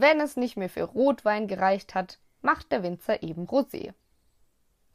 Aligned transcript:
Wenn 0.00 0.20
es 0.20 0.36
nicht 0.36 0.56
mehr 0.56 0.68
für 0.68 0.84
Rotwein 0.84 1.48
gereicht 1.48 1.96
hat, 1.96 2.20
macht 2.40 2.70
der 2.70 2.84
Winzer 2.84 3.20
eben 3.24 3.46
Rosé. 3.48 3.94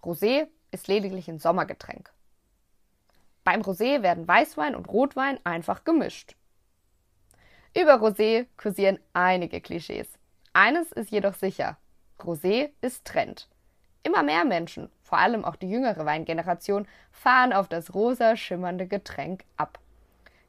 Rosé 0.02 0.48
ist 0.72 0.88
lediglich 0.88 1.28
ein 1.28 1.40
Sommergetränk. 1.40 2.14
Beim 3.44 3.60
Rosé 3.64 4.02
werden 4.02 4.26
Weißwein 4.26 4.76
und 4.76 4.88
Rotwein 4.88 5.46
einfach 5.46 5.84
gemischt. 5.84 6.38
Über 7.76 7.96
Rosé 7.96 8.48
kursieren 8.56 8.98
einige 9.12 9.60
Klischees. 9.60 10.08
Eines 10.54 10.94
ist 10.94 11.12
jedoch 11.12 11.34
sicher. 11.34 11.76
Rosé 12.20 12.70
ist 12.80 13.04
Trend. 13.04 13.50
Immer 14.04 14.24
mehr 14.24 14.46
Menschen, 14.46 14.90
vor 15.02 15.18
allem 15.18 15.44
auch 15.44 15.58
die 15.58 15.70
jüngere 15.70 16.06
Weingeneration, 16.06 16.88
fahren 17.12 17.52
auf 17.52 17.68
das 17.68 17.94
rosa 17.94 18.38
schimmernde 18.38 18.88
Getränk 18.88 19.44
ab. 19.58 19.80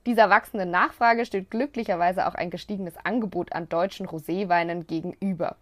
Dieser 0.07 0.29
wachsenden 0.29 0.71
Nachfrage 0.71 1.25
steht 1.25 1.51
glücklicherweise 1.51 2.27
auch 2.27 2.35
ein 2.35 2.51
gestiegenes 2.51 2.95
Angebot 3.05 3.53
an 3.53 3.69
deutschen 3.69 4.07
Roséweinen 4.07 4.87
gegenüber. 4.87 5.57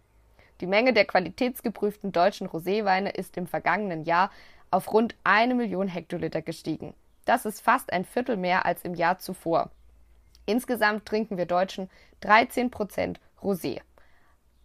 Die 0.59 0.67
Menge 0.67 0.93
der 0.93 1.05
qualitätsgeprüften 1.05 2.11
deutschen 2.11 2.47
Roséweine 2.47 3.09
ist 3.09 3.37
im 3.37 3.47
vergangenen 3.47 4.03
Jahr 4.03 4.31
auf 4.69 4.91
rund 4.91 5.15
eine 5.23 5.55
Million 5.55 5.87
Hektoliter 5.87 6.41
gestiegen. 6.41 6.93
Das 7.25 7.45
ist 7.45 7.61
fast 7.61 7.93
ein 7.93 8.03
Viertel 8.03 8.35
mehr 8.35 8.65
als 8.65 8.83
im 8.83 8.95
Jahr 8.95 9.17
zuvor. 9.19 9.71
Insgesamt 10.45 11.05
trinken 11.05 11.37
wir 11.37 11.45
Deutschen 11.45 11.89
13 12.19 12.69
Prozent 12.69 13.21
Rosé. 13.41 13.79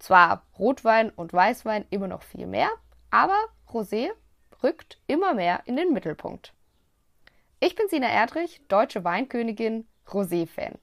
Zwar 0.01 0.43
Rotwein 0.59 1.11
und 1.11 1.33
Weißwein 1.33 1.85
immer 1.91 2.09
noch 2.09 2.23
viel 2.23 2.47
mehr, 2.47 2.71
aber 3.11 3.37
Rosé 3.69 4.09
rückt 4.63 4.99
immer 5.07 5.35
mehr 5.35 5.63
in 5.67 5.77
den 5.77 5.93
Mittelpunkt. 5.93 6.53
Ich 7.61 7.75
bin 7.75 7.89
Sina 7.89 8.07
Erdrich, 8.07 8.61
deutsche 8.69 9.03
Weinkönigin, 9.03 9.85
Rosé-Fan. 10.07 10.79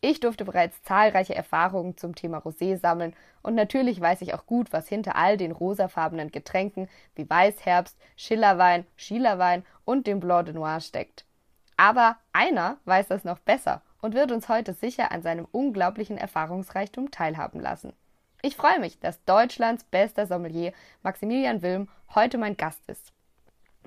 Ich 0.00 0.20
durfte 0.20 0.44
bereits 0.44 0.80
zahlreiche 0.84 1.34
Erfahrungen 1.34 1.96
zum 1.96 2.14
Thema 2.14 2.38
Rosé 2.38 2.76
sammeln 2.76 3.16
und 3.42 3.56
natürlich 3.56 4.00
weiß 4.00 4.22
ich 4.22 4.32
auch 4.32 4.46
gut, 4.46 4.72
was 4.72 4.86
hinter 4.86 5.16
all 5.16 5.36
den 5.36 5.50
rosafarbenen 5.50 6.30
Getränken 6.30 6.88
wie 7.16 7.28
Weißherbst, 7.28 7.98
Schillerwein, 8.14 8.86
Schielerwein 8.94 9.64
und 9.84 10.06
dem 10.06 10.20
Blanc 10.20 10.46
de 10.46 10.54
Noir 10.54 10.80
steckt. 10.80 11.24
Aber 11.76 12.16
einer 12.32 12.76
weiß 12.84 13.08
das 13.08 13.24
noch 13.24 13.40
besser 13.40 13.82
und 14.00 14.14
wird 14.14 14.30
uns 14.30 14.48
heute 14.48 14.72
sicher 14.72 15.10
an 15.10 15.22
seinem 15.22 15.48
unglaublichen 15.50 16.16
Erfahrungsreichtum 16.16 17.10
teilhaben 17.10 17.58
lassen. 17.58 17.92
Ich 18.40 18.54
freue 18.54 18.78
mich, 18.78 19.00
dass 19.00 19.24
Deutschlands 19.24 19.82
bester 19.82 20.28
Sommelier 20.28 20.74
Maximilian 21.02 21.60
Wilm 21.62 21.88
heute 22.14 22.38
mein 22.38 22.56
Gast 22.56 22.88
ist. 22.88 23.12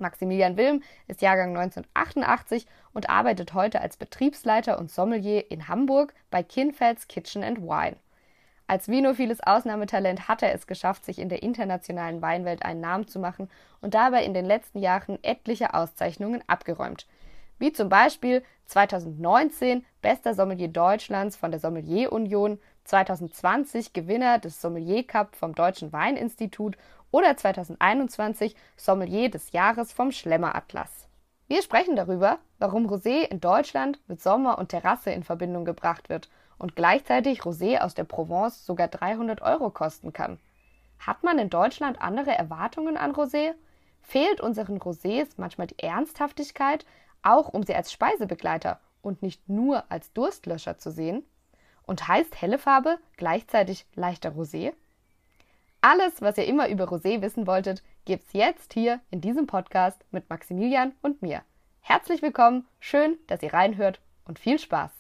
Maximilian 0.02 0.58
Wilm 0.58 0.84
ist 1.08 1.22
Jahrgang 1.22 1.58
1988 1.58 2.66
und 2.94 3.10
arbeitet 3.10 3.54
heute 3.54 3.82
als 3.82 3.98
Betriebsleiter 3.98 4.80
und 4.80 4.92
Sommelier 4.92 5.52
in 5.52 5.68
Hamburg 5.68 6.14
bei 6.30 6.44
Kinfelds 6.44 7.08
Kitchen 7.08 7.44
and 7.44 7.60
Wine. 7.62 7.98
Als 8.68 8.90
vinophiles 8.90 9.42
Ausnahmetalent 9.42 10.28
hat 10.28 10.44
er 10.44 10.54
es 10.54 10.68
geschafft, 10.68 11.06
sich 11.06 11.20
in 11.20 11.30
der 11.30 11.42
internationalen 11.44 12.22
Weinwelt 12.22 12.64
einen 12.64 12.82
Namen 12.82 13.08
zu 13.08 13.20
machen 13.20 13.50
und 13.82 13.94
dabei 13.94 14.26
in 14.26 14.34
den 14.34 14.46
letzten 14.46 14.80
Jahren 14.80 15.18
etliche 15.24 15.74
Auszeichnungen 15.74 16.44
abgeräumt 16.48 17.08
wie 17.60 17.72
zum 17.72 17.90
Beispiel 17.90 18.44
2019 18.66 19.86
bester 20.02 20.34
Sommelier 20.34 20.68
Deutschlands 20.68 21.36
von 21.36 21.52
der 21.52 21.60
Sommelier 21.60 22.12
Union, 22.12 22.60
2020 22.84 23.94
Gewinner 23.94 24.40
des 24.40 24.62
Sommelier 24.62 25.06
Cup 25.06 25.36
vom 25.36 25.56
Deutschen 25.56 25.92
Weininstitut 25.92 26.78
oder 27.12 27.36
2021 27.36 28.56
Sommelier 28.76 29.30
des 29.30 29.52
Jahres 29.52 29.94
vom 29.94 30.12
Schlemmer 30.12 30.56
Atlas. 30.56 31.08
Wir 31.48 31.62
sprechen 31.62 31.96
darüber, 31.96 32.40
warum 32.60 32.88
Rosé 32.88 33.22
in 33.22 33.40
Deutschland 33.40 34.02
mit 34.08 34.22
Sommer 34.22 34.58
und 34.58 34.70
Terrasse 34.70 35.12
in 35.12 35.24
Verbindung 35.24 35.64
gebracht 35.64 36.10
wird 36.10 36.30
und 36.58 36.76
gleichzeitig 36.76 37.42
Rosé 37.42 37.80
aus 37.80 37.94
der 37.94 38.04
Provence 38.04 38.66
sogar 38.66 38.90
300 38.90 39.42
Euro 39.42 39.70
kosten 39.70 40.12
kann. 40.12 40.40
Hat 41.00 41.24
man 41.24 41.40
in 41.40 41.50
Deutschland 41.50 42.02
andere 42.02 42.32
Erwartungen 42.32 42.98
an 42.98 43.14
Rosé? 43.14 43.54
Fehlt 44.02 44.42
unseren 44.42 44.80
Rosés 44.80 45.28
manchmal 45.38 45.68
die 45.68 45.80
Ernsthaftigkeit, 45.80 46.86
auch 47.22 47.50
um 47.50 47.64
sie 47.64 47.76
als 47.76 47.92
Speisebegleiter 47.92 48.80
und 49.02 49.22
nicht 49.22 49.48
nur 49.48 49.90
als 49.90 50.12
Durstlöscher 50.14 50.78
zu 50.78 50.92
sehen? 50.92 51.24
Und 51.84 52.08
heißt 52.08 52.42
helle 52.42 52.58
Farbe 52.58 53.00
gleichzeitig 53.16 53.86
leichter 53.96 54.32
Rosé? 54.32 54.74
Alles, 55.82 56.22
was 56.22 56.38
ihr 56.38 56.46
immer 56.46 56.70
über 56.70 56.86
Rosé 56.86 57.22
wissen 57.22 57.46
wolltet, 57.46 57.84
gibt's 58.06 58.34
jetzt 58.34 58.74
hier 58.74 59.00
in 59.12 59.22
diesem 59.22 59.46
Podcast 59.46 60.04
mit 60.12 60.28
Maximilian 60.30 60.94
und 61.04 61.22
mir. 61.22 61.44
Herzlich 61.82 62.24
willkommen, 62.24 62.68
schön, 62.80 63.18
dass 63.28 63.44
ihr 63.44 63.54
reinhört 63.54 64.02
und 64.26 64.40
viel 64.40 64.58
Spaß. 64.58 64.92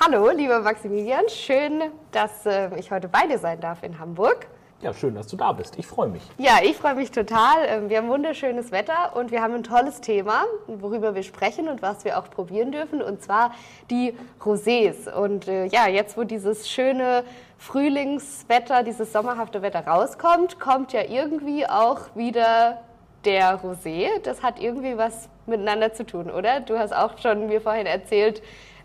Hallo, 0.00 0.30
lieber 0.30 0.60
Maximilian, 0.60 1.28
schön, 1.28 1.92
dass 2.12 2.46
äh, 2.46 2.74
ich 2.78 2.90
heute 2.90 3.08
bei 3.08 3.26
dir 3.26 3.38
sein 3.38 3.60
darf 3.60 3.82
in 3.82 3.98
Hamburg. 3.98 4.46
Ja, 4.82 4.92
schön, 4.92 5.14
dass 5.14 5.28
du 5.28 5.36
da 5.36 5.52
bist. 5.52 5.78
Ich 5.78 5.86
freue 5.86 6.08
mich. 6.08 6.22
Ja, 6.38 6.58
ich 6.60 6.76
freue 6.76 6.96
mich 6.96 7.12
total. 7.12 7.54
Ähm, 7.68 7.88
wir 7.88 7.98
haben 7.98 8.08
wunderschönes 8.08 8.72
Wetter 8.72 9.14
und 9.14 9.30
wir 9.30 9.40
haben 9.40 9.54
ein 9.54 9.62
tolles 9.62 10.00
Thema, 10.00 10.42
worüber 10.66 11.14
wir 11.14 11.22
sprechen 11.22 11.68
und 11.68 11.82
was 11.82 12.04
wir 12.04 12.18
auch 12.18 12.28
probieren 12.28 12.72
dürfen, 12.72 13.00
und 13.00 13.22
zwar 13.22 13.52
die 13.90 14.12
Rosés. 14.40 15.08
Und 15.08 15.46
äh, 15.46 15.66
ja, 15.66 15.86
jetzt, 15.86 16.16
wo 16.16 16.24
dieses 16.24 16.68
schöne 16.68 17.22
Frühlingswetter, 17.58 18.82
dieses 18.82 19.12
sommerhafte 19.12 19.62
Wetter 19.62 19.86
rauskommt, 19.86 20.58
kommt 20.58 20.92
ja 20.92 21.02
irgendwie 21.08 21.64
auch 21.64 22.00
wieder 22.16 22.82
der 23.24 23.60
Rosé. 23.60 24.08
Das 24.24 24.42
hat 24.42 24.60
irgendwie 24.60 24.98
was 24.98 25.28
miteinander 25.46 25.92
zu 25.92 26.04
tun, 26.04 26.28
oder? 26.28 26.58
Du 26.58 26.76
hast 26.76 26.92
auch 26.92 27.18
schon 27.18 27.46
mir 27.46 27.60
vorhin 27.60 27.86
erzählt, 27.86 28.42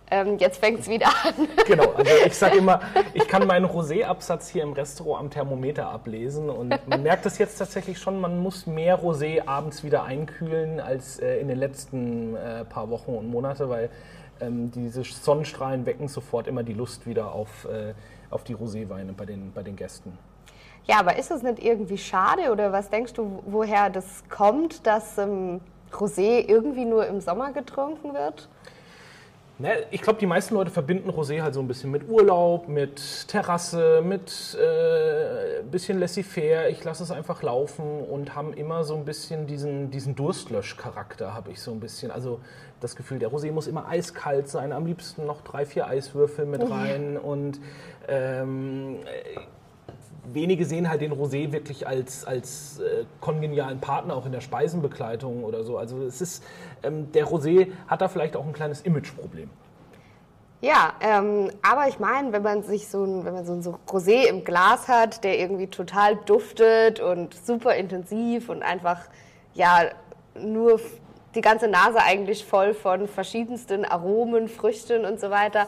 ähm, 0.10 0.38
jetzt 0.38 0.60
fängt 0.60 0.80
es 0.80 0.90
wieder 0.90 1.08
an. 1.08 1.34
Genau, 1.68 1.92
also 1.92 2.12
ich 2.26 2.34
sage 2.34 2.58
immer, 2.58 2.80
ich 3.14 3.28
kann 3.28 3.46
meinen 3.46 3.66
Rosé-Absatz 3.66 4.50
hier 4.50 4.64
im 4.64 4.74
Restaurant 4.74 5.20
am 5.20 5.30
Thermometer 5.30 5.90
ablesen 5.90 6.50
und 6.50 6.70
man 6.88 7.04
merkt 7.04 7.26
es 7.26 7.38
jetzt 7.38 7.58
tatsächlich 7.58 8.00
schon, 8.00 8.22
man 8.22 8.42
muss 8.42 8.68
mehr 8.68 9.00
Rosé 9.00 9.46
abends 9.46 9.84
wieder 9.84 10.04
einkühlen 10.04 10.80
als 10.80 11.20
äh, 11.20 11.40
in 11.40 11.48
den 11.48 11.58
letzten 11.58 12.36
äh, 12.36 12.64
paar 12.66 12.90
Wochen 12.90 13.12
und 13.12 13.30
Monate, 13.30 13.70
weil 13.70 13.90
ähm, 14.40 14.72
diese 14.72 15.04
Sonnenstrahlen 15.04 15.86
wecken 15.86 16.08
sofort 16.08 16.48
immer 16.48 16.64
die 16.64 16.74
Lust 16.74 17.06
wieder 17.06 17.32
auf, 17.32 17.66
äh, 17.66 17.94
auf 18.30 18.44
die 18.44 18.56
Roséweine 18.56 19.14
bei 19.14 19.26
den, 19.26 19.52
bei 19.52 19.64
den 19.64 19.76
Gästen. 19.76 20.18
Ja, 20.86 21.00
aber 21.00 21.18
ist 21.18 21.32
es 21.32 21.44
nicht 21.44 21.62
irgendwie 21.62 21.98
schade 21.98 22.50
oder 22.52 22.72
was 22.72 22.90
denkst 22.90 23.14
du, 23.14 23.44
woher 23.46 23.90
das 23.90 24.24
kommt, 24.30 24.88
dass 24.88 25.18
ähm, 25.18 25.60
Rosé 25.92 26.48
irgendwie 26.48 26.86
nur 26.86 27.06
im 27.08 27.20
Sommer 27.20 27.52
getrunken 27.52 28.14
wird? 28.14 28.48
Ne, 29.60 29.72
ich 29.90 30.04
glaube, 30.04 30.20
die 30.20 30.28
meisten 30.28 30.54
Leute 30.54 30.70
verbinden 30.70 31.10
Rosé 31.10 31.42
halt 31.42 31.56
so 31.56 31.62
ein 31.62 31.68
bisschen 31.68 31.90
mit 31.90 32.08
Urlaub, 32.08 32.68
mit 32.68 33.28
Terrasse, 33.28 34.04
mit 34.04 34.56
äh, 34.56 35.64
bisschen 35.64 36.00
laissez-faire. 36.00 36.70
Ich 36.70 36.84
lasse 36.84 37.02
es 37.02 37.10
einfach 37.10 37.42
laufen 37.42 38.02
und 38.02 38.36
haben 38.36 38.54
immer 38.54 38.84
so 38.84 38.96
ein 38.96 39.04
bisschen 39.04 39.48
diesen, 39.48 39.90
diesen 39.90 40.14
Durstlösch-Charakter, 40.14 41.34
habe 41.34 41.50
ich 41.50 41.60
so 41.60 41.72
ein 41.72 41.80
bisschen. 41.80 42.12
Also 42.12 42.40
das 42.82 42.96
Gefühl, 42.96 43.18
der 43.18 43.32
Rosé 43.32 43.52
muss 43.52 43.66
immer 43.66 43.88
eiskalt 43.88 44.48
sein, 44.48 44.72
am 44.72 44.86
liebsten 44.86 45.26
noch 45.26 45.42
drei, 45.42 45.66
vier 45.66 45.88
Eiswürfel 45.88 46.46
mit 46.46 46.62
rein 46.70 47.14
ja. 47.16 47.20
und 47.22 47.60
ähm, 48.08 48.98
wenige 50.34 50.66
sehen 50.66 50.90
halt 50.90 51.02
den 51.02 51.14
Rosé 51.14 51.52
wirklich 51.52 51.88
als, 51.88 52.26
als 52.26 52.80
äh, 52.80 53.06
kongenialen 53.22 53.80
Partner 53.80 54.16
auch 54.16 54.26
in 54.26 54.32
der 54.32 54.42
Speisenbegleitung 54.42 55.44
oder 55.44 55.64
so. 55.64 55.78
Also 55.78 56.02
es 56.04 56.22
ist, 56.22 56.44
ähm, 56.84 57.12
der 57.12 57.28
Rosé 57.28 57.72
hat 57.88 58.02
da 58.02 58.08
vielleicht 58.08 58.36
auch 58.36 58.46
ein 58.46 58.54
kleines 58.54 58.82
Imageproblem. 58.82 59.50
Ja, 60.60 60.94
ähm, 61.02 61.52
aber 61.62 61.88
ich 61.88 62.00
meine, 62.00 62.34
wenn 62.34 62.42
man 62.42 62.64
sich 62.64 62.88
so 62.88 63.04
ein, 63.04 63.26
wenn 63.26 63.34
man 63.34 63.46
so 63.46 63.54
ein 63.54 63.62
so 63.62 63.78
Rosé 63.88 64.28
im 64.28 64.44
Glas 64.44 64.88
hat, 64.88 65.24
der 65.24 65.38
irgendwie 65.40 65.68
total 65.68 66.16
duftet 66.16 67.00
und 67.00 67.36
super 67.36 67.76
intensiv 67.76 68.50
und 68.50 68.64
einfach 68.64 69.02
ja 69.54 69.84
nur 70.36 70.80
die 71.36 71.42
ganze 71.42 71.68
Nase 71.68 72.00
eigentlich 72.00 72.44
voll 72.44 72.74
von 72.74 73.08
verschiedensten 73.08 73.86
Aromen, 73.86 74.48
Früchten 74.48 75.06
und 75.06 75.20
so 75.20 75.30
weiter, 75.30 75.68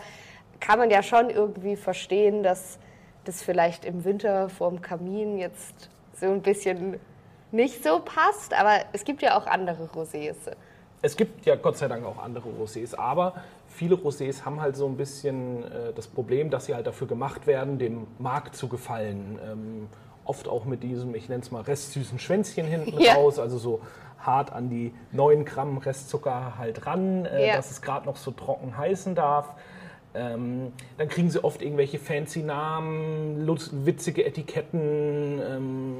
kann 0.59 0.79
man 0.79 0.89
ja 0.89 1.03
schon 1.03 1.29
irgendwie 1.29 1.75
verstehen, 1.75 2.41
dass 2.41 2.79
das 3.25 3.41
vielleicht 3.41 3.85
im 3.85 4.03
Winter 4.05 4.49
vorm 4.49 4.81
Kamin 4.81 5.37
jetzt 5.37 5.89
so 6.13 6.27
ein 6.27 6.41
bisschen 6.41 6.99
nicht 7.51 7.83
so 7.83 7.99
passt, 7.99 8.53
aber 8.53 8.79
es 8.93 9.03
gibt 9.03 9.21
ja 9.21 9.37
auch 9.37 9.47
andere 9.47 9.85
Rosés. 9.85 10.35
Es 11.01 11.15
gibt 11.15 11.45
ja 11.45 11.55
Gott 11.55 11.77
sei 11.77 11.87
Dank 11.87 12.05
auch 12.05 12.21
andere 12.21 12.49
Rosés, 12.49 12.95
aber 12.95 13.35
viele 13.67 13.95
Rosés 13.95 14.43
haben 14.43 14.59
halt 14.61 14.75
so 14.75 14.85
ein 14.85 14.97
bisschen 14.97 15.63
äh, 15.63 15.93
das 15.95 16.07
Problem, 16.07 16.49
dass 16.49 16.65
sie 16.65 16.75
halt 16.75 16.87
dafür 16.87 17.07
gemacht 17.07 17.47
werden, 17.47 17.79
dem 17.79 18.07
Markt 18.17 18.55
zu 18.55 18.67
gefallen. 18.67 19.39
Ähm, 19.43 19.87
oft 20.25 20.47
auch 20.47 20.65
mit 20.65 20.83
diesem, 20.83 21.15
ich 21.15 21.29
nenne 21.29 21.41
es 21.41 21.51
mal 21.51 21.61
restsüßen 21.61 22.19
Schwänzchen 22.19 22.67
hinten 22.67 22.99
ja. 22.99 23.13
raus, 23.13 23.39
also 23.39 23.57
so 23.57 23.81
hart 24.19 24.51
an 24.51 24.69
die 24.69 24.93
9 25.11 25.45
Gramm 25.45 25.77
Restzucker 25.77 26.57
halt 26.57 26.85
ran, 26.85 27.25
äh, 27.25 27.47
ja. 27.47 27.55
dass 27.55 27.71
es 27.71 27.81
gerade 27.81 28.05
noch 28.05 28.17
so 28.17 28.31
trocken 28.31 28.77
heißen 28.77 29.15
darf. 29.15 29.55
Ähm, 30.15 30.71
dann 30.97 31.07
kriegen 31.07 31.29
sie 31.29 31.43
oft 31.43 31.61
irgendwelche 31.61 31.99
fancy 31.99 32.41
Namen, 32.41 33.47
witzige 33.85 34.25
Etiketten. 34.25 35.41
Ähm, 35.41 35.95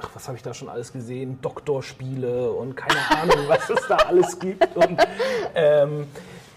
ach, 0.00 0.10
was 0.14 0.26
habe 0.28 0.36
ich 0.36 0.42
da 0.42 0.54
schon 0.54 0.68
alles 0.68 0.92
gesehen? 0.92 1.38
Doktorspiele 1.42 2.50
und 2.50 2.76
keine 2.76 3.00
Ahnung, 3.10 3.44
was 3.48 3.68
es 3.68 3.86
da 3.88 3.96
alles 3.96 4.38
gibt. 4.38 4.76
Und 4.76 5.00
ähm, 5.54 6.06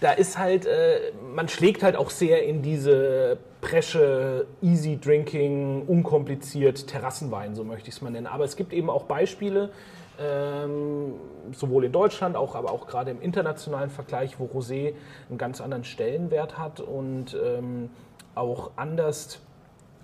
da 0.00 0.12
ist 0.12 0.38
halt, 0.38 0.64
äh, 0.66 1.12
man 1.34 1.48
schlägt 1.48 1.82
halt 1.82 1.96
auch 1.96 2.10
sehr 2.10 2.44
in 2.44 2.62
diese 2.62 3.38
Presche, 3.60 4.46
easy 4.62 4.98
drinking, 4.98 5.82
unkompliziert, 5.86 6.86
Terrassenwein, 6.86 7.54
so 7.54 7.62
möchte 7.62 7.90
ich 7.90 7.96
es 7.96 8.00
mal 8.00 8.10
nennen. 8.10 8.26
Aber 8.26 8.44
es 8.44 8.56
gibt 8.56 8.72
eben 8.72 8.88
auch 8.88 9.04
Beispiele, 9.04 9.70
ähm, 10.20 11.14
sowohl 11.52 11.86
in 11.86 11.92
Deutschland, 11.92 12.36
auch, 12.36 12.54
aber 12.54 12.70
auch 12.72 12.86
gerade 12.86 13.10
im 13.10 13.20
internationalen 13.20 13.90
Vergleich, 13.90 14.38
wo 14.38 14.44
Rosé 14.44 14.94
einen 15.28 15.38
ganz 15.38 15.60
anderen 15.60 15.84
Stellenwert 15.84 16.58
hat 16.58 16.80
und 16.80 17.36
ähm, 17.42 17.90
auch 18.34 18.72
anders 18.76 19.40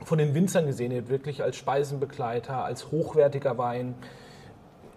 von 0.05 0.19
den 0.19 0.35
Winzern 0.35 0.67
gesehen 0.67 0.93
wird, 0.93 1.09
wirklich 1.09 1.43
als 1.43 1.57
Speisenbegleiter, 1.57 2.65
als 2.65 2.91
hochwertiger 2.91 3.59
Wein. 3.59 3.95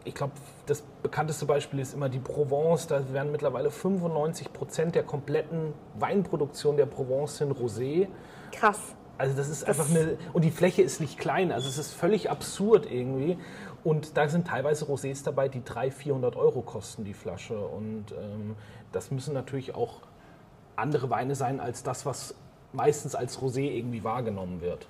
Ich 0.06 0.16
glaube, 0.16 0.34
das 0.66 0.84
bekannteste 1.04 1.46
Beispiel 1.46 1.80
ist 1.80 1.94
immer 1.94 2.10
die 2.10 2.20
Provence. 2.20 2.88
Da 2.88 3.02
werden 3.14 3.32
mittlerweile 3.32 3.72
95 3.72 4.54
Prozent 4.54 4.96
der 4.96 5.04
kompletten 5.04 5.74
Weinproduktion 5.96 6.78
der 6.78 6.86
Provence 6.86 7.38
sind 7.38 7.54
Rosé. 7.54 8.08
Krass. 8.52 8.96
Also 9.20 9.36
das 9.36 9.50
ist 9.50 9.64
das 9.64 9.68
einfach 9.68 9.90
eine 9.90 10.18
und 10.32 10.46
die 10.46 10.50
Fläche 10.50 10.82
ist 10.82 11.02
nicht 11.02 11.20
klein. 11.20 11.52
Also 11.52 11.68
es 11.68 11.78
ist 11.78 11.94
völlig 11.94 12.32
absurd 12.32 12.90
irgendwie. 12.90 13.38
Und 13.84 14.16
da 14.16 14.30
sind 14.30 14.48
teilweise 14.48 14.86
Rosés 14.86 15.24
dabei, 15.24 15.50
die 15.50 15.64
300, 15.64 15.94
400 15.94 16.36
Euro 16.38 16.62
kosten 16.62 17.04
die 17.04 17.14
Flasche. 17.14 17.60
Und 17.60 18.06
ähm, 18.14 18.56
das 18.94 19.12
müssen 19.12 19.34
natürlich 19.34 19.76
auch 19.76 20.02
andere 20.78 21.10
Weine 21.10 21.36
sein 21.36 21.60
als 21.60 21.84
das, 21.84 22.06
was 22.06 22.34
meistens 22.72 23.14
als 23.14 23.42
Rosé 23.42 23.70
irgendwie 23.70 24.06
wahrgenommen 24.06 24.62
wird. 24.62 24.88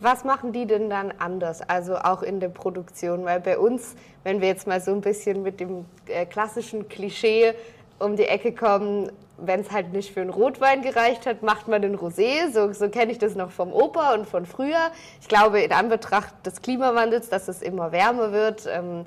Was 0.00 0.24
machen 0.24 0.52
die 0.52 0.66
denn 0.66 0.90
dann 0.90 1.12
anders, 1.18 1.62
also 1.62 1.96
auch 1.96 2.22
in 2.22 2.40
der 2.40 2.48
Produktion? 2.48 3.24
Weil 3.24 3.38
bei 3.38 3.56
uns, 3.56 3.94
wenn 4.24 4.40
wir 4.40 4.48
jetzt 4.48 4.66
mal 4.66 4.80
so 4.80 4.92
ein 4.92 5.00
bisschen 5.00 5.42
mit 5.44 5.60
dem 5.60 5.84
äh, 6.06 6.26
klassischen 6.26 6.88
Klischee 6.88 7.54
um 8.00 8.16
die 8.16 8.24
Ecke 8.24 8.52
kommen, 8.52 9.12
wenn 9.42 9.60
es 9.60 9.70
halt 9.70 9.92
nicht 9.92 10.12
für 10.12 10.20
einen 10.20 10.30
Rotwein 10.30 10.82
gereicht 10.82 11.26
hat, 11.26 11.42
macht 11.42 11.68
man 11.68 11.82
den 11.82 11.96
Rosé. 11.96 12.50
So, 12.52 12.72
so 12.72 12.88
kenne 12.88 13.12
ich 13.12 13.18
das 13.18 13.34
noch 13.34 13.50
vom 13.50 13.72
Opa 13.72 14.14
und 14.14 14.26
von 14.26 14.46
früher. 14.46 14.90
Ich 15.20 15.28
glaube, 15.28 15.60
in 15.60 15.72
Anbetracht 15.72 16.34
des 16.44 16.62
Klimawandels, 16.62 17.28
dass 17.28 17.48
es 17.48 17.62
immer 17.62 17.92
wärmer 17.92 18.32
wird, 18.32 18.66
ähm, 18.66 19.06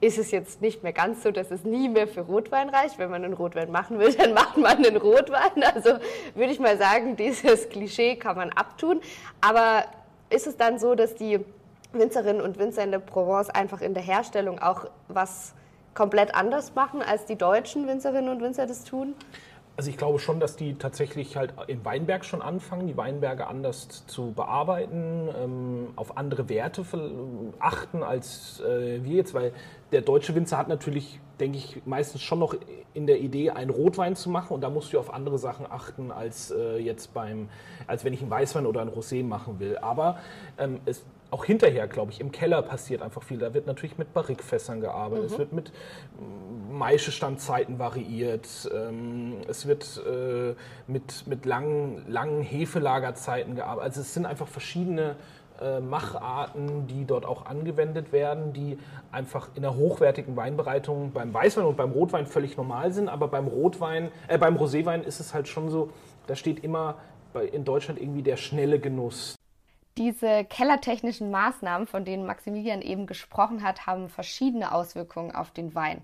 ist 0.00 0.18
es 0.18 0.30
jetzt 0.30 0.60
nicht 0.60 0.82
mehr 0.82 0.92
ganz 0.92 1.22
so, 1.22 1.30
dass 1.30 1.50
es 1.50 1.64
nie 1.64 1.88
mehr 1.88 2.06
für 2.06 2.22
Rotwein 2.22 2.68
reicht. 2.68 2.98
Wenn 2.98 3.10
man 3.10 3.24
einen 3.24 3.34
Rotwein 3.34 3.70
machen 3.70 3.98
will, 3.98 4.12
dann 4.18 4.34
macht 4.34 4.56
man 4.56 4.84
einen 4.84 4.96
Rotwein. 4.96 5.62
Also 5.74 5.98
würde 6.34 6.52
ich 6.52 6.60
mal 6.60 6.78
sagen, 6.78 7.16
dieses 7.18 7.68
Klischee 7.68 8.16
kann 8.16 8.36
man 8.36 8.50
abtun. 8.50 9.00
Aber 9.40 9.84
ist 10.30 10.46
es 10.46 10.56
dann 10.56 10.78
so, 10.78 10.94
dass 10.94 11.14
die 11.14 11.40
Winzerinnen 11.92 12.42
und 12.42 12.58
Winzer 12.58 12.82
in 12.82 12.90
der 12.90 12.98
Provence 12.98 13.50
einfach 13.50 13.80
in 13.80 13.94
der 13.94 14.02
Herstellung 14.02 14.58
auch 14.58 14.86
was 15.08 15.54
komplett 15.94 16.34
anders 16.34 16.74
machen, 16.74 17.02
als 17.02 17.24
die 17.24 17.36
deutschen 17.36 17.86
Winzerinnen 17.86 18.28
und 18.28 18.42
Winzer 18.42 18.66
das 18.66 18.84
tun? 18.84 19.14
Also 19.76 19.90
ich 19.90 19.96
glaube 19.96 20.20
schon, 20.20 20.38
dass 20.38 20.54
die 20.54 20.74
tatsächlich 20.74 21.36
halt 21.36 21.52
im 21.66 21.84
Weinberg 21.84 22.24
schon 22.24 22.42
anfangen, 22.42 22.86
die 22.86 22.96
Weinberge 22.96 23.48
anders 23.48 24.06
zu 24.06 24.30
bearbeiten, 24.30 25.28
ähm, 25.36 25.88
auf 25.96 26.16
andere 26.16 26.48
Werte 26.48 26.84
achten 27.58 28.04
als 28.04 28.60
äh, 28.60 29.02
wir 29.02 29.16
jetzt, 29.16 29.34
weil 29.34 29.52
der 29.90 30.02
deutsche 30.02 30.34
Winzer 30.36 30.58
hat 30.58 30.68
natürlich, 30.68 31.18
denke 31.40 31.58
ich, 31.58 31.82
meistens 31.86 32.22
schon 32.22 32.38
noch 32.38 32.54
in 32.94 33.08
der 33.08 33.18
Idee, 33.18 33.50
einen 33.50 33.70
Rotwein 33.70 34.14
zu 34.14 34.30
machen 34.30 34.54
und 34.54 34.60
da 34.60 34.70
musst 34.70 34.92
du 34.92 34.98
auf 35.00 35.12
andere 35.12 35.38
Sachen 35.38 35.66
achten 35.68 36.12
als 36.12 36.52
äh, 36.52 36.78
jetzt 36.78 37.12
beim, 37.12 37.48
als 37.88 38.04
wenn 38.04 38.12
ich 38.12 38.20
einen 38.20 38.30
Weißwein 38.30 38.66
oder 38.66 38.80
einen 38.80 38.90
Rosé 38.90 39.24
machen 39.24 39.58
will. 39.58 39.76
Aber 39.78 40.18
ähm, 40.56 40.80
es 40.84 41.04
auch 41.34 41.44
hinterher, 41.44 41.88
glaube 41.88 42.12
ich, 42.12 42.20
im 42.20 42.30
Keller 42.30 42.62
passiert 42.62 43.02
einfach 43.02 43.24
viel. 43.24 43.38
Da 43.38 43.52
wird 43.52 43.66
natürlich 43.66 43.98
mit 43.98 44.14
Barrikfässern 44.14 44.80
gearbeitet, 44.80 45.24
mhm. 45.24 45.32
es 45.32 45.38
wird 45.38 45.52
mit 45.52 45.72
Maischestandzeiten 46.70 47.80
variiert, 47.80 48.70
ähm, 48.72 49.38
es 49.48 49.66
wird 49.66 50.00
äh, 50.06 50.54
mit, 50.86 51.26
mit 51.26 51.44
langen, 51.44 52.08
langen 52.08 52.40
Hefelagerzeiten 52.40 53.56
gearbeitet. 53.56 53.88
Also 53.88 54.02
es 54.02 54.14
sind 54.14 54.26
einfach 54.26 54.46
verschiedene 54.46 55.16
äh, 55.60 55.80
Macharten, 55.80 56.86
die 56.86 57.04
dort 57.04 57.26
auch 57.26 57.46
angewendet 57.46 58.12
werden, 58.12 58.52
die 58.52 58.78
einfach 59.10 59.48
in 59.56 59.62
der 59.62 59.74
hochwertigen 59.74 60.36
Weinbereitung 60.36 61.10
beim 61.10 61.34
Weißwein 61.34 61.64
und 61.64 61.76
beim 61.76 61.90
Rotwein 61.90 62.26
völlig 62.26 62.56
normal 62.56 62.92
sind, 62.92 63.08
aber 63.08 63.26
beim 63.26 63.48
Rotwein, 63.48 64.12
äh, 64.28 64.38
beim 64.38 64.56
Roséwein 64.56 65.02
ist 65.02 65.18
es 65.18 65.34
halt 65.34 65.48
schon 65.48 65.68
so, 65.68 65.90
da 66.28 66.36
steht 66.36 66.62
immer 66.62 66.98
in 67.50 67.64
Deutschland 67.64 68.00
irgendwie 68.00 68.22
der 68.22 68.36
schnelle 68.36 68.78
Genuss. 68.78 69.34
Diese 69.96 70.44
kellertechnischen 70.44 71.30
Maßnahmen, 71.30 71.86
von 71.86 72.04
denen 72.04 72.26
Maximilian 72.26 72.82
eben 72.82 73.06
gesprochen 73.06 73.62
hat, 73.62 73.86
haben 73.86 74.08
verschiedene 74.08 74.72
Auswirkungen 74.72 75.32
auf 75.32 75.52
den 75.52 75.76
Wein. 75.76 76.02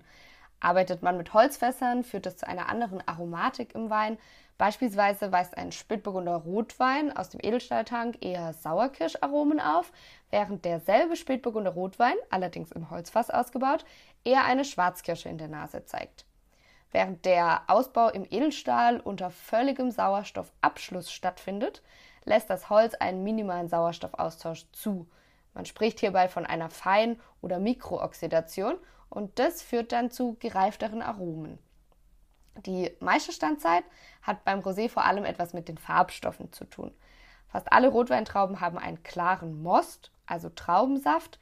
Arbeitet 0.61 1.01
man 1.01 1.17
mit 1.17 1.33
Holzfässern, 1.33 2.05
führt 2.05 2.25
das 2.25 2.37
zu 2.37 2.47
einer 2.47 2.69
anderen 2.69 3.05
Aromatik 3.05 3.75
im 3.75 3.89
Wein. 3.89 4.17
Beispielsweise 4.57 5.31
weist 5.33 5.57
ein 5.57 5.73
Spätburgunder 5.73 6.35
Rotwein 6.35 7.15
aus 7.17 7.29
dem 7.29 7.41
Edelstahltank 7.43 8.23
eher 8.23 8.53
Sauerkirscharomen 8.53 9.59
auf, 9.59 9.91
während 10.29 10.63
derselbe 10.63 11.17
Spätburgunder 11.17 11.71
Rotwein, 11.71 12.15
allerdings 12.29 12.71
im 12.71 12.91
Holzfass 12.91 13.29
ausgebaut, 13.29 13.83
eher 14.23 14.45
eine 14.45 14.63
Schwarzkirsche 14.63 15.27
in 15.27 15.37
der 15.37 15.49
Nase 15.49 15.83
zeigt. 15.83 16.25
Während 16.91 17.25
der 17.25 17.63
Ausbau 17.67 18.09
im 18.09 18.25
Edelstahl 18.29 19.01
unter 19.01 19.31
völligem 19.31 19.91
Sauerstoffabschluss 19.91 21.11
stattfindet, 21.11 21.81
lässt 22.25 22.49
das 22.49 22.69
Holz 22.69 22.95
einen 22.95 23.23
minimalen 23.23 23.67
Sauerstoffaustausch 23.67 24.65
zu. 24.71 25.07
Man 25.53 25.65
spricht 25.65 25.99
hierbei 25.99 26.27
von 26.27 26.45
einer 26.45 26.69
Fein- 26.69 27.19
oder 27.41 27.59
Mikrooxidation 27.59 28.75
und 29.09 29.39
das 29.39 29.61
führt 29.61 29.91
dann 29.91 30.11
zu 30.11 30.37
gereifteren 30.39 31.01
Aromen. 31.01 31.59
Die 32.65 32.91
Maischestandzeit 32.99 33.83
hat 34.21 34.43
beim 34.43 34.59
Rosé 34.59 34.89
vor 34.89 35.05
allem 35.05 35.25
etwas 35.25 35.53
mit 35.53 35.67
den 35.67 35.77
Farbstoffen 35.77 36.51
zu 36.51 36.65
tun. 36.65 36.93
Fast 37.47 37.71
alle 37.71 37.89
Rotweintrauben 37.89 38.61
haben 38.61 38.77
einen 38.77 39.03
klaren 39.03 39.61
Most, 39.61 40.11
also 40.25 40.49
Traubensaft. 40.49 41.39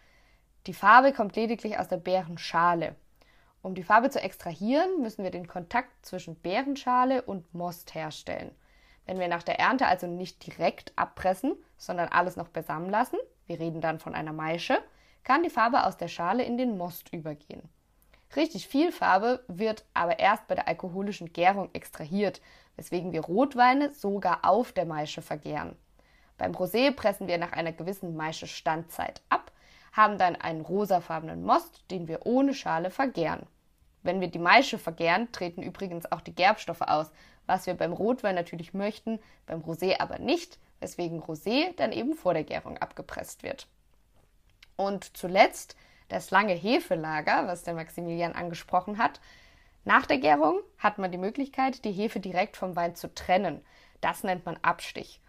Die 0.66 0.74
Farbe 0.74 1.14
kommt 1.14 1.36
lediglich 1.36 1.78
aus 1.78 1.88
der 1.88 1.98
Beerenschale. 1.98 2.96
Um 3.62 3.76
die 3.76 3.84
Farbe 3.84 4.10
zu 4.10 4.22
extrahieren, 4.22 5.02
müssen 5.02 5.24
wir 5.24 5.32
den 5.32 5.48
Kontakt 5.48 6.06
zwischen 6.06 6.40
Beerenschale 6.40 7.22
und 7.22 7.54
Most 7.54 7.94
herstellen. 7.94 8.52
Wenn 9.06 9.20
wir 9.20 9.28
nach 9.28 9.44
der 9.44 9.60
Ernte 9.60 9.88
also 9.88 10.08
nicht 10.08 10.46
direkt 10.46 10.94
abpressen, 10.96 11.56
sondern 11.78 12.10
alles 12.10 12.36
noch 12.36 12.50
beisammen 12.50 12.90
lassen, 12.90 13.18
wir 13.48 13.60
reden 13.60 13.82
dann 13.82 14.00
von 14.00 14.14
einer 14.14 14.34
Maische, 14.34 14.78
kann 15.24 15.44
die 15.44 15.50
Farbe 15.50 15.86
aus 15.86 15.98
der 15.98 16.08
Schale 16.08 16.44
in 16.44 16.58
den 16.58 16.78
Most 16.78 17.12
übergehen. 17.14 17.68
Richtig 18.36 18.68
viel 18.68 18.92
Farbe 18.92 19.44
wird 19.48 19.86
aber 19.94 20.20
erst 20.20 20.48
bei 20.48 20.56
der 20.56 20.68
alkoholischen 20.68 21.34
Gärung 21.34 21.70
extrahiert, 21.74 22.42
weswegen 22.76 23.12
wir 23.12 23.22
Rotweine 23.22 23.92
sogar 23.94 24.46
auf 24.46 24.72
der 24.72 24.86
Maische 24.86 25.22
vergären. 25.22 25.76
Beim 26.38 26.54
Rosé 26.54 26.92
pressen 26.92 27.28
wir 27.28 27.38
nach 27.38 27.52
einer 27.52 27.72
gewissen 27.74 28.16
Maische-Standzeit 28.16 29.22
ab, 29.30 29.52
haben 29.92 30.18
dann 30.18 30.36
einen 30.36 30.62
rosafarbenen 30.62 31.44
Most, 31.44 31.84
den 31.92 32.08
wir 32.08 32.26
ohne 32.26 32.54
Schale 32.54 32.92
vergären. 32.92 33.48
Wenn 34.04 34.22
wir 34.22 34.30
die 34.30 34.40
Maische 34.40 34.78
vergären, 34.78 35.32
treten 35.32 35.62
übrigens 35.62 36.10
auch 36.12 36.22
die 36.22 36.34
Gerbstoffe 36.34 36.82
aus, 36.82 37.12
was 37.50 37.66
wir 37.66 37.74
beim 37.74 37.94
Rotwein 37.94 38.36
natürlich 38.36 38.76
möchten, 38.76 39.20
beim 39.48 39.62
Rosé 39.62 40.00
aber 40.00 40.20
nicht, 40.20 40.60
weswegen 40.80 41.20
Rosé 41.20 41.76
dann 41.78 41.92
eben 41.92 42.14
vor 42.14 42.36
der 42.36 42.44
Gärung 42.44 42.78
abgepresst 42.78 43.42
wird. 43.42 43.68
Und 44.76 45.18
zuletzt 45.18 45.76
das 46.10 46.30
lange 46.30 46.54
Hefelager, 46.54 47.48
was 47.48 47.64
der 47.64 47.74
Maximilian 47.74 48.34
angesprochen 48.34 49.00
hat. 49.00 49.20
Nach 49.84 50.06
der 50.06 50.20
Gärung 50.20 50.60
hat 50.78 51.00
man 51.00 51.12
die 51.12 51.18
Möglichkeit, 51.18 51.84
die 51.86 51.92
Hefe 51.92 52.20
direkt 52.20 52.56
vom 52.56 52.76
Wein 52.76 52.96
zu 52.96 53.12
trennen. 53.16 53.66
Das 54.00 54.24
nennt 54.24 54.46
man 54.46 54.58
Abstich. 54.62 55.20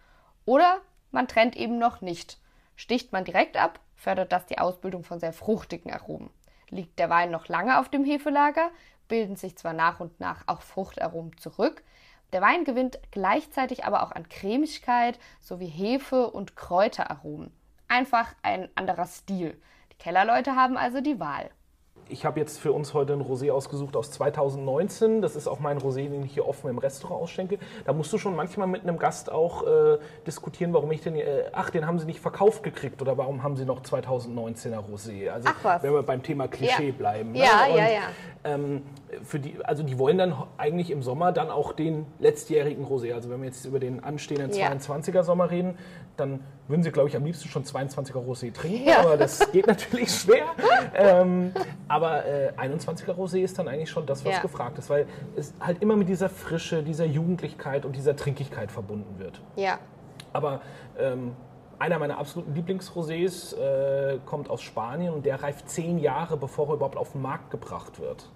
Oder 0.45 0.79
man 1.09 1.27
trennt 1.27 1.55
eben 1.55 1.79
noch 1.79 2.01
nicht. 2.01 2.37
Sticht 2.75 3.11
man 3.11 3.25
direkt 3.25 3.57
ab, 3.57 3.79
fördert 3.95 4.31
das 4.31 4.45
die 4.45 4.59
Ausbildung 4.59 5.03
von 5.03 5.19
sehr 5.19 5.33
fruchtigen 5.33 5.91
Aromen. 5.91 6.29
Liegt 6.69 6.99
der 6.99 7.09
Wein 7.09 7.31
noch 7.31 7.47
lange 7.47 7.79
auf 7.79 7.89
dem 7.89 8.05
Hefelager, 8.05 8.69
bilden 9.07 9.37
sich 9.37 9.57
zwar 9.57 9.73
nach 9.73 9.99
und 9.99 10.19
nach 10.19 10.43
auch 10.45 10.61
Fruchtaromen 10.61 11.35
zurück, 11.37 11.83
der 12.33 12.41
Wein 12.41 12.63
gewinnt 12.63 12.99
gleichzeitig 13.11 13.85
aber 13.85 14.03
auch 14.03 14.11
an 14.11 14.29
Cremigkeit 14.29 15.19
sowie 15.39 15.67
Hefe- 15.67 16.31
und 16.31 16.55
Kräuteraromen. 16.55 17.51
Einfach 17.87 18.33
ein 18.41 18.69
anderer 18.75 19.07
Stil. 19.07 19.61
Die 19.91 19.97
Kellerleute 19.97 20.55
haben 20.55 20.77
also 20.77 21.01
die 21.01 21.19
Wahl. 21.19 21.51
Ich 22.11 22.25
habe 22.25 22.41
jetzt 22.41 22.59
für 22.59 22.73
uns 22.73 22.93
heute 22.93 23.13
ein 23.13 23.21
Rosé 23.21 23.51
ausgesucht 23.51 23.95
aus 23.95 24.11
2019. 24.11 25.21
Das 25.21 25.37
ist 25.37 25.47
auch 25.47 25.59
mein 25.59 25.79
Rosé, 25.79 26.09
den 26.09 26.25
ich 26.25 26.33
hier 26.33 26.45
offen 26.45 26.69
im 26.69 26.77
Restaurant 26.77 27.21
ausschenke. 27.21 27.57
Da 27.85 27.93
musst 27.93 28.11
du 28.11 28.17
schon 28.17 28.35
manchmal 28.35 28.67
mit 28.67 28.81
einem 28.83 28.99
Gast 28.99 29.31
auch 29.31 29.65
äh, 29.65 29.97
diskutieren, 30.27 30.73
warum 30.73 30.91
ich 30.91 31.01
den, 31.01 31.15
äh, 31.15 31.45
ach, 31.53 31.69
den 31.69 31.87
haben 31.87 31.99
sie 31.99 32.05
nicht 32.05 32.19
verkauft 32.19 32.63
gekriegt 32.63 33.01
oder 33.01 33.17
warum 33.17 33.43
haben 33.43 33.55
sie 33.55 33.63
noch 33.63 33.81
2019er 33.81 34.83
Rosé. 34.91 35.29
Also 35.29 35.49
wenn 35.81 35.93
wir 35.93 36.03
beim 36.03 36.21
Thema 36.21 36.49
Klischee 36.49 36.87
ja. 36.87 36.93
bleiben. 36.93 37.31
Ne? 37.31 37.39
Ja, 37.39 37.65
Und, 37.69 37.77
ja, 37.77 37.89
ja. 37.89 38.01
Ähm, 38.43 38.81
für 39.23 39.39
die, 39.39 39.63
also 39.63 39.83
die 39.83 39.97
wollen 39.97 40.17
dann 40.17 40.35
eigentlich 40.57 40.91
im 40.91 41.03
Sommer 41.03 41.31
dann 41.31 41.49
auch 41.49 41.71
den 41.71 42.05
letztjährigen 42.19 42.85
Rosé. 42.85 43.13
Also 43.13 43.29
wenn 43.29 43.39
wir 43.39 43.47
jetzt 43.47 43.63
über 43.63 43.79
den 43.79 44.03
anstehenden 44.03 44.51
ja. 44.53 44.71
22er 44.71 45.23
Sommer 45.23 45.49
reden, 45.49 45.77
dann 46.17 46.43
würden 46.67 46.83
sie, 46.83 46.91
glaube 46.91 47.09
ich, 47.09 47.15
am 47.15 47.25
liebsten 47.25 47.49
schon 47.49 47.63
22er 47.63 48.23
Rosé 48.25 48.53
trinken, 48.53 48.87
ja. 48.87 48.99
aber 48.99 49.17
das 49.17 49.51
geht 49.51 49.67
natürlich 49.67 50.11
schwer. 50.11 50.45
ähm, 50.95 51.53
aber 51.87 52.25
äh, 52.25 52.51
21er 52.57 53.15
Rosé 53.15 53.39
ist 53.39 53.57
dann 53.59 53.67
eigentlich 53.67 53.89
schon 53.89 54.05
das, 54.05 54.23
was 54.25 54.35
ja. 54.35 54.41
gefragt 54.41 54.77
ist, 54.77 54.89
weil 54.89 55.07
es 55.35 55.53
halt 55.59 55.81
immer 55.81 55.95
mit 55.95 56.09
dieser 56.09 56.29
Frische, 56.29 56.83
dieser 56.83 57.05
Jugendlichkeit 57.05 57.85
und 57.85 57.95
dieser 57.95 58.15
Trinkigkeit 58.15 58.71
verbunden 58.71 59.19
wird. 59.19 59.41
Ja. 59.55 59.79
Aber 60.33 60.61
ähm, 60.97 61.35
einer 61.79 61.97
meiner 61.97 62.19
absoluten 62.19 62.53
Lieblingsrosés 62.53 63.57
äh, 63.57 64.19
kommt 64.25 64.49
aus 64.49 64.61
Spanien 64.61 65.13
und 65.13 65.25
der 65.25 65.41
reift 65.41 65.69
zehn 65.69 65.97
Jahre, 65.97 66.37
bevor 66.37 66.69
er 66.69 66.75
überhaupt 66.75 66.97
auf 66.97 67.13
den 67.13 67.21
Markt 67.21 67.49
gebracht 67.49 67.99
wird. 67.99 68.29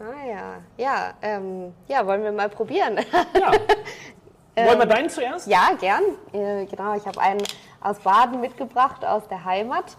Ah 0.00 0.26
ja, 0.26 0.54
ja, 0.78 1.14
ähm, 1.20 1.74
ja, 1.86 2.06
wollen 2.06 2.22
wir 2.22 2.32
mal 2.32 2.48
probieren. 2.48 2.98
Ja. 3.38 3.52
Wollen 4.66 4.78
wir 4.78 4.86
deinen 4.86 5.10
zuerst? 5.10 5.46
Ja, 5.46 5.70
gern. 5.78 6.02
Äh, 6.32 6.66
genau, 6.66 6.94
ich 6.94 7.06
habe 7.06 7.20
einen 7.20 7.42
aus 7.80 7.98
Baden 7.98 8.40
mitgebracht, 8.40 9.04
aus 9.04 9.26
der 9.28 9.44
Heimat. 9.44 9.96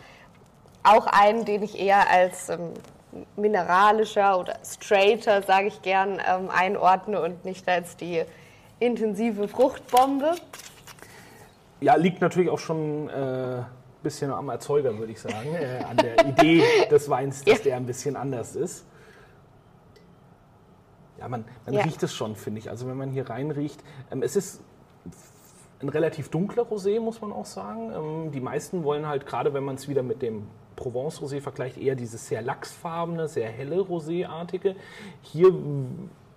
Auch 0.84 1.08
einen, 1.08 1.46
den 1.46 1.64
ich 1.64 1.80
eher 1.80 2.10
als 2.10 2.50
ähm, 2.50 2.74
mineralischer 3.36 4.40
oder 4.40 4.58
straighter, 4.66 5.42
sage 5.42 5.68
ich 5.68 5.82
gern, 5.82 6.22
ähm, 6.28 6.50
einordne 6.50 7.22
und 7.22 7.46
nicht 7.46 7.68
als 7.68 7.96
die 7.98 8.24
intensive 8.80 9.48
Fruchtbombe. 9.48 10.36
Ja, 11.82 11.96
liegt 11.96 12.22
natürlich 12.22 12.50
auch 12.50 12.60
schon 12.60 13.10
ein 13.10 13.60
äh, 13.60 13.64
bisschen 14.04 14.32
am 14.32 14.50
Erzeuger, 14.50 14.98
würde 14.98 15.12
ich 15.12 15.20
sagen, 15.20 15.56
äh, 15.56 15.84
an 15.90 15.98
der 15.98 16.26
Idee 16.26 16.64
des 16.92 17.10
Weins, 17.10 17.44
dass 17.44 17.60
ja. 17.60 17.64
der 17.64 17.78
ein 17.78 17.86
bisschen 17.86 18.16
anders 18.16 18.56
ist. 18.56 18.86
Ja, 21.22 21.28
man, 21.28 21.46
man 21.66 21.76
ja. 21.76 21.84
riecht 21.84 22.02
es 22.02 22.14
schon, 22.14 22.36
finde 22.36 22.60
ich. 22.60 22.70
Also 22.70 22.88
wenn 22.88 22.98
man 22.98 23.12
hier 23.12 23.30
reinriecht, 23.30 23.82
ähm, 24.12 24.24
es 24.24 24.36
ist 24.36 24.62
ein 25.82 25.90
relativ 25.90 26.30
dunkler 26.30 26.64
Rosé, 26.64 27.00
muss 27.00 27.22
man 27.22 27.32
auch 27.32 27.46
sagen. 27.46 27.92
Ähm, 27.94 28.32
die 28.32 28.42
meisten 28.42 28.84
wollen 28.84 29.08
halt, 29.08 29.28
gerade 29.28 29.54
wenn 29.54 29.64
man 29.64 29.76
es 29.76 29.88
wieder 29.88 30.02
mit 30.02 30.22
dem 30.24 30.48
Provence-Rosé 30.76 31.40
vergleicht, 31.40 31.78
eher 31.78 31.96
dieses 31.96 32.28
sehr 32.28 32.42
lachsfarbene, 32.42 33.28
sehr 33.28 33.50
helle 33.50 33.82
Rosé-artige. 33.82 34.76
Hier 35.22 35.54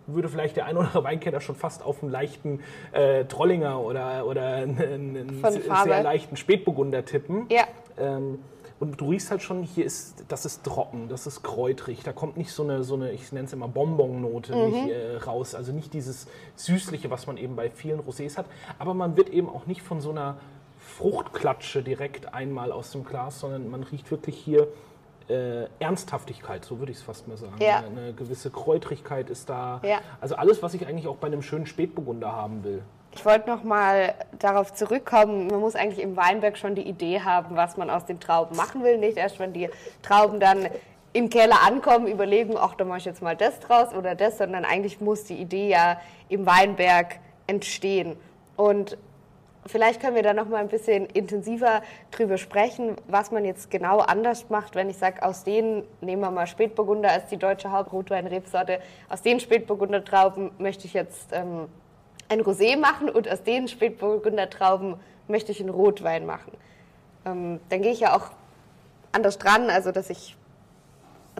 würde 0.07 0.29
vielleicht 0.29 0.57
der 0.57 0.67
ein 0.67 0.77
oder 0.77 0.89
andere 0.89 1.05
Weinkenner 1.05 1.41
schon 1.41 1.55
fast 1.55 1.83
auf 1.83 2.03
einen 2.03 2.13
leichten 2.13 2.61
äh, 2.93 3.25
Trollinger 3.25 3.81
oder, 3.81 4.27
oder 4.27 4.57
einen, 4.57 4.79
einen 4.79 5.43
sehr 5.43 6.03
leichten 6.03 6.37
Spätburgunder 6.37 7.07
tippen. 7.07 7.47
Ja. 7.49 7.65
Ähm, 7.97 8.41
und 8.81 9.01
du 9.01 9.11
riechst 9.11 9.31
halt 9.31 9.41
schon, 9.43 9.63
hier 9.63 9.85
ist, 9.85 10.25
das 10.29 10.45
ist 10.45 10.65
trocken, 10.65 11.09
das 11.09 11.27
ist 11.27 11.43
kräutrig. 11.43 12.03
Da 12.03 12.13
kommt 12.13 12.37
nicht 12.37 12.53
so 12.53 12.65
eine, 12.65 12.83
so 12.83 12.95
eine 12.95 13.13
ich 13.13 13.31
nenne 13.33 13.47
es 13.47 13.53
immer 13.53 13.69
Bonbonnote 13.69 14.55
mhm. 14.55 14.91
äh, 14.91 15.17
raus. 15.17 15.55
Also 15.55 15.73
nicht 15.73 15.95
dieses 15.95 16.27
Süßliche, 16.57 17.11
was 17.11 17.27
man 17.27 17.37
eben 17.37 17.57
bei 17.57 17.71
vielen 17.71 18.01
Rosés 18.01 18.37
hat. 18.37 18.47
Aber 18.79 18.95
man 18.95 19.17
wird 19.17 19.31
eben 19.31 19.49
auch 19.49 19.67
nicht 19.67 19.83
von 19.83 20.01
so 20.01 20.11
einer 20.11 20.39
Fruchtklatsche 20.79 21.83
direkt 21.83 22.35
einmal 22.35 22.73
aus 22.73 22.93
dem 22.93 23.05
Glas, 23.05 23.41
sondern 23.41 23.71
man 23.71 23.85
riecht 23.85 24.11
wirklich 24.11 24.37
hier 24.37 24.69
äh, 25.29 25.67
Ernsthaftigkeit, 25.79 26.65
so 26.65 26.79
würde 26.79 26.93
ich 26.93 26.99
es 26.99 27.05
fast 27.05 27.27
mal 27.29 27.37
sagen. 27.37 27.55
Ja. 27.61 27.79
Eine, 27.79 28.01
eine, 28.01 28.13
gewisse 28.13 28.51
Kräutrigkeit 28.51 29.31
ist 29.31 29.49
da. 29.49 29.81
Ja. 29.83 30.01
Also 30.21 30.37
alles, 30.37 30.63
was 30.63 30.75
ich 30.75 30.87
eigentlich 30.87 31.07
auch 31.07 31.17
bei 31.17 31.29
einem 31.29 31.43
schönen 31.43 31.67
Spätburgunder 31.67 32.33
haben 32.33 32.65
will. 32.65 32.83
Ich 33.15 33.25
wollte 33.25 33.49
noch 33.49 33.63
mal 33.63 34.15
darauf 34.39 34.75
zurückkommen, 34.75 35.47
man 35.47 35.61
muss 35.61 35.77
eigentlich 35.77 36.01
im 36.01 36.17
Weinberg 36.17 36.59
schon 36.59 36.75
die 36.75 36.83
Idee 36.83 37.21
haben, 37.21 37.57
was 37.57 37.77
man 37.77 37.89
aus 37.89 38.05
den 38.05 38.19
Trauben 38.19 38.57
machen 38.57 38.83
will. 38.83 38.99
Nicht 38.99 39.17
erst, 39.17 39.39
wenn 39.39 39.53
die 39.53 39.71
Trauben 40.03 40.41
dann 40.41 40.69
im 41.13 41.31
Keller 41.31 41.63
ankommen, 41.65 42.09
überlegen, 42.09 42.57
ach, 42.59 42.75
da 42.75 42.85
mache 42.85 42.99
ich 42.99 43.05
jetzt 43.05 43.23
mal 43.23 43.37
das 43.37 43.61
draus 43.61 43.95
oder 43.95 44.17
das, 44.17 44.39
sondern 44.39 44.65
eigentlich 44.65 45.01
muss 45.01 45.25
die 45.25 45.37
Idee 45.37 45.69
ja 45.69 46.01
im 46.29 46.45
Weinberg 46.45 47.21
entstehen. 47.47 48.17
Und 48.57 48.99
Vielleicht 49.67 50.03
können 50.03 50.15
wir 50.15 50.23
da 50.23 50.35
noch 50.35 50.47
mal 50.47 50.59
ein 50.59 50.69
bisschen 50.69 51.07
intensiver 51.07 51.83
drüber 52.11 52.37
sprechen, 52.37 52.97
was 53.09 53.31
man 53.31 53.47
jetzt 53.47 53.71
genau 53.71 54.01
anders 54.01 54.51
macht, 54.51 54.75
wenn 54.75 54.91
ich 54.91 54.99
sage, 54.99 55.23
aus 55.23 55.43
denen, 55.43 55.85
nehmen 56.03 56.21
wir 56.21 56.31
mal 56.31 56.47
Spätburgunder 56.47 57.11
als 57.11 57.29
die 57.31 57.39
deutsche 57.39 57.71
Hauptrotwein-Rebsorte, 57.71 58.81
aus 59.09 59.23
den 59.23 59.41
Spätburgunder-Trauben 59.41 60.51
möchte 60.59 60.87
ich 60.87 60.93
jetzt 60.93 61.31
ähm, 61.33 61.69
ein 62.29 62.41
Rosé 62.41 62.77
machen 62.79 63.09
und 63.09 63.29
aus 63.29 63.43
den 63.43 63.69
Spätburgunder-Trauben 63.69 64.97
möchte 65.29 65.53
ich 65.53 65.61
einen 65.61 65.71
Rotwein 65.71 66.27
machen. 66.27 66.53
Ähm, 67.25 67.61
dann 67.69 67.83
gehe 67.83 67.93
ich 67.93 68.01
ja 68.01 68.17
auch 68.17 68.31
anders 69.13 69.39
dran, 69.39 69.71
also 69.71 69.93
dass 69.93 70.11
ich 70.11 70.37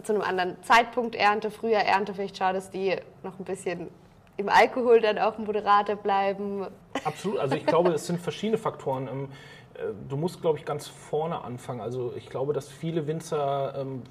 zu 0.03 0.13
einem 0.13 0.21
anderen 0.21 0.61
Zeitpunkt 0.63 1.15
ernte, 1.15 1.51
früher 1.51 1.79
ernte, 1.79 2.13
vielleicht 2.13 2.37
schaue, 2.37 2.53
dass 2.53 2.69
die 2.69 2.95
noch 3.23 3.39
ein 3.39 3.45
bisschen 3.45 3.89
im 4.37 4.49
Alkohol 4.49 4.99
dann 4.99 5.17
auch 5.17 5.37
moderater 5.37 5.95
bleiben. 5.95 6.67
Absolut, 7.03 7.39
also 7.39 7.55
ich 7.55 7.65
glaube, 7.65 7.91
es 7.91 8.05
sind 8.05 8.19
verschiedene 8.19 8.57
Faktoren. 8.57 9.07
Ähm, 9.07 9.29
äh, 9.75 9.93
du 10.09 10.17
musst, 10.17 10.41
glaube 10.41 10.57
ich, 10.57 10.65
ganz 10.65 10.87
vorne 10.87 11.41
anfangen. 11.43 11.81
Also 11.81 12.13
ich 12.15 12.29
glaube, 12.29 12.53
dass 12.53 12.67
viele 12.67 13.07
Winzer 13.07 13.75
ähm, 13.77 14.03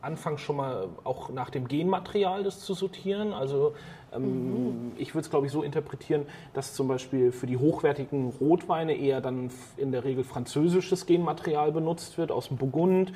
anfangen 0.00 0.38
schon 0.38 0.56
mal 0.56 0.88
auch 1.04 1.28
nach 1.28 1.50
dem 1.50 1.68
Genmaterial 1.68 2.42
das 2.42 2.60
zu 2.60 2.74
sortieren. 2.74 3.32
Also 3.32 3.74
mhm. 4.18 4.92
ich 4.96 5.14
würde 5.14 5.24
es, 5.24 5.30
glaube 5.30 5.46
ich, 5.46 5.52
so 5.52 5.62
interpretieren, 5.62 6.26
dass 6.54 6.74
zum 6.74 6.88
Beispiel 6.88 7.32
für 7.32 7.46
die 7.46 7.56
hochwertigen 7.56 8.30
Rotweine 8.40 8.96
eher 8.96 9.20
dann 9.20 9.50
in 9.76 9.92
der 9.92 10.04
Regel 10.04 10.24
französisches 10.24 11.06
Genmaterial 11.06 11.72
benutzt 11.72 12.18
wird 12.18 12.30
aus 12.30 12.48
dem 12.48 12.56
Burgund 12.56 13.12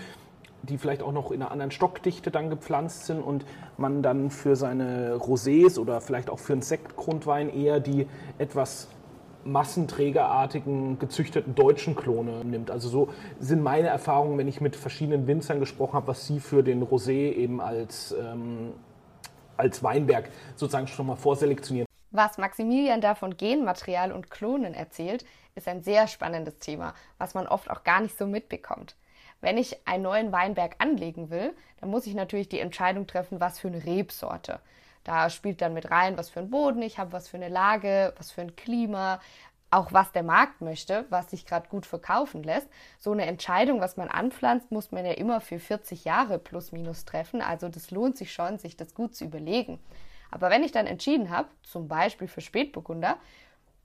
die 0.62 0.79
vielleicht 0.79 1.03
auch 1.03 1.12
noch 1.12 1.31
in 1.31 1.43
einer 1.43 1.50
anderen 1.50 1.71
Stockdichte 1.71 2.31
dann 2.31 2.50
gepflanzt 2.50 3.07
sind 3.07 3.21
und 3.21 3.45
man 3.76 4.03
dann 4.03 4.31
für 4.31 4.57
seine 4.57 5.17
Rosés 5.17 5.79
oder 5.79 6.00
vielleicht 6.00 6.29
auch 6.31 6.38
für 6.38 6.55
einen 6.55 6.62
Sektgrundwein 6.62 7.55
eher 7.55 7.81
die 7.81 8.07
etwas 8.38 8.88
massenträgerartigen 9.45 10.99
gezüchteten 10.99 11.55
deutschen 11.55 11.95
Klone 11.95 12.45
nimmt. 12.45 12.71
Also 12.71 12.88
so 12.88 13.09
sind 13.38 13.62
meine 13.62 13.87
Erfahrungen, 13.87 14.38
wenn 14.38 14.49
ich 14.49 14.61
mit 14.61 14.75
verschiedenen 14.75 15.29
Winzern 15.29 15.61
gesprochen 15.61 15.95
habe, 15.95 16.09
was 16.09 16.26
sie 16.26 16.41
für 16.41 16.65
den 16.65 16.83
Rosé 16.83 17.33
eben 17.33 17.61
als, 17.61 18.15
ähm, 18.21 18.73
als 19.57 19.83
Weinberg 19.83 20.31
sozusagen 20.57 20.87
schon 20.87 21.07
mal 21.07 21.17
vorselektionieren. 21.17 21.87
Was 22.11 22.39
Maximilian 22.39 23.01
da 23.01 23.15
von 23.15 23.37
Genmaterial 23.37 24.13
und 24.13 24.31
Klonen 24.31 24.75
erzählt, 24.75 25.25
ist 25.55 25.69
ein 25.69 25.83
sehr 25.83 26.07
spannendes 26.07 26.59
Thema, 26.59 26.95
was 27.19 27.35
man 27.35 27.47
oft 27.47 27.71
auch 27.71 27.85
gar 27.85 28.01
nicht 28.01 28.17
so 28.17 28.27
mitbekommt. 28.27 28.97
Wenn 29.41 29.59
ich 29.59 29.87
einen 29.87 30.05
neuen 30.05 30.33
Weinberg 30.33 30.77
anlegen 30.79 31.31
will, 31.31 31.55
dann 31.81 31.91
muss 31.91 32.07
ich 32.07 32.15
natürlich 32.15 32.49
die 32.49 32.61
Entscheidung 32.61 33.07
treffen, 33.07 33.41
was 33.41 33.59
für 33.59 33.69
eine 33.69 33.85
Rebsorte. 33.85 34.61
Da 35.05 35.31
spielt 35.31 35.61
dann 35.61 35.75
mit 35.75 35.91
rein, 35.91 36.17
was 36.17 36.31
für 36.31 36.41
einen 36.41 36.51
Boden 36.51 36.83
ich 36.83 36.99
habe, 36.99 37.13
was 37.13 37.29
für 37.29 37.37
eine 37.37 37.49
Lage, 37.49 38.13
was 38.17 38.33
für 38.33 38.41
ein 38.41 38.57
Klima, 38.57 39.21
auch 39.70 39.92
was 39.92 40.12
der 40.12 40.23
Markt 40.23 40.61
möchte, 40.61 41.04
was 41.11 41.30
sich 41.30 41.44
gerade 41.44 41.68
gut 41.68 41.87
verkaufen 41.87 42.42
lässt. 42.42 42.68
So 42.99 43.12
eine 43.12 43.26
Entscheidung, 43.26 43.80
was 43.80 43.96
man 43.96 44.08
anpflanzt, 44.08 44.70
muss 44.70 44.92
man 44.92 45.04
ja 45.04 45.12
immer 45.12 45.40
für 45.40 45.58
40 45.58 46.04
Jahre 46.04 46.38
plus 46.38 46.73
minus 46.73 47.04
treffen. 47.04 47.42
Also 47.42 47.68
das 47.68 47.90
lohnt 47.90 48.16
sich 48.16 48.32
schon, 48.32 48.58
sich 48.58 48.76
das 48.76 48.94
gut 48.94 49.14
zu 49.14 49.25
überlegen. 49.25 49.80
Aber 50.30 50.50
wenn 50.50 50.62
ich 50.62 50.73
dann 50.73 50.87
entschieden 50.87 51.30
habe, 51.30 51.49
zum 51.62 51.88
Beispiel 51.88 52.28
für 52.28 52.40
Spätburgunder, 52.40 53.16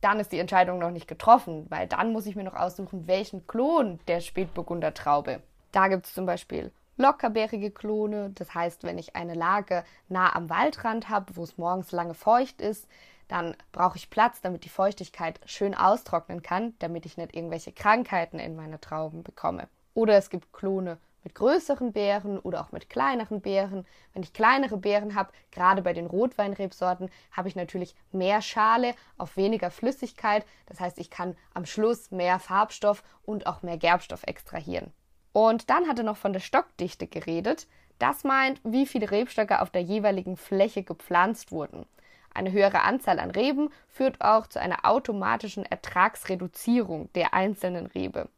dann 0.01 0.19
ist 0.19 0.31
die 0.31 0.39
Entscheidung 0.39 0.79
noch 0.79 0.91
nicht 0.91 1.07
getroffen, 1.07 1.65
weil 1.69 1.88
dann 1.88 2.11
muss 2.11 2.25
ich 2.25 2.35
mir 2.35 2.43
noch 2.43 2.55
aussuchen, 2.55 3.07
welchen 3.07 3.45
Klon 3.45 4.00
der 4.07 4.19
Spätburgunder 4.19 4.93
Traube. 4.93 5.41
Da 5.71 5.88
gibt 5.88 6.05
es 6.05 6.13
zum 6.13 6.25
Beispiel 6.25 6.71
lockerbeerige 6.97 7.71
Klone, 7.71 8.31
das 8.35 8.53
heißt, 8.53 8.83
wenn 8.83 8.97
ich 8.97 9.15
eine 9.15 9.33
Lage 9.33 9.83
nah 10.09 10.35
am 10.35 10.50
Waldrand 10.50 11.09
habe, 11.09 11.35
wo 11.35 11.43
es 11.43 11.57
morgens 11.57 11.91
lange 11.91 12.13
feucht 12.13 12.61
ist, 12.61 12.88
dann 13.31 13.55
brauche 13.71 13.97
ich 13.97 14.09
Platz, 14.09 14.41
damit 14.41 14.65
die 14.65 14.69
Feuchtigkeit 14.69 15.39
schön 15.45 15.73
austrocknen 15.73 16.43
kann, 16.43 16.73
damit 16.79 17.05
ich 17.05 17.15
nicht 17.15 17.33
irgendwelche 17.33 17.71
Krankheiten 17.71 18.39
in 18.39 18.57
meine 18.57 18.81
Trauben 18.81 19.23
bekomme. 19.23 19.69
Oder 19.93 20.17
es 20.17 20.29
gibt 20.29 20.51
Klone 20.51 20.97
mit 21.23 21.35
größeren 21.35 21.93
Beeren 21.93 22.39
oder 22.39 22.59
auch 22.59 22.73
mit 22.73 22.89
kleineren 22.89 23.39
Beeren. 23.39 23.85
Wenn 24.13 24.23
ich 24.23 24.33
kleinere 24.33 24.75
Beeren 24.75 25.15
habe, 25.15 25.31
gerade 25.51 25.81
bei 25.81 25.93
den 25.93 26.07
Rotweinrebsorten, 26.07 27.09
habe 27.31 27.47
ich 27.47 27.55
natürlich 27.55 27.95
mehr 28.11 28.41
Schale 28.41 28.95
auf 29.17 29.38
weniger 29.38 29.71
Flüssigkeit. 29.71 30.45
Das 30.65 30.81
heißt, 30.81 31.00
ich 31.00 31.09
kann 31.09 31.38
am 31.53 31.65
Schluss 31.65 32.11
mehr 32.11 32.38
Farbstoff 32.38 33.01
und 33.23 33.47
auch 33.47 33.61
mehr 33.61 33.77
Gerbstoff 33.77 34.23
extrahieren. 34.23 34.91
Und 35.31 35.69
dann 35.69 35.88
hat 35.88 35.97
er 36.00 36.03
noch 36.03 36.17
von 36.17 36.33
der 36.33 36.41
Stockdichte 36.41 37.07
geredet. 37.07 37.67
Das 37.97 38.25
meint, 38.25 38.59
wie 38.65 38.85
viele 38.85 39.09
Rebstöcke 39.09 39.61
auf 39.61 39.69
der 39.69 39.83
jeweiligen 39.83 40.35
Fläche 40.35 40.83
gepflanzt 40.83 41.53
wurden. 41.53 41.85
Eine 42.33 42.51
höhere 42.51 42.81
Anzahl 42.83 43.19
an 43.19 43.31
Reben 43.31 43.69
führt 43.88 44.21
auch 44.21 44.47
zu 44.47 44.59
einer 44.59 44.85
automatischen 44.85 45.65
Ertragsreduzierung 45.65 47.11
der 47.13 47.33
einzelnen 47.33 47.88
Rebe. 47.88 48.29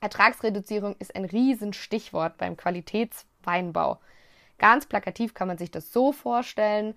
Ertragsreduzierung 0.00 0.96
ist 0.98 1.14
ein 1.16 1.24
Riesenstichwort 1.24 2.36
beim 2.38 2.56
Qualitätsweinbau. 2.56 3.98
Ganz 4.58 4.86
plakativ 4.86 5.34
kann 5.34 5.48
man 5.48 5.58
sich 5.58 5.70
das 5.70 5.92
so 5.92 6.12
vorstellen. 6.12 6.94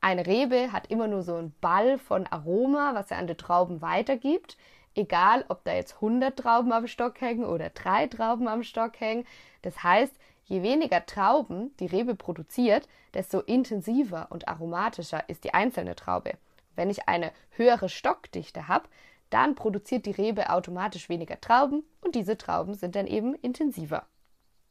Eine 0.00 0.26
Rebe 0.26 0.72
hat 0.72 0.88
immer 0.88 1.08
nur 1.08 1.22
so 1.22 1.36
einen 1.36 1.54
Ball 1.60 1.98
von 1.98 2.26
Aroma, 2.26 2.94
was 2.94 3.10
er 3.10 3.18
an 3.18 3.26
die 3.26 3.36
Trauben 3.36 3.82
weitergibt. 3.82 4.56
Egal, 4.94 5.44
ob 5.48 5.64
da 5.64 5.72
jetzt 5.74 5.94
100 5.96 6.38
Trauben 6.38 6.72
am 6.72 6.86
Stock 6.86 7.20
hängen 7.20 7.44
oder 7.44 7.70
drei 7.70 8.06
Trauben 8.06 8.48
am 8.48 8.62
Stock 8.62 8.98
hängen. 9.00 9.26
Das 9.62 9.82
heißt, 9.82 10.14
je 10.52 10.62
weniger 10.62 11.06
Trauben 11.06 11.70
die 11.80 11.86
Rebe 11.86 12.14
produziert, 12.14 12.86
desto 13.14 13.40
intensiver 13.40 14.26
und 14.28 14.48
aromatischer 14.48 15.26
ist 15.28 15.44
die 15.44 15.54
einzelne 15.54 15.96
Traube. 15.96 16.32
Wenn 16.76 16.90
ich 16.90 17.08
eine 17.08 17.32
höhere 17.50 17.88
Stockdichte 17.88 18.68
habe, 18.68 18.84
dann 19.30 19.54
produziert 19.54 20.04
die 20.04 20.10
Rebe 20.10 20.50
automatisch 20.50 21.08
weniger 21.08 21.40
Trauben 21.40 21.84
und 22.02 22.14
diese 22.14 22.36
Trauben 22.36 22.74
sind 22.74 22.96
dann 22.96 23.06
eben 23.06 23.34
intensiver. 23.36 24.04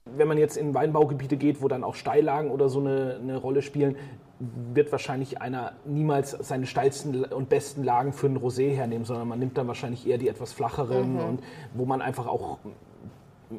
Wenn 0.05 0.27
man 0.27 0.37
jetzt 0.37 0.55
in 0.55 0.75
Weinbaugebiete 0.75 1.35
geht, 1.35 1.63
wo 1.63 1.67
dann 1.67 1.83
auch 1.83 1.95
Steillagen 1.95 2.51
oder 2.51 2.69
so 2.69 2.79
eine, 2.79 3.17
eine 3.19 3.37
Rolle 3.37 3.63
spielen, 3.63 3.95
wird 4.39 4.91
wahrscheinlich 4.91 5.41
einer 5.41 5.73
niemals 5.85 6.31
seine 6.31 6.67
steilsten 6.67 7.25
und 7.25 7.49
besten 7.49 7.83
Lagen 7.83 8.13
für 8.13 8.27
ein 8.27 8.37
Rosé 8.37 8.69
hernehmen, 8.75 9.05
sondern 9.05 9.27
man 9.27 9.39
nimmt 9.39 9.57
dann 9.57 9.67
wahrscheinlich 9.67 10.07
eher 10.07 10.19
die 10.19 10.27
etwas 10.27 10.53
flacheren 10.53 11.13
mhm. 11.13 11.19
und 11.19 11.43
wo 11.73 11.85
man 11.85 12.01
einfach 12.01 12.27
auch 12.27 12.59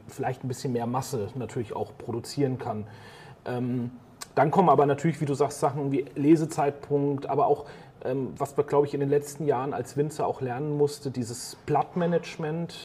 vielleicht 0.09 0.45
ein 0.45 0.49
bisschen 0.49 0.73
mehr 0.73 0.87
Masse 0.87 1.29
natürlich 1.35 1.75
auch 1.75 1.97
produzieren 1.97 2.59
kann. 2.59 2.87
Ähm, 3.45 3.91
dann 4.35 4.51
kommen 4.51 4.69
aber 4.69 4.87
natürlich, 4.87 5.21
wie 5.21 5.27
du 5.27 5.35
sagst, 5.35 5.61
Sachen 5.61 5.93
wie 5.93 6.07
Lesezeitpunkt, 6.15 7.27
aber 7.27 7.47
auch, 7.47 7.67
ähm, 8.05 8.33
was 8.37 8.57
man, 8.57 8.67
glaube 8.67 8.87
ich, 8.87 8.95
in 8.95 9.01
den 9.01 9.11
letzten 9.11 9.47
Jahren 9.47 9.75
als 9.75 9.97
Winzer 9.97 10.27
auch 10.27 10.41
lernen 10.41 10.77
musste, 10.77 11.11
dieses 11.11 11.57
Blattmanagement. 11.67 12.83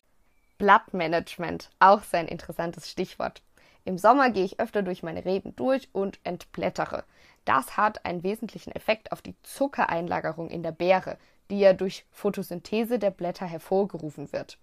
Blattmanagement, 0.58 1.70
auch 1.80 2.04
sein 2.04 2.28
interessantes 2.28 2.90
Stichwort. 2.90 3.42
Im 3.86 3.98
Sommer 3.98 4.32
gehe 4.32 4.44
ich 4.44 4.60
öfter 4.60 4.82
durch 4.82 5.04
meine 5.04 5.24
Reben 5.24 5.56
durch 5.56 5.88
und 5.94 6.20
entblättere. 6.26 7.06
Das 7.46 7.78
hat 7.78 8.06
einen 8.06 8.24
wesentlichen 8.24 8.72
Effekt 8.74 9.14
auf 9.14 9.22
die 9.22 9.36
Zuckereinlagerung 9.44 10.50
in 10.50 10.64
der 10.64 10.74
Beere, 10.74 11.18
die 11.50 11.60
ja 11.60 11.72
durch 11.72 12.06
Photosynthese 12.12 13.00
der 13.00 13.12
Blätter 13.12 13.46
hervorgerufen 13.46 14.34
wird. 14.34 14.58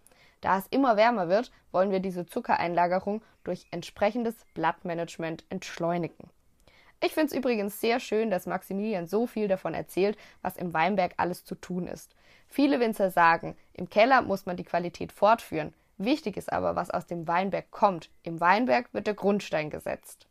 Da 0.44 0.58
es 0.58 0.66
immer 0.66 0.98
wärmer 0.98 1.30
wird, 1.30 1.50
wollen 1.72 1.90
wir 1.90 2.00
diese 2.00 2.26
Zuckereinlagerung 2.26 3.22
durch 3.44 3.66
entsprechendes 3.70 4.34
Blattmanagement 4.52 5.42
entschleunigen. 5.48 6.28
Ich 7.02 7.12
finde 7.12 7.28
es 7.28 7.32
übrigens 7.32 7.80
sehr 7.80 7.98
schön, 7.98 8.28
dass 8.28 8.44
Maximilian 8.44 9.06
so 9.06 9.26
viel 9.26 9.48
davon 9.48 9.72
erzählt, 9.72 10.18
was 10.42 10.58
im 10.58 10.74
Weinberg 10.74 11.14
alles 11.16 11.46
zu 11.46 11.54
tun 11.54 11.86
ist. 11.86 12.14
Viele 12.46 12.78
Winzer 12.78 13.10
sagen, 13.10 13.56
im 13.72 13.88
Keller 13.88 14.20
muss 14.20 14.44
man 14.44 14.58
die 14.58 14.64
Qualität 14.64 15.12
fortführen. 15.12 15.72
Wichtig 15.96 16.36
ist 16.36 16.52
aber, 16.52 16.76
was 16.76 16.90
aus 16.90 17.06
dem 17.06 17.26
Weinberg 17.26 17.70
kommt. 17.70 18.10
Im 18.22 18.38
Weinberg 18.38 18.92
wird 18.92 19.06
der 19.06 19.14
Grundstein 19.14 19.70
gesetzt. 19.70 20.28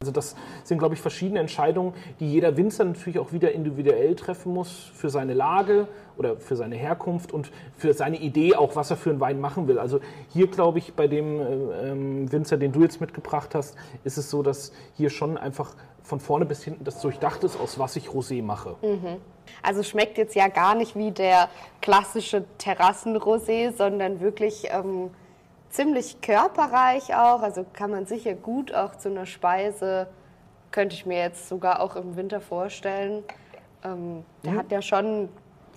Also 0.00 0.12
das 0.12 0.36
sind, 0.62 0.78
glaube 0.78 0.94
ich, 0.94 1.00
verschiedene 1.00 1.40
Entscheidungen, 1.40 1.92
die 2.20 2.32
jeder 2.32 2.56
Winzer 2.56 2.84
natürlich 2.84 3.18
auch 3.18 3.32
wieder 3.32 3.50
individuell 3.50 4.14
treffen 4.14 4.54
muss 4.54 4.92
für 4.94 5.10
seine 5.10 5.34
Lage 5.34 5.88
oder 6.16 6.36
für 6.36 6.54
seine 6.54 6.76
Herkunft 6.76 7.32
und 7.32 7.50
für 7.76 7.92
seine 7.94 8.16
Idee 8.16 8.54
auch, 8.54 8.76
was 8.76 8.92
er 8.92 8.96
für 8.96 9.10
einen 9.10 9.18
Wein 9.18 9.40
machen 9.40 9.66
will. 9.66 9.80
Also 9.80 9.98
hier, 10.28 10.46
glaube 10.46 10.78
ich, 10.78 10.94
bei 10.94 11.08
dem 11.08 11.40
äh, 11.40 11.90
ähm, 11.90 12.30
Winzer, 12.30 12.58
den 12.58 12.70
du 12.70 12.82
jetzt 12.82 13.00
mitgebracht 13.00 13.56
hast, 13.56 13.74
ist 14.04 14.18
es 14.18 14.30
so, 14.30 14.44
dass 14.44 14.70
hier 14.94 15.10
schon 15.10 15.36
einfach 15.36 15.74
von 16.04 16.20
vorne 16.20 16.46
bis 16.46 16.62
hinten 16.62 16.84
das 16.84 17.00
durchdacht 17.00 17.42
ist, 17.42 17.58
aus 17.58 17.80
was 17.80 17.96
ich 17.96 18.06
Rosé 18.06 18.40
mache. 18.40 18.76
Mhm. 18.82 19.16
Also 19.64 19.82
schmeckt 19.82 20.16
jetzt 20.16 20.36
ja 20.36 20.46
gar 20.46 20.76
nicht 20.76 20.94
wie 20.94 21.10
der 21.10 21.48
klassische 21.82 22.44
Terrassenrosé, 22.60 23.76
sondern 23.76 24.20
wirklich... 24.20 24.68
Ähm 24.70 25.10
ziemlich 25.70 26.20
körperreich 26.20 27.14
auch, 27.14 27.42
also 27.42 27.64
kann 27.72 27.90
man 27.90 28.06
sicher 28.06 28.34
gut 28.34 28.74
auch 28.74 28.96
zu 28.96 29.08
einer 29.08 29.26
Speise, 29.26 30.08
könnte 30.70 30.94
ich 30.94 31.06
mir 31.06 31.18
jetzt 31.18 31.48
sogar 31.48 31.80
auch 31.80 31.96
im 31.96 32.16
Winter 32.16 32.40
vorstellen. 32.40 33.24
Ähm, 33.84 34.24
der 34.44 34.52
mhm. 34.52 34.58
hat 34.58 34.70
ja 34.70 34.82
schon, 34.82 35.28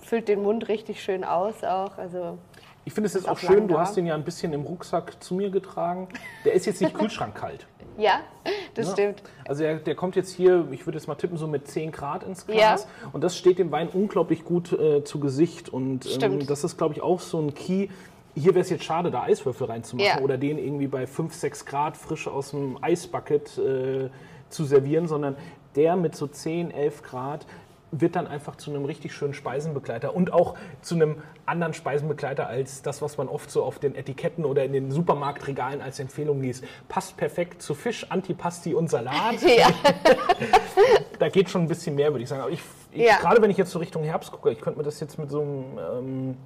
füllt 0.02 0.28
den 0.28 0.42
Mund 0.42 0.68
richtig 0.68 1.02
schön 1.02 1.24
aus 1.24 1.62
auch, 1.64 1.98
also 1.98 2.38
ich 2.84 2.92
finde 2.92 3.06
es 3.06 3.14
jetzt 3.14 3.28
auch 3.28 3.38
schön, 3.38 3.68
du 3.68 3.78
hast 3.78 3.96
den 3.96 4.06
ja 4.06 4.14
ein 4.14 4.24
bisschen 4.24 4.52
im 4.52 4.62
Rucksack 4.62 5.22
zu 5.22 5.34
mir 5.34 5.50
getragen. 5.50 6.08
Der 6.44 6.54
ist 6.54 6.66
jetzt 6.66 6.80
nicht 6.80 6.94
kühlschrankkalt. 6.98 7.66
Ja, 7.96 8.20
das 8.74 8.88
ja. 8.88 8.92
stimmt. 8.92 9.22
Also 9.46 9.62
der, 9.62 9.76
der, 9.76 9.94
kommt 9.94 10.16
jetzt 10.16 10.34
hier, 10.34 10.66
ich 10.72 10.86
würde 10.86 10.98
jetzt 10.98 11.06
mal 11.06 11.14
tippen, 11.14 11.36
so 11.36 11.46
mit 11.46 11.68
10 11.68 11.92
Grad 11.92 12.24
ins 12.24 12.46
Glas. 12.46 12.82
Ja. 12.82 13.08
Und 13.12 13.22
das 13.22 13.36
steht 13.36 13.58
dem 13.58 13.70
Wein 13.70 13.88
unglaublich 13.88 14.44
gut 14.44 14.72
äh, 14.72 15.04
zu 15.04 15.20
Gesicht. 15.20 15.68
Und 15.68 16.22
ähm, 16.22 16.44
das 16.46 16.64
ist, 16.64 16.76
glaube 16.76 16.94
ich, 16.94 17.02
auch 17.02 17.20
so 17.20 17.38
ein 17.38 17.54
Key, 17.54 17.88
hier 18.34 18.54
wäre 18.54 18.62
es 18.62 18.70
jetzt 18.70 18.84
schade, 18.84 19.10
da 19.10 19.24
Eiswürfel 19.24 19.66
reinzumachen 19.66 20.18
ja. 20.18 20.20
oder 20.20 20.38
den 20.38 20.58
irgendwie 20.58 20.86
bei 20.86 21.06
5, 21.06 21.34
6 21.34 21.66
Grad 21.66 21.96
frisch 21.96 22.28
aus 22.28 22.50
dem 22.50 22.82
Eisbucket 22.82 23.58
äh, 23.58 24.10
zu 24.48 24.64
servieren, 24.64 25.06
sondern 25.06 25.36
der 25.76 25.96
mit 25.96 26.14
so 26.14 26.26
10, 26.26 26.70
11 26.70 27.02
Grad 27.02 27.46
wird 27.92 28.16
dann 28.16 28.26
einfach 28.26 28.56
zu 28.56 28.70
einem 28.70 28.86
richtig 28.86 29.12
schönen 29.12 29.34
Speisenbegleiter 29.34 30.14
und 30.14 30.32
auch 30.32 30.56
zu 30.80 30.94
einem 30.94 31.18
anderen 31.44 31.74
Speisenbegleiter 31.74 32.46
als 32.46 32.80
das, 32.80 33.02
was 33.02 33.18
man 33.18 33.28
oft 33.28 33.50
so 33.50 33.62
auf 33.62 33.78
den 33.78 33.94
Etiketten 33.94 34.46
oder 34.46 34.64
in 34.64 34.72
den 34.72 34.90
Supermarktregalen 34.90 35.82
als 35.82 36.00
Empfehlung 36.00 36.40
liest. 36.40 36.64
Passt 36.88 37.18
perfekt 37.18 37.60
zu 37.60 37.74
Fisch, 37.74 38.10
Antipasti 38.10 38.74
und 38.74 38.88
Salat. 38.88 39.12
Ja. 39.42 39.68
da 41.18 41.28
geht 41.28 41.50
schon 41.50 41.62
ein 41.62 41.68
bisschen 41.68 41.94
mehr, 41.94 42.10
würde 42.10 42.22
ich 42.22 42.28
sagen. 42.28 42.40
Aber 42.40 42.50
ich, 42.50 42.62
ich 42.90 43.02
ja. 43.02 43.18
gerade 43.18 43.42
wenn 43.42 43.50
ich 43.50 43.58
jetzt 43.58 43.70
so 43.70 43.78
Richtung 43.78 44.02
Herbst 44.02 44.32
gucke, 44.32 44.50
ich 44.50 44.60
könnte 44.60 44.78
mir 44.78 44.84
das 44.84 44.98
jetzt 45.00 45.18
mit 45.18 45.30
so 45.30 45.42
einem, 45.42 45.78
ähm, 45.78 46.36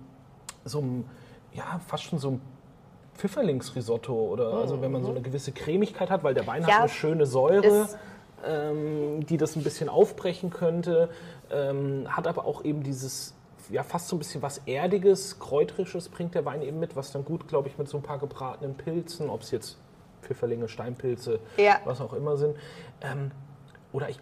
so 0.64 0.78
einem 0.78 1.04
ja, 1.56 1.80
fast 1.86 2.04
schon 2.04 2.18
so 2.18 2.32
ein 2.32 2.40
Pfifferlingsrisotto 3.14 4.12
oder 4.12 4.52
mhm. 4.52 4.60
also 4.60 4.82
wenn 4.82 4.92
man 4.92 5.02
so 5.02 5.10
eine 5.10 5.22
gewisse 5.22 5.52
Cremigkeit 5.52 6.10
hat, 6.10 6.22
weil 6.22 6.34
der 6.34 6.46
Wein 6.46 6.62
ja, 6.62 6.68
hat 6.68 6.80
eine 6.80 6.88
schöne 6.88 7.26
Säure, 7.26 7.88
ähm, 8.44 9.24
die 9.26 9.36
das 9.36 9.56
ein 9.56 9.64
bisschen 9.64 9.88
aufbrechen 9.88 10.50
könnte, 10.50 11.08
ähm, 11.50 12.06
hat 12.08 12.26
aber 12.26 12.44
auch 12.44 12.64
eben 12.64 12.82
dieses 12.82 13.34
ja 13.70 13.82
fast 13.82 14.08
so 14.08 14.16
ein 14.16 14.18
bisschen 14.18 14.42
was 14.42 14.58
erdiges, 14.66 15.40
kräuterisches 15.40 16.08
bringt 16.08 16.34
der 16.34 16.44
Wein 16.44 16.62
eben 16.62 16.78
mit, 16.78 16.94
was 16.94 17.10
dann 17.10 17.24
gut, 17.24 17.48
glaube 17.48 17.68
ich, 17.68 17.78
mit 17.78 17.88
so 17.88 17.96
ein 17.96 18.02
paar 18.02 18.18
gebratenen 18.18 18.76
Pilzen, 18.76 19.28
ob 19.28 19.42
es 19.42 19.50
jetzt 19.50 19.78
Pfifferlinge, 20.22 20.68
Steinpilze, 20.68 21.40
ja. 21.56 21.80
was 21.84 22.00
auch 22.00 22.12
immer 22.12 22.36
sind, 22.36 22.56
ähm, 23.00 23.30
oder 23.92 24.08
ich 24.08 24.18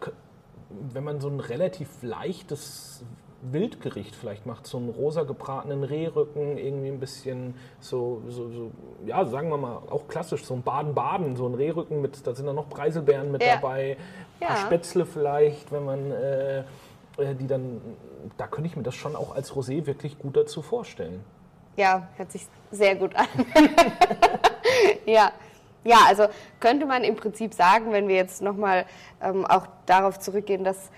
wenn 0.92 1.04
man 1.04 1.20
so 1.20 1.28
ein 1.28 1.40
relativ 1.40 1.88
leichtes 2.02 3.04
Wildgericht 3.52 4.16
vielleicht 4.16 4.46
macht, 4.46 4.66
so 4.66 4.78
einen 4.78 4.88
rosa 4.88 5.22
gebratenen 5.24 5.84
Rehrücken, 5.84 6.56
irgendwie 6.56 6.88
ein 6.88 7.00
bisschen 7.00 7.54
so, 7.80 8.22
so, 8.28 8.50
so, 8.50 8.70
ja, 9.06 9.24
sagen 9.24 9.50
wir 9.50 9.58
mal, 9.58 9.76
auch 9.90 10.08
klassisch, 10.08 10.44
so 10.44 10.54
ein 10.54 10.62
Baden-Baden, 10.62 11.36
so 11.36 11.46
ein 11.46 11.54
Rehrücken 11.54 12.00
mit, 12.00 12.26
da 12.26 12.34
sind 12.34 12.46
dann 12.46 12.56
noch 12.56 12.68
Preiselbeeren 12.68 13.30
mit 13.30 13.42
ja. 13.42 13.56
dabei, 13.56 13.96
ein 14.40 14.46
paar 14.46 14.56
ja. 14.56 14.64
Spätzle 14.64 15.04
vielleicht, 15.06 15.70
wenn 15.72 15.84
man 15.84 16.10
äh, 16.10 16.64
äh, 17.18 17.34
die 17.34 17.46
dann, 17.46 17.80
da 18.36 18.46
könnte 18.46 18.68
ich 18.68 18.76
mir 18.76 18.82
das 18.82 18.94
schon 18.94 19.14
auch 19.14 19.34
als 19.34 19.52
Rosé 19.52 19.86
wirklich 19.86 20.18
gut 20.18 20.36
dazu 20.36 20.62
vorstellen. 20.62 21.22
Ja, 21.76 22.08
hört 22.16 22.32
sich 22.32 22.46
sehr 22.70 22.96
gut 22.96 23.14
an. 23.14 23.26
ja. 25.06 25.32
Ja, 25.86 25.98
also 26.06 26.28
könnte 26.60 26.86
man 26.86 27.04
im 27.04 27.14
Prinzip 27.14 27.52
sagen, 27.52 27.92
wenn 27.92 28.08
wir 28.08 28.16
jetzt 28.16 28.40
nochmal 28.40 28.86
ähm, 29.20 29.44
auch 29.44 29.66
darauf 29.84 30.18
zurückgehen, 30.18 30.64
dass 30.64 30.90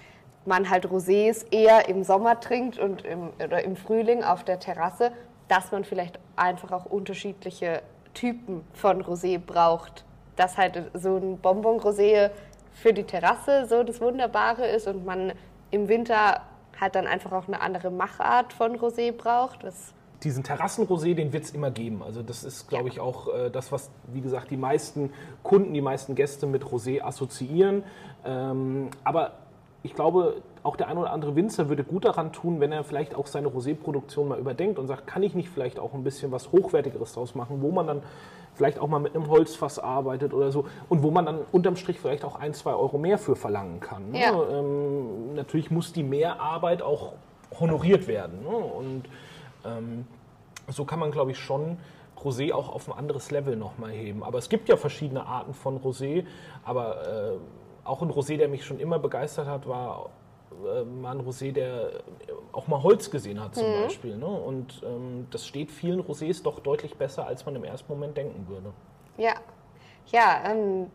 man 0.47 0.71
halt 0.71 0.87
Rosés 0.87 1.45
eher 1.51 1.89
im 1.89 2.05
Sommer 2.05 2.41
trinkt 2.41 2.79
und 2.79 3.05
im, 3.05 3.31
oder 3.43 3.63
im 3.65 3.77
Frühling 3.77 4.23
auf 4.23 4.45
der 4.45 4.61
Terrasse, 4.61 5.13
dass 5.49 5.73
man 5.73 5.85
vielleicht 5.85 6.19
einfach 6.37 6.73
auch 6.73 6.87
unterschiedliche 6.87 7.83
Typen 8.15 8.63
von 8.73 9.03
Rosé 9.03 9.39
braucht. 9.39 10.05
Dass 10.37 10.59
halt 10.59 10.91
so 10.95 11.17
ein 11.17 11.39
Bonbon-Rosé 11.39 12.31
für 12.73 12.93
die 12.93 13.05
Terrasse 13.05 13.67
so 13.69 13.83
das 13.83 14.01
Wunderbare 14.01 14.67
ist 14.67 14.87
und 14.87 15.05
man 15.05 15.33
im 15.71 15.89
Winter 15.89 16.43
halt 16.79 16.95
dann 16.95 17.07
einfach 17.07 17.33
auch 17.33 17.49
eine 17.49 17.61
andere 17.61 17.91
Machart 17.91 18.53
von 18.53 18.77
Rosé 18.77 19.13
braucht. 19.13 19.61
Diesen 20.23 20.45
Terrassenrosé, 20.45 21.15
den 21.15 21.33
wird 21.33 21.45
es 21.45 21.51
immer 21.51 21.71
geben. 21.71 22.03
Also 22.03 22.23
das 22.23 22.45
ist, 22.45 22.69
glaube 22.69 22.89
ich, 22.89 23.01
auch 23.01 23.33
äh, 23.33 23.51
das, 23.51 23.73
was, 23.73 23.91
wie 24.13 24.21
gesagt, 24.21 24.51
die 24.51 24.57
meisten 24.57 25.13
Kunden, 25.43 25.73
die 25.73 25.81
meisten 25.81 26.15
Gäste 26.15 26.47
mit 26.47 26.65
Rosé 26.65 27.03
assoziieren. 27.03 27.85
Ähm, 28.25 28.91
aber 29.05 29.33
ich 29.83 29.95
glaube, 29.95 30.43
auch 30.63 30.77
der 30.77 30.89
ein 30.89 30.99
oder 30.99 31.13
andere 31.13 31.37
Winzer 31.37 31.69
würde 31.69 31.85
gut 31.85 32.05
daran 32.05 32.33
tun, 32.33 32.61
wenn 32.61 32.73
er 32.73 32.83
vielleicht 32.83 33.15
auch 33.15 33.27
seine 33.27 33.49
Rosé-Produktion 33.49 34.29
mal 34.29 34.39
überdenkt 34.39 34.79
und 34.79 34.89
sagt, 34.89 35.07
kann 35.07 35.23
ich 35.23 35.35
nicht 35.35 35.49
vielleicht 35.49 35.79
auch 35.79 35.95
ein 35.95 36.03
bisschen 36.03 36.33
was 36.33 36.51
Hochwertigeres 36.51 37.15
draus 37.15 37.35
machen, 37.35 37.63
wo 37.63 37.71
man 37.71 37.87
dann 37.87 38.03
vielleicht 38.55 38.79
auch 38.79 38.89
mal 38.89 38.99
mit 38.99 39.15
einem 39.15 39.29
Holzfass 39.29 39.79
arbeitet 39.79 40.33
oder 40.33 40.51
so 40.51 40.65
und 40.89 41.03
wo 41.03 41.11
man 41.11 41.27
dann 41.27 41.41
unterm 41.53 41.77
Strich 41.77 42.01
vielleicht 42.01 42.25
auch 42.25 42.37
ein, 42.37 42.55
zwei 42.55 42.73
Euro 42.73 42.99
mehr 42.99 43.19
für 43.19 43.37
verlangen 43.37 43.81
kann. 43.81 44.11
Ne? 44.11 44.21
Ja. 44.21 44.43
Ähm, 44.51 45.35
natürlich 45.35 45.71
muss 45.71 45.93
die 45.93 46.03
Mehrarbeit 46.03 46.83
auch 46.83 47.13
honoriert 47.61 48.09
werden. 48.09 48.43
Ne? 48.43 48.49
Und 48.49 49.05
ähm, 49.65 50.07
so 50.69 50.85
kann 50.85 50.99
man, 50.99 51.11
glaube 51.11 51.31
ich, 51.31 51.39
schon 51.39 51.77
Rosé 52.19 52.53
auch 52.53 52.75
auf 52.75 52.89
ein 52.89 52.99
anderes 52.99 53.31
Level 53.31 53.57
nochmal 53.57 53.93
heben. 53.93 54.25
Aber 54.25 54.39
es 54.39 54.49
gibt 54.49 54.69
ja 54.69 54.77
verschiedene 54.77 55.27
Arten 55.27 55.55
von 55.55 55.79
Rosé, 55.79 56.25
aber 56.65 57.07
äh, 57.07 57.33
auch 57.87 58.03
ein 58.03 58.11
Rosé, 58.11 58.37
der 58.37 58.49
mich 58.49 58.65
schon 58.65 58.79
immer 58.79 58.99
begeistert 58.99 59.47
hat, 59.47 59.67
war 59.69 60.11
äh, 60.65 60.85
mal 60.85 61.19
ein 61.19 61.27
Rosé, 61.27 61.53
der 61.53 61.91
auch 62.53 62.69
mal 62.69 62.83
Holz 62.83 63.11
gesehen 63.11 63.41
hat 63.43 63.55
zum 63.55 63.69
mhm. 63.69 63.83
Beispiel. 63.83 64.17
Ne? 64.17 64.27
Und 64.27 64.83
ähm, 64.85 65.27
das 65.31 65.47
steht 65.47 65.71
vielen 65.71 66.01
Rosés 66.03 66.43
doch 66.43 66.61
deutlich 66.61 66.97
besser, 66.97 67.27
als 67.27 67.45
man 67.45 67.57
im 67.57 67.65
ersten 67.65 67.93
Moment 67.93 68.17
denken 68.17 68.47
würde. 68.49 68.73
Ja, 69.17 69.35
ja 70.07 70.51
ähm, 70.51 70.91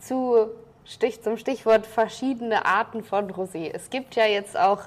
zu 0.00 0.48
Stich, 0.84 1.22
zum 1.22 1.36
Stichwort 1.36 1.86
verschiedene 1.86 2.66
Arten 2.66 3.04
von 3.04 3.30
Rosé. 3.30 3.70
Es 3.72 3.88
gibt 3.88 4.16
ja 4.16 4.26
jetzt 4.26 4.58
auch, 4.58 4.80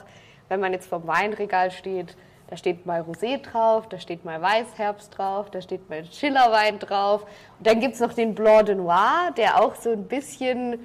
wenn 0.49 0.59
man 0.59 0.73
jetzt 0.73 0.87
vom 0.87 1.07
Weinregal 1.07 1.71
steht, 1.71 2.17
da 2.47 2.57
steht 2.57 2.85
mal 2.85 3.01
Rosé 3.01 3.41
drauf, 3.41 3.87
da 3.87 3.97
steht 3.97 4.23
mal 4.25 4.41
Weißherbst 4.41 5.17
drauf, 5.17 5.49
da 5.49 5.61
steht 5.61 5.89
mal 5.89 6.05
Schillerwein 6.05 6.79
drauf. 6.79 7.23
Und 7.57 7.65
dann 7.65 7.79
gibt 7.79 7.95
es 7.95 8.01
noch 8.01 8.13
den 8.13 8.35
Blanc 8.35 8.67
de 8.67 8.75
Noir, 8.75 9.31
der 9.37 9.63
auch 9.63 9.75
so 9.75 9.91
ein 9.91 10.07
bisschen 10.07 10.79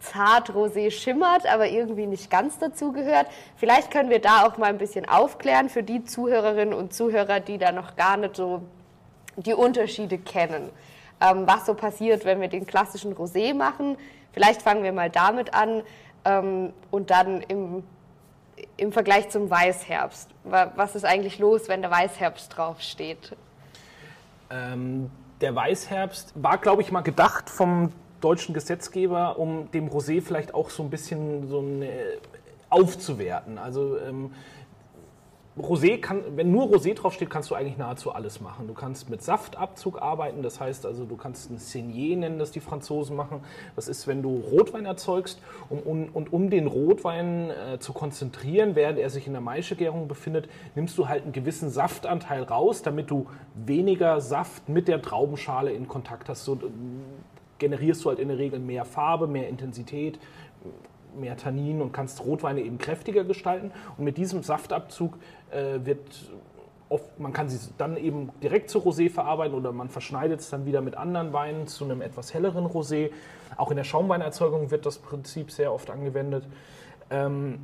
zart 0.00 0.50
rosé 0.50 0.90
schimmert, 0.90 1.46
aber 1.46 1.68
irgendwie 1.68 2.06
nicht 2.06 2.30
ganz 2.30 2.58
dazu 2.58 2.92
gehört. 2.92 3.26
Vielleicht 3.56 3.90
können 3.90 4.10
wir 4.10 4.20
da 4.20 4.46
auch 4.46 4.58
mal 4.58 4.66
ein 4.66 4.78
bisschen 4.78 5.08
aufklären 5.08 5.68
für 5.68 5.82
die 5.82 6.04
Zuhörerinnen 6.04 6.74
und 6.74 6.92
Zuhörer, 6.92 7.40
die 7.40 7.58
da 7.58 7.70
noch 7.72 7.96
gar 7.96 8.16
nicht 8.16 8.36
so 8.36 8.62
die 9.36 9.54
Unterschiede 9.54 10.18
kennen. 10.18 10.70
ähm, 11.20 11.46
was 11.46 11.66
so 11.66 11.74
passiert, 11.74 12.24
wenn 12.24 12.40
wir 12.40 12.48
den 12.48 12.66
klassischen 12.66 13.14
Rosé 13.14 13.54
machen. 13.54 13.96
Vielleicht 14.32 14.62
fangen 14.62 14.82
wir 14.82 14.92
mal 14.92 15.10
damit 15.10 15.54
an 15.54 15.82
ähm, 16.24 16.72
und 16.90 17.10
dann 17.10 17.42
im, 17.42 17.82
im 18.76 18.92
Vergleich 18.92 19.28
zum 19.28 19.50
Weißherbst. 19.50 20.30
Was 20.44 20.94
ist 20.94 21.04
eigentlich 21.04 21.38
los, 21.38 21.68
wenn 21.68 21.82
der 21.82 21.90
Weißherbst 21.90 22.56
draufsteht? 22.56 23.36
Ähm, 24.50 25.10
der 25.40 25.54
Weißherbst 25.54 26.32
war, 26.36 26.58
glaube 26.58 26.82
ich, 26.82 26.90
mal 26.90 27.02
gedacht 27.02 27.50
vom 27.50 27.92
deutschen 28.20 28.54
Gesetzgeber, 28.54 29.38
um 29.38 29.70
dem 29.70 29.88
Rosé 29.88 30.20
vielleicht 30.22 30.54
auch 30.54 30.70
so 30.70 30.82
ein 30.82 30.90
bisschen 30.90 31.48
so 31.48 31.60
eine, 31.60 31.88
aufzuwerten. 32.70 33.58
Also 33.58 33.98
ähm, 33.98 34.30
Rosé 35.58 36.00
kann, 36.00 36.22
wenn 36.36 36.50
nur 36.50 36.66
Rosé 36.66 36.94
draufsteht, 36.94 37.28
kannst 37.28 37.50
du 37.50 37.54
eigentlich 37.54 37.76
nahezu 37.76 38.12
alles 38.12 38.40
machen. 38.40 38.66
Du 38.66 38.72
kannst 38.72 39.10
mit 39.10 39.20
Saftabzug 39.22 40.00
arbeiten, 40.00 40.42
das 40.42 40.60
heißt 40.60 40.86
also, 40.86 41.04
du 41.04 41.16
kannst 41.16 41.50
ein 41.50 41.58
Signier 41.58 42.16
nennen, 42.16 42.38
das 42.38 42.50
die 42.50 42.60
Franzosen 42.60 43.16
machen. 43.16 43.40
Das 43.76 43.88
ist, 43.88 44.06
wenn 44.06 44.22
du 44.22 44.36
Rotwein 44.38 44.86
erzeugst 44.86 45.40
um, 45.68 45.80
um, 45.80 46.08
und 46.14 46.32
um 46.32 46.50
den 46.50 46.66
Rotwein 46.66 47.50
äh, 47.50 47.78
zu 47.78 47.92
konzentrieren, 47.92 48.74
während 48.74 48.98
er 48.98 49.10
sich 49.10 49.26
in 49.26 49.32
der 49.32 49.42
Maischegärung 49.42 50.08
befindet, 50.08 50.48
nimmst 50.76 50.96
du 50.96 51.08
halt 51.08 51.24
einen 51.24 51.32
gewissen 51.32 51.68
Saftanteil 51.68 52.44
raus, 52.44 52.82
damit 52.82 53.10
du 53.10 53.26
weniger 53.54 54.20
Saft 54.20 54.68
mit 54.68 54.88
der 54.88 55.02
Traubenschale 55.02 55.72
in 55.72 55.88
Kontakt 55.88 56.28
hast. 56.28 56.44
So 56.44 56.54
äh, 56.54 56.58
generierst 57.60 58.04
du 58.04 58.08
halt 58.08 58.18
in 58.18 58.26
der 58.26 58.38
Regel 58.38 58.58
mehr 58.58 58.84
Farbe, 58.84 59.28
mehr 59.28 59.48
Intensität, 59.48 60.18
mehr 61.16 61.36
Tannin 61.36 61.80
und 61.80 61.92
kannst 61.92 62.24
Rotweine 62.24 62.60
eben 62.60 62.78
kräftiger 62.78 63.22
gestalten. 63.22 63.70
Und 63.96 64.04
mit 64.04 64.16
diesem 64.16 64.42
Saftabzug 64.42 65.16
äh, 65.50 65.78
wird 65.84 66.00
oft, 66.88 67.20
man 67.20 67.32
kann 67.32 67.48
sie 67.48 67.58
dann 67.78 67.96
eben 67.96 68.30
direkt 68.42 68.68
zu 68.68 68.80
Rosé 68.80 69.08
verarbeiten 69.10 69.56
oder 69.56 69.72
man 69.72 69.88
verschneidet 69.88 70.40
es 70.40 70.50
dann 70.50 70.66
wieder 70.66 70.80
mit 70.80 70.96
anderen 70.96 71.32
Weinen 71.32 71.66
zu 71.68 71.84
einem 71.84 72.02
etwas 72.02 72.34
helleren 72.34 72.66
Rosé. 72.66 73.10
Auch 73.56 73.70
in 73.70 73.76
der 73.76 73.84
Schaumweinerzeugung 73.84 74.70
wird 74.70 74.86
das 74.86 74.98
Prinzip 74.98 75.50
sehr 75.52 75.72
oft 75.72 75.90
angewendet. 75.90 76.44
Ähm, 77.10 77.60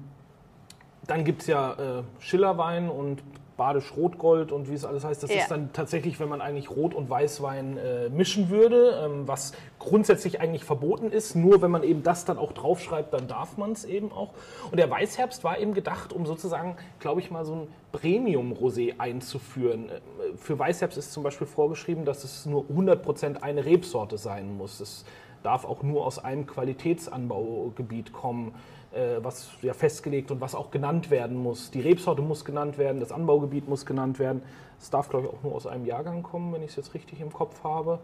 dann 1.06 1.24
gibt 1.24 1.42
es 1.42 1.48
ja 1.48 1.72
äh, 1.72 2.02
Schillerwein 2.18 2.88
und 2.88 3.22
Badisch 3.57 3.97
Rotgold 3.97 4.53
und 4.53 4.69
wie 4.69 4.75
es 4.75 4.85
alles 4.85 5.05
heißt. 5.05 5.23
Das 5.23 5.31
ja. 5.31 5.40
ist 5.40 5.51
dann 5.51 5.73
tatsächlich, 5.73 6.21
wenn 6.21 6.29
man 6.29 6.40
eigentlich 6.40 6.71
Rot- 6.71 6.95
und 6.95 7.09
Weißwein 7.09 7.79
äh, 7.79 8.09
mischen 8.11 8.51
würde, 8.51 9.01
ähm, 9.05 9.27
was 9.27 9.53
grundsätzlich 9.79 10.40
eigentlich 10.40 10.64
verboten 10.64 11.11
ist. 11.11 11.35
Nur 11.37 11.62
wenn 11.62 11.71
man 11.71 11.83
eben 11.83 12.03
das 12.03 12.25
dann 12.25 12.38
auch 12.38 12.53
draufschreibt, 12.53 13.14
dann 13.14 13.29
darf 13.29 13.57
man 13.57 13.73
es 13.73 13.85
eben 13.85 14.12
auch. 14.12 14.31
Und 14.71 14.79
der 14.79 14.90
Weißherbst 14.90 15.42
war 15.42 15.59
eben 15.59 15.75
gedacht, 15.75 16.12
um 16.12 16.27
sozusagen, 16.27 16.77
glaube 17.01 17.21
ich 17.21 17.31
mal, 17.31 17.45
so 17.45 17.55
ein 17.55 17.69
Premium-Rosé 17.92 18.99
einzuführen. 18.99 19.88
Äh, 19.88 20.37
für 20.37 20.59
Weißherbst 20.59 20.99
ist 20.99 21.12
zum 21.12 21.23
Beispiel 21.23 21.47
vorgeschrieben, 21.47 22.05
dass 22.05 22.25
es 22.25 22.45
nur 22.45 22.64
100% 22.64 23.42
eine 23.42 23.64
Rebsorte 23.64 24.19
sein 24.19 24.57
muss. 24.57 24.81
Es 24.81 25.05
darf 25.42 25.64
auch 25.64 25.83
nur 25.83 26.05
aus 26.05 26.19
einem 26.19 26.47
Qualitätsanbaugebiet 26.47 28.12
kommen. 28.12 28.55
Äh, 28.96 29.22
was 29.22 29.50
ja 29.61 29.74
festgelegt 29.74 30.30
und 30.30 30.40
was 30.40 30.54
auch 30.54 30.70
genannt 30.70 31.11
werden 31.11 31.37
muss. 31.37 31.70
Die 31.70 31.80
Rebsorte 31.80 32.22
muss 32.22 32.46
genannt 32.46 32.78
werden, 32.78 32.98
das 32.98 33.12
Anbaugebiet 33.12 33.68
muss 33.68 33.85
genannt 33.85 34.18
werden. 34.18 34.42
Es 34.80 34.88
darf, 34.88 35.11
glaube 35.11 35.26
ich, 35.26 35.32
auch 35.32 35.42
nur 35.42 35.54
aus 35.54 35.66
einem 35.66 35.85
Jahrgang 35.85 36.22
kommen, 36.22 36.54
wenn 36.54 36.62
ich 36.62 36.70
es 36.70 36.76
jetzt 36.76 36.94
richtig 36.94 37.20
im 37.20 37.30
Kopf 37.30 37.62
habe. 37.62 37.98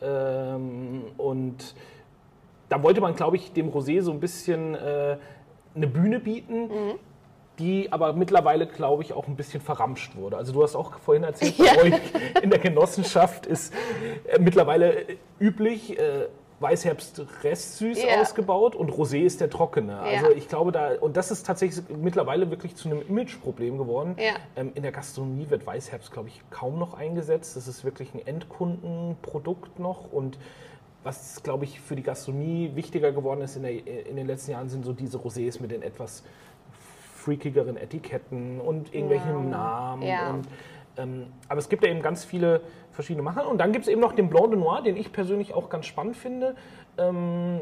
Ähm, 0.00 1.02
und 1.16 1.74
da 2.68 2.80
wollte 2.84 3.00
man, 3.00 3.16
glaube 3.16 3.36
ich, 3.36 3.52
dem 3.52 3.70
Rosé 3.70 4.00
so 4.00 4.12
ein 4.12 4.20
bisschen 4.20 4.76
äh, 4.76 5.16
eine 5.74 5.86
Bühne 5.86 6.20
bieten. 6.20 6.68
Mhm 6.68 6.98
die 7.58 7.90
aber 7.90 8.12
mittlerweile, 8.12 8.68
glaube 8.68 9.02
ich, 9.02 9.12
auch 9.12 9.26
ein 9.26 9.34
bisschen 9.34 9.60
verramscht 9.60 10.14
wurde. 10.14 10.36
Also 10.36 10.52
du 10.52 10.62
hast 10.62 10.76
auch 10.76 10.96
vorhin 11.00 11.24
erzählt, 11.24 11.58
ja. 11.58 11.72
bei 11.74 11.82
euch 11.82 12.00
in 12.40 12.50
der 12.50 12.60
Genossenschaft 12.60 13.46
ist 13.46 13.74
äh, 14.28 14.38
mittlerweile 14.38 15.18
üblich, 15.40 15.98
äh, 15.98 16.28
Weißherbst 16.60 17.22
restsüß 17.44 17.98
yeah. 17.98 18.20
ausgebaut 18.20 18.74
und 18.74 18.90
Rosé 18.90 19.20
ist 19.20 19.40
der 19.40 19.48
trockene. 19.48 19.92
Yeah. 19.92 20.02
Also 20.02 20.30
ich 20.32 20.48
glaube 20.48 20.72
da, 20.72 20.94
und 21.00 21.16
das 21.16 21.30
ist 21.30 21.46
tatsächlich 21.46 21.84
mittlerweile 21.88 22.50
wirklich 22.50 22.74
zu 22.74 22.88
einem 22.88 23.02
Imageproblem 23.02 23.78
geworden. 23.78 24.16
Yeah. 24.18 24.36
Ähm, 24.56 24.72
in 24.74 24.82
der 24.82 24.92
Gastronomie 24.92 25.48
wird 25.50 25.66
Weißherbst, 25.66 26.12
glaube 26.12 26.28
ich, 26.28 26.42
kaum 26.50 26.78
noch 26.78 26.94
eingesetzt. 26.94 27.56
Das 27.56 27.68
ist 27.68 27.84
wirklich 27.84 28.12
ein 28.14 28.26
Endkundenprodukt 28.26 29.78
noch 29.78 30.12
und 30.12 30.38
was, 31.04 31.42
glaube 31.42 31.64
ich, 31.64 31.80
für 31.80 31.94
die 31.94 32.02
Gastronomie 32.02 32.72
wichtiger 32.74 33.12
geworden 33.12 33.40
ist 33.40 33.56
in, 33.56 33.62
der, 33.62 34.06
in 34.06 34.16
den 34.16 34.26
letzten 34.26 34.50
Jahren, 34.50 34.68
sind 34.68 34.84
so 34.84 34.92
diese 34.92 35.18
Rosés 35.18 35.62
mit 35.62 35.70
den 35.70 35.82
etwas 35.82 36.24
freakigeren 37.14 37.76
Etiketten 37.76 38.60
und 38.60 38.94
irgendwelchen 38.94 39.50
Namen 39.50 40.02
und 40.02 40.08
ähm, 40.08 40.42
aber 41.48 41.58
es 41.58 41.68
gibt 41.68 41.84
ja 41.84 41.90
eben 41.90 42.02
ganz 42.02 42.24
viele 42.24 42.60
verschiedene 42.92 43.22
Macher. 43.22 43.48
Und 43.48 43.58
dann 43.58 43.72
gibt 43.72 43.84
es 43.84 43.90
eben 43.90 44.00
noch 44.00 44.12
den 44.12 44.28
Blanc 44.28 44.50
de 44.50 44.58
Noir, 44.58 44.82
den 44.82 44.96
ich 44.96 45.12
persönlich 45.12 45.54
auch 45.54 45.68
ganz 45.68 45.86
spannend 45.86 46.16
finde. 46.16 46.56
Ähm, 46.96 47.60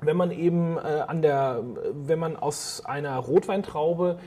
wenn 0.00 0.16
man 0.16 0.30
eben 0.30 0.78
äh, 0.78 1.04
an 1.06 1.22
der, 1.22 1.62
wenn 1.92 2.18
man 2.18 2.36
aus 2.36 2.84
einer 2.84 3.16
Rotweintraube 3.18 4.18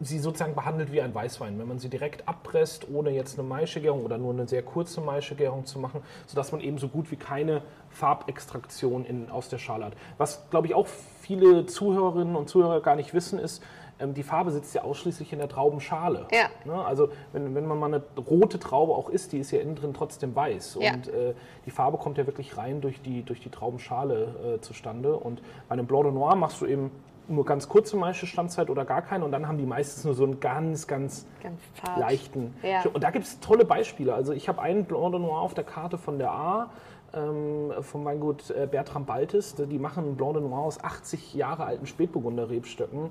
sie 0.00 0.18
sozusagen 0.18 0.54
behandelt 0.54 0.92
wie 0.92 1.02
ein 1.02 1.14
Weißwein, 1.14 1.58
wenn 1.58 1.68
man 1.68 1.78
sie 1.78 1.90
direkt 1.90 2.26
abpresst, 2.26 2.86
ohne 2.90 3.10
jetzt 3.10 3.38
eine 3.38 3.46
Maischegärung 3.46 4.02
oder 4.02 4.16
nur 4.16 4.32
eine 4.32 4.48
sehr 4.48 4.62
kurze 4.62 5.02
Maischegärung 5.02 5.66
zu 5.66 5.78
machen, 5.78 6.00
sodass 6.26 6.52
man 6.52 6.62
eben 6.62 6.78
so 6.78 6.88
gut 6.88 7.10
wie 7.10 7.16
keine 7.16 7.60
Farbextraktion 7.90 9.04
in, 9.04 9.30
aus 9.30 9.50
der 9.50 9.58
Schale 9.58 9.84
hat. 9.84 9.92
Was, 10.16 10.48
glaube 10.48 10.68
ich, 10.68 10.74
auch 10.74 10.86
viele 10.86 11.66
Zuhörerinnen 11.66 12.34
und 12.34 12.48
Zuhörer 12.48 12.80
gar 12.80 12.96
nicht 12.96 13.12
wissen, 13.12 13.38
ist, 13.38 13.62
ähm, 13.62 13.89
die 14.06 14.22
Farbe 14.22 14.50
sitzt 14.50 14.74
ja 14.74 14.82
ausschließlich 14.82 15.32
in 15.32 15.38
der 15.38 15.48
Traubenschale. 15.48 16.26
Ja. 16.32 16.48
Ne? 16.64 16.84
Also 16.84 17.08
wenn, 17.32 17.54
wenn 17.54 17.66
man 17.66 17.78
mal 17.78 17.86
eine 17.86 18.02
rote 18.18 18.58
Traube 18.58 18.92
auch 18.92 19.08
isst, 19.08 19.32
die 19.32 19.38
ist 19.38 19.50
ja 19.50 19.60
innen 19.60 19.76
drin 19.76 19.94
trotzdem 19.94 20.34
weiß. 20.34 20.78
Ja. 20.80 20.94
Und 20.94 21.08
äh, 21.08 21.34
die 21.66 21.70
Farbe 21.70 21.98
kommt 21.98 22.18
ja 22.18 22.26
wirklich 22.26 22.56
rein 22.56 22.80
durch 22.80 23.00
die, 23.02 23.22
durch 23.22 23.40
die 23.40 23.50
Traubenschale 23.50 24.56
äh, 24.56 24.60
zustande. 24.60 25.16
Und 25.16 25.42
bei 25.68 25.74
einem 25.74 25.86
Blanc 25.86 26.04
de 26.04 26.12
Noir 26.12 26.34
machst 26.36 26.60
du 26.60 26.66
eben 26.66 26.90
nur 27.30 27.44
ganz 27.44 27.68
kurze 27.68 27.96
Maischestandzeit 27.96 28.70
oder 28.70 28.84
gar 28.84 29.02
keine 29.02 29.24
und 29.24 29.30
dann 29.30 29.46
haben 29.46 29.56
die 29.56 29.66
meistens 29.66 30.04
nur 30.04 30.14
so 30.14 30.24
einen 30.24 30.40
ganz, 30.40 30.86
ganz, 30.86 31.26
ganz 31.42 31.60
leichten. 31.96 32.54
Ja. 32.62 32.82
Und 32.92 33.02
da 33.02 33.10
gibt 33.10 33.24
es 33.24 33.40
tolle 33.40 33.64
Beispiele. 33.64 34.14
Also 34.14 34.32
ich 34.32 34.48
habe 34.48 34.60
einen 34.60 34.84
Blanc 34.84 35.12
de 35.12 35.20
Noir 35.20 35.40
auf 35.40 35.54
der 35.54 35.64
Karte 35.64 35.96
von 35.96 36.18
der 36.18 36.32
A, 36.32 36.70
ähm, 37.14 37.72
vom 37.80 38.04
Weingut 38.04 38.50
äh, 38.50 38.66
Bertram 38.70 39.04
Baltes. 39.04 39.54
Die 39.54 39.78
machen 39.78 40.04
einen 40.04 40.16
Blanc 40.16 40.34
de 40.34 40.42
Noir 40.42 40.58
aus 40.58 40.82
80 40.82 41.34
Jahre 41.34 41.64
alten 41.64 41.86
Spätburgunder 41.86 42.50
Rebstöcken 42.50 43.10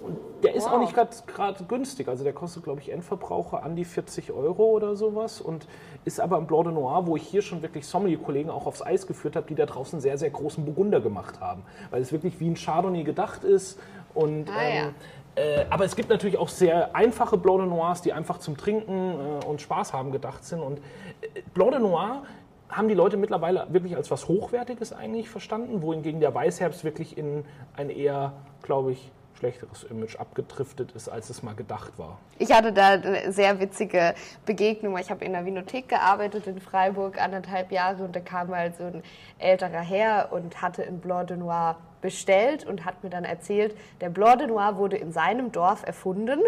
und 0.00 0.16
der 0.44 0.54
ist 0.54 0.66
wow. 0.66 0.74
auch 0.74 0.78
nicht 0.78 0.94
gerade 1.26 1.64
günstig. 1.64 2.08
Also 2.08 2.22
der 2.22 2.32
kostet, 2.32 2.62
glaube 2.62 2.80
ich, 2.80 2.90
Endverbraucher 2.90 3.62
an 3.62 3.74
die 3.74 3.84
40 3.84 4.32
Euro 4.32 4.66
oder 4.66 4.94
sowas. 4.96 5.40
Und 5.40 5.66
ist 6.04 6.20
aber 6.20 6.38
im 6.38 6.46
Blanc 6.46 6.64
de 6.64 6.72
Noir, 6.72 7.06
wo 7.06 7.16
ich 7.16 7.24
hier 7.24 7.42
schon 7.42 7.62
wirklich 7.62 7.86
Sommelier-Kollegen 7.86 8.50
auch 8.50 8.66
aufs 8.66 8.82
Eis 8.82 9.06
geführt 9.06 9.34
habe, 9.34 9.46
die 9.46 9.54
da 9.54 9.66
draußen 9.66 10.00
sehr, 10.00 10.16
sehr 10.16 10.30
großen 10.30 10.64
Burgunder 10.64 11.00
gemacht 11.00 11.40
haben. 11.40 11.62
Weil 11.90 12.02
es 12.02 12.12
wirklich 12.12 12.38
wie 12.38 12.48
ein 12.48 12.54
Chardonnay 12.54 13.02
gedacht 13.02 13.42
ist. 13.44 13.80
Und, 14.14 14.48
ah, 14.50 14.62
ähm, 14.62 14.94
ja. 15.36 15.42
äh, 15.42 15.66
aber 15.68 15.84
es 15.84 15.96
gibt 15.96 16.10
natürlich 16.10 16.38
auch 16.38 16.48
sehr 16.48 16.94
einfache 16.94 17.36
Blanc 17.36 17.60
de 17.60 17.68
Noirs, 17.68 18.02
die 18.02 18.12
einfach 18.12 18.38
zum 18.38 18.56
Trinken 18.56 19.40
äh, 19.42 19.46
und 19.46 19.60
Spaß 19.60 19.92
haben 19.92 20.12
gedacht 20.12 20.44
sind. 20.44 20.60
Und 20.60 20.78
äh, 20.78 21.42
Blanc 21.54 21.72
de 21.72 21.80
Noir 21.80 22.22
haben 22.68 22.88
die 22.88 22.94
Leute 22.94 23.16
mittlerweile 23.16 23.66
wirklich 23.70 23.96
als 23.96 24.10
was 24.10 24.28
Hochwertiges 24.28 24.92
eigentlich 24.92 25.28
verstanden, 25.28 25.82
wohingegen 25.82 26.20
der 26.20 26.34
Weißherbst 26.34 26.84
wirklich 26.84 27.16
in 27.16 27.44
ein 27.76 27.90
eher, 27.90 28.34
glaube 28.62 28.92
ich, 28.92 29.10
schlechteres 29.38 29.84
Image 29.84 30.16
abgedriftet 30.16 30.92
ist, 30.92 31.08
als 31.08 31.30
es 31.30 31.42
mal 31.42 31.54
gedacht 31.54 31.92
war. 31.96 32.18
Ich 32.38 32.52
hatte 32.52 32.72
da 32.72 32.90
eine 32.90 33.32
sehr 33.32 33.60
witzige 33.60 34.14
Begegnung. 34.44 34.98
Ich 34.98 35.10
habe 35.10 35.24
in 35.24 35.32
der 35.32 35.44
Vinothek 35.44 35.88
gearbeitet 35.88 36.46
in 36.46 36.60
Freiburg 36.60 37.22
anderthalb 37.22 37.70
Jahre 37.70 38.02
und 38.02 38.16
da 38.16 38.20
kam 38.20 38.50
mal 38.50 38.72
so 38.76 38.84
ein 38.84 39.02
älterer 39.38 39.80
Herr 39.80 40.32
und 40.32 40.60
hatte 40.60 40.82
ein 40.82 40.98
Blanc 40.98 41.28
de 41.28 41.36
Noir 41.36 41.76
bestellt 42.00 42.66
und 42.66 42.84
hat 42.84 43.02
mir 43.04 43.10
dann 43.10 43.24
erzählt, 43.24 43.76
der 44.00 44.10
Blanc 44.10 44.38
de 44.38 44.48
Noir 44.48 44.76
wurde 44.76 44.96
in 44.96 45.12
seinem 45.12 45.52
Dorf 45.52 45.86
erfunden. 45.86 46.40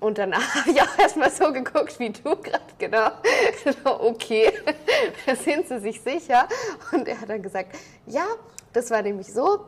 Und 0.00 0.18
dann 0.18 0.34
habe 0.54 0.70
ich 0.70 0.82
auch 0.82 0.98
erstmal 0.98 1.30
so 1.30 1.52
geguckt, 1.52 1.98
wie 2.00 2.10
du 2.10 2.36
gerade, 2.36 2.60
genau. 2.78 3.10
okay, 4.00 4.52
sind 5.44 5.68
sie 5.68 5.78
sich 5.78 6.00
sicher. 6.00 6.48
Und 6.92 7.06
er 7.08 7.20
hat 7.20 7.28
dann 7.28 7.42
gesagt, 7.42 7.76
ja, 8.06 8.26
das 8.72 8.90
war 8.90 9.02
nämlich 9.02 9.32
so, 9.32 9.64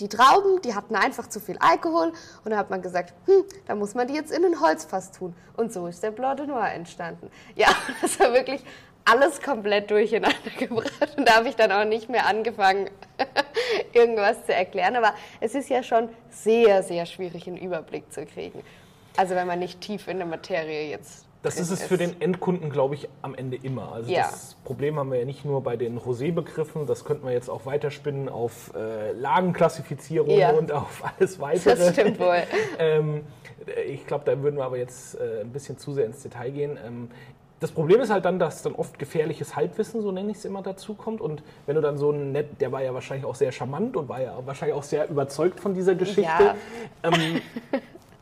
die 0.00 0.08
Trauben, 0.08 0.60
die 0.62 0.74
hatten 0.74 0.94
einfach 0.96 1.28
zu 1.28 1.40
viel 1.40 1.56
Alkohol 1.58 2.12
und 2.44 2.50
da 2.50 2.56
hat 2.56 2.70
man 2.70 2.82
gesagt, 2.82 3.14
hm, 3.26 3.44
da 3.66 3.74
muss 3.74 3.94
man 3.94 4.08
die 4.08 4.14
jetzt 4.14 4.32
in 4.32 4.44
ein 4.44 4.60
Holzfass 4.60 5.12
tun. 5.12 5.34
Und 5.56 5.72
so 5.72 5.86
ist 5.86 6.02
der 6.02 6.10
Blanc 6.10 6.38
de 6.38 6.46
Noir 6.46 6.72
entstanden. 6.72 7.30
Ja, 7.54 7.68
das 8.02 8.18
war 8.20 8.32
wirklich 8.32 8.62
alles 9.04 9.40
komplett 9.40 9.90
durcheinander 9.90 10.36
gebracht 10.58 11.16
und 11.16 11.28
da 11.28 11.36
habe 11.36 11.48
ich 11.48 11.56
dann 11.56 11.72
auch 11.72 11.84
nicht 11.84 12.08
mehr 12.08 12.26
angefangen, 12.26 12.88
irgendwas 13.92 14.46
zu 14.46 14.54
erklären. 14.54 14.96
Aber 14.96 15.14
es 15.40 15.54
ist 15.54 15.68
ja 15.68 15.82
schon 15.82 16.08
sehr, 16.30 16.82
sehr 16.82 17.06
schwierig, 17.06 17.46
einen 17.46 17.56
Überblick 17.56 18.12
zu 18.12 18.24
kriegen. 18.26 18.62
Also 19.16 19.34
wenn 19.34 19.46
man 19.46 19.58
nicht 19.58 19.80
tief 19.80 20.08
in 20.08 20.18
der 20.18 20.26
Materie 20.26 20.88
jetzt 20.88 21.26
das 21.42 21.58
ist 21.58 21.70
es 21.70 21.82
für 21.82 21.96
den 21.96 22.20
Endkunden, 22.20 22.70
glaube 22.70 22.94
ich, 22.94 23.08
am 23.20 23.34
Ende 23.34 23.56
immer. 23.56 23.92
Also 23.92 24.10
ja. 24.10 24.22
das 24.22 24.56
Problem 24.64 24.98
haben 24.98 25.10
wir 25.10 25.18
ja 25.18 25.24
nicht 25.24 25.44
nur 25.44 25.62
bei 25.62 25.76
den 25.76 25.98
Rosé-Begriffen, 25.98 26.86
das 26.86 27.04
könnten 27.04 27.26
wir 27.26 27.32
jetzt 27.32 27.50
auch 27.50 27.66
weiterspinnen 27.66 28.28
auf 28.28 28.72
äh, 28.74 29.12
Lagenklassifizierung 29.12 30.30
ja. 30.30 30.52
und 30.52 30.70
auf 30.70 31.02
alles 31.18 31.40
weitere. 31.40 31.76
Das 31.76 31.92
stimmt 31.92 32.20
wohl. 32.20 32.42
ähm, 32.78 33.22
ich 33.86 34.06
glaube, 34.06 34.24
da 34.24 34.40
würden 34.42 34.56
wir 34.56 34.64
aber 34.64 34.78
jetzt 34.78 35.16
äh, 35.16 35.40
ein 35.40 35.50
bisschen 35.50 35.78
zu 35.78 35.92
sehr 35.92 36.06
ins 36.06 36.22
Detail 36.22 36.50
gehen. 36.50 36.78
Ähm, 36.84 37.08
das 37.62 37.70
Problem 37.70 38.00
ist 38.00 38.10
halt 38.10 38.24
dann, 38.24 38.40
dass 38.40 38.62
dann 38.62 38.74
oft 38.74 38.98
gefährliches 38.98 39.54
Halbwissen, 39.54 40.02
so 40.02 40.10
nenne 40.10 40.32
ich 40.32 40.38
es 40.38 40.44
immer, 40.44 40.62
dazu 40.62 40.94
kommt. 40.94 41.20
Und 41.20 41.44
wenn 41.66 41.76
du 41.76 41.80
dann 41.80 41.96
so 41.96 42.10
ein 42.10 42.32
nett, 42.32 42.60
der 42.60 42.72
war 42.72 42.82
ja 42.82 42.92
wahrscheinlich 42.92 43.24
auch 43.24 43.36
sehr 43.36 43.52
charmant 43.52 43.96
und 43.96 44.08
war 44.08 44.20
ja 44.20 44.36
wahrscheinlich 44.44 44.76
auch 44.76 44.82
sehr 44.82 45.08
überzeugt 45.08 45.60
von 45.60 45.72
dieser 45.72 45.94
Geschichte. 45.94 46.22
Ja. 46.22 46.56
Ähm, 47.04 47.40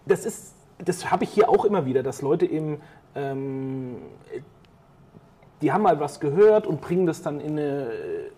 das 0.04 0.26
ist, 0.26 0.54
das 0.78 1.10
habe 1.10 1.24
ich 1.24 1.30
hier 1.30 1.48
auch 1.48 1.64
immer 1.64 1.86
wieder, 1.86 2.02
dass 2.02 2.20
Leute 2.20 2.44
eben 2.44 2.82
ähm, 3.14 3.96
die 5.62 5.72
haben 5.72 5.82
mal 5.82 6.00
was 6.00 6.20
gehört 6.20 6.66
und 6.66 6.80
bringen 6.80 7.06
das 7.06 7.22
dann 7.22 7.38
in 7.40 7.58
eine, 7.58 7.90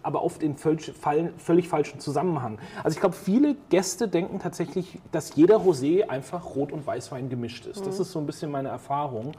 aber 0.03 0.25
oft 0.25 0.43
in 0.43 0.57
völlig, 0.57 0.93
völlig 1.39 1.69
falschen 1.69 2.01
Zusammenhang. 2.01 2.59
Also 2.83 2.97
ich 2.97 3.01
glaube, 3.01 3.15
viele 3.15 3.57
Gäste 3.71 4.09
denken 4.09 4.41
tatsächlich, 4.41 4.99
dass 5.13 5.37
jeder 5.37 5.59
Rosé 5.59 6.09
einfach 6.09 6.57
Rot- 6.57 6.73
und 6.73 6.87
Weißwein 6.87 7.29
gemischt 7.29 7.67
ist. 7.67 7.81
Mhm. 7.81 7.85
Das 7.85 8.01
ist 8.01 8.11
so 8.11 8.19
ein 8.19 8.27
bisschen 8.27 8.51
meine 8.51 8.69
Erfahrung, 8.69 9.33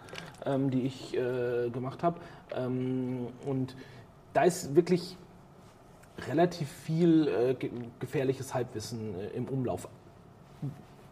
ähm, 0.45 0.69
die 0.69 0.83
ich 0.83 1.17
äh, 1.17 1.69
gemacht 1.71 2.03
habe. 2.03 2.19
Ähm, 2.55 3.27
und 3.45 3.75
da 4.33 4.43
ist 4.43 4.75
wirklich 4.75 5.17
relativ 6.29 6.69
viel 6.69 7.27
äh, 7.27 7.55
gefährliches 7.99 8.53
Halbwissen 8.53 9.19
äh, 9.19 9.35
im 9.35 9.45
Umlauf. 9.45 9.89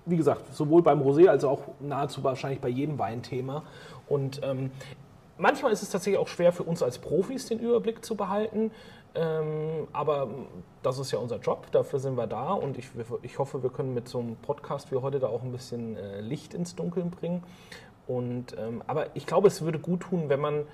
Wie 0.05 0.17
gesagt, 0.17 0.53
sowohl 0.53 0.81
beim 0.81 1.01
Rosé 1.01 1.27
als 1.27 1.43
auch 1.43 1.61
nahezu 1.79 2.23
wahrscheinlich 2.23 2.59
bei 2.59 2.69
jedem 2.69 2.97
Weinthema. 2.97 3.63
Und 4.07 4.41
ähm, 4.43 4.71
manchmal 5.37 5.71
ist 5.71 5.83
es 5.83 5.89
tatsächlich 5.89 6.19
auch 6.19 6.27
schwer 6.27 6.51
für 6.51 6.63
uns 6.63 6.81
als 6.81 6.97
Profis 6.97 7.47
den 7.47 7.59
Überblick 7.59 8.03
zu 8.03 8.15
behalten. 8.15 8.71
Ähm, 9.13 9.87
aber 9.91 10.29
das 10.83 10.97
ist 10.97 11.11
ja 11.11 11.19
unser 11.19 11.37
Job, 11.37 11.69
dafür 11.71 11.99
sind 11.99 12.15
wir 12.15 12.27
da 12.27 12.53
und 12.53 12.77
ich, 12.77 12.89
ich 13.23 13.39
hoffe, 13.39 13.61
wir 13.61 13.69
können 13.69 13.93
mit 13.93 14.07
so 14.07 14.19
einem 14.19 14.37
Podcast 14.37 14.89
wie 14.91 14.95
heute 14.95 15.19
da 15.19 15.27
auch 15.27 15.43
ein 15.43 15.51
bisschen 15.51 15.97
äh, 15.97 16.21
Licht 16.21 16.53
ins 16.53 16.75
Dunkeln 16.75 17.11
bringen. 17.11 17.43
Und, 18.07 18.55
ähm, 18.57 18.81
aber 18.87 19.07
ich 19.15 19.25
glaube, 19.25 19.47
es 19.47 19.61
würde 19.61 19.79
gut 19.79 20.01
tun, 20.01 20.29
wenn 20.29 20.39
man 20.39 20.65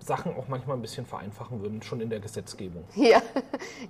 Sachen 0.00 0.34
auch 0.36 0.48
manchmal 0.48 0.76
ein 0.76 0.82
bisschen 0.82 1.06
vereinfachen 1.06 1.60
würden, 1.60 1.82
schon 1.82 2.00
in 2.00 2.10
der 2.10 2.20
Gesetzgebung. 2.20 2.84
Ja, 2.94 3.22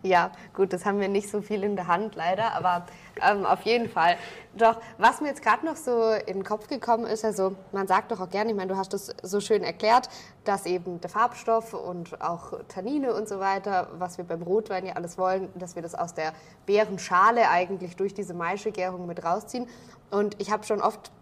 ja 0.02 0.32
gut, 0.54 0.72
das 0.72 0.84
haben 0.84 1.00
wir 1.00 1.08
nicht 1.08 1.28
so 1.28 1.42
viel 1.42 1.62
in 1.62 1.76
der 1.76 1.86
Hand 1.86 2.14
leider, 2.14 2.52
aber 2.54 2.86
ähm, 3.20 3.44
auf 3.44 3.62
jeden 3.62 3.88
Fall. 3.88 4.16
Doch, 4.54 4.80
was 4.98 5.20
mir 5.20 5.28
jetzt 5.28 5.42
gerade 5.42 5.66
noch 5.66 5.76
so 5.76 6.10
in 6.12 6.38
den 6.38 6.44
Kopf 6.44 6.68
gekommen 6.68 7.06
ist, 7.06 7.24
also 7.24 7.54
man 7.72 7.86
sagt 7.86 8.12
doch 8.12 8.20
auch 8.20 8.30
gerne, 8.30 8.50
ich 8.50 8.56
meine, 8.56 8.72
du 8.72 8.76
hast 8.76 8.92
das 8.92 9.14
so 9.22 9.40
schön 9.40 9.62
erklärt, 9.62 10.08
dass 10.44 10.66
eben 10.66 11.00
der 11.00 11.10
Farbstoff 11.10 11.74
und 11.74 12.20
auch 12.20 12.52
Tannine 12.68 13.14
und 13.14 13.28
so 13.28 13.38
weiter, 13.40 13.88
was 13.98 14.16
wir 14.16 14.24
beim 14.24 14.42
Rotwein 14.42 14.86
ja 14.86 14.94
alles 14.94 15.18
wollen, 15.18 15.48
dass 15.54 15.74
wir 15.74 15.82
das 15.82 15.94
aus 15.94 16.14
der 16.14 16.32
Beerenschale 16.66 17.48
eigentlich 17.50 17.96
durch 17.96 18.14
diese 18.14 18.34
Maischegärung 18.34 19.06
mit 19.06 19.24
rausziehen. 19.24 19.66
Und 20.10 20.40
ich 20.40 20.50
habe 20.50 20.64
schon 20.64 20.80
oft 20.80 21.12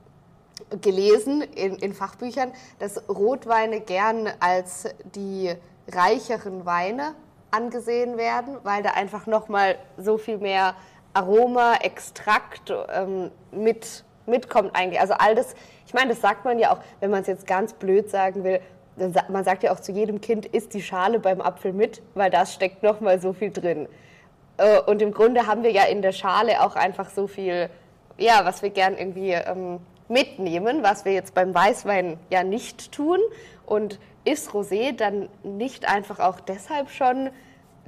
gelesen 0.80 1.42
in, 1.42 1.76
in 1.76 1.94
Fachbüchern, 1.94 2.52
dass 2.78 3.08
Rotweine 3.08 3.80
gern 3.80 4.28
als 4.40 4.88
die 5.14 5.54
reicheren 5.90 6.66
Weine 6.66 7.14
angesehen 7.50 8.18
werden, 8.18 8.58
weil 8.62 8.82
da 8.82 8.90
einfach 8.90 9.26
nochmal 9.26 9.76
so 9.96 10.18
viel 10.18 10.38
mehr 10.38 10.74
Aroma, 11.14 11.76
Extrakt 11.76 12.72
ähm, 12.92 13.30
mit, 13.50 14.04
mitkommt 14.26 14.74
eigentlich. 14.74 15.00
Also 15.00 15.14
all 15.14 15.34
das, 15.34 15.54
ich 15.86 15.94
meine, 15.94 16.10
das 16.10 16.20
sagt 16.20 16.44
man 16.44 16.58
ja 16.58 16.72
auch, 16.72 16.80
wenn 17.00 17.10
man 17.10 17.22
es 17.22 17.26
jetzt 17.26 17.46
ganz 17.46 17.72
blöd 17.72 18.10
sagen 18.10 18.44
will, 18.44 18.60
man 19.28 19.44
sagt 19.44 19.62
ja 19.62 19.72
auch 19.72 19.80
zu 19.80 19.92
jedem 19.92 20.20
Kind, 20.20 20.46
isst 20.46 20.74
die 20.74 20.82
Schale 20.82 21.20
beim 21.20 21.40
Apfel 21.40 21.72
mit, 21.72 22.02
weil 22.14 22.30
das 22.30 22.52
steckt 22.52 22.82
nochmal 22.82 23.20
so 23.20 23.32
viel 23.32 23.50
drin. 23.50 23.88
Äh, 24.56 24.80
und 24.80 25.00
im 25.00 25.12
Grunde 25.12 25.46
haben 25.46 25.62
wir 25.62 25.70
ja 25.70 25.84
in 25.84 26.02
der 26.02 26.12
Schale 26.12 26.62
auch 26.62 26.76
einfach 26.76 27.10
so 27.10 27.26
viel, 27.26 27.70
ja, 28.18 28.44
was 28.44 28.62
wir 28.62 28.70
gern 28.70 28.96
irgendwie 28.96 29.32
ähm, 29.32 29.80
mitnehmen, 30.08 30.82
was 30.82 31.04
wir 31.04 31.12
jetzt 31.12 31.34
beim 31.34 31.54
Weißwein 31.54 32.18
ja 32.30 32.42
nicht 32.42 32.92
tun. 32.92 33.18
Und 33.66 33.98
ist 34.24 34.50
Rosé 34.50 34.92
dann 34.92 35.28
nicht 35.42 35.88
einfach 35.88 36.18
auch 36.18 36.40
deshalb 36.40 36.90
schon, 36.90 37.30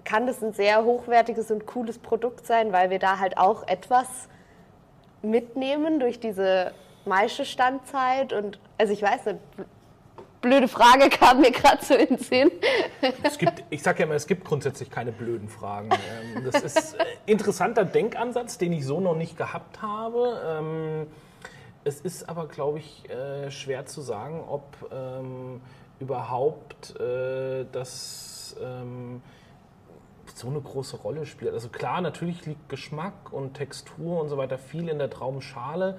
kann 0.04 0.26
das 0.26 0.42
ein 0.42 0.52
sehr 0.52 0.84
hochwertiges 0.84 1.50
und 1.50 1.66
cooles 1.66 1.98
Produkt 1.98 2.46
sein, 2.46 2.72
weil 2.72 2.90
wir 2.90 2.98
da 2.98 3.18
halt 3.18 3.36
auch 3.36 3.66
etwas 3.66 4.06
mitnehmen 5.22 6.00
durch 6.00 6.20
diese 6.20 6.72
Maischestandzeit 7.04 8.32
und 8.32 8.58
also 8.78 8.92
ich 8.92 9.02
weiß 9.02 9.26
nicht, 9.26 9.38
blöde 10.40 10.68
Frage 10.68 11.08
kam 11.10 11.40
mir 11.40 11.50
gerade 11.50 11.84
so 11.84 11.94
in 11.94 12.08
den 12.08 12.18
Sinn. 12.18 12.50
Es 13.22 13.36
gibt, 13.36 13.64
ich 13.68 13.82
sage 13.82 14.00
ja 14.00 14.04
immer, 14.06 14.14
es 14.14 14.26
gibt 14.26 14.44
grundsätzlich 14.44 14.90
keine 14.90 15.12
blöden 15.12 15.48
Fragen. 15.48 15.90
Ähm, 15.92 16.50
das 16.50 16.62
ist 16.62 16.98
ein 16.98 17.06
interessanter 17.26 17.84
Denkansatz, 17.84 18.56
den 18.56 18.72
ich 18.72 18.86
so 18.86 19.00
noch 19.00 19.16
nicht 19.16 19.36
gehabt 19.36 19.82
habe. 19.82 21.06
Es 21.84 22.00
ist 22.00 22.28
aber, 22.28 22.46
glaube 22.46 22.78
ich, 22.78 23.08
äh, 23.08 23.50
schwer 23.50 23.86
zu 23.86 24.02
sagen, 24.02 24.44
ob 24.46 24.64
ähm, 24.92 25.60
überhaupt 25.98 26.98
äh, 27.00 27.64
das 27.72 28.56
ähm, 28.62 29.22
so 30.34 30.48
eine 30.48 30.60
große 30.60 30.96
Rolle 30.98 31.26
spielt. 31.26 31.52
Also 31.52 31.68
klar, 31.68 32.00
natürlich 32.00 32.46
liegt 32.46 32.68
Geschmack 32.68 33.32
und 33.32 33.54
Textur 33.54 34.20
und 34.20 34.28
so 34.28 34.36
weiter 34.36 34.58
viel 34.58 34.88
in 34.88 34.98
der 34.98 35.10
Traubenschale, 35.10 35.98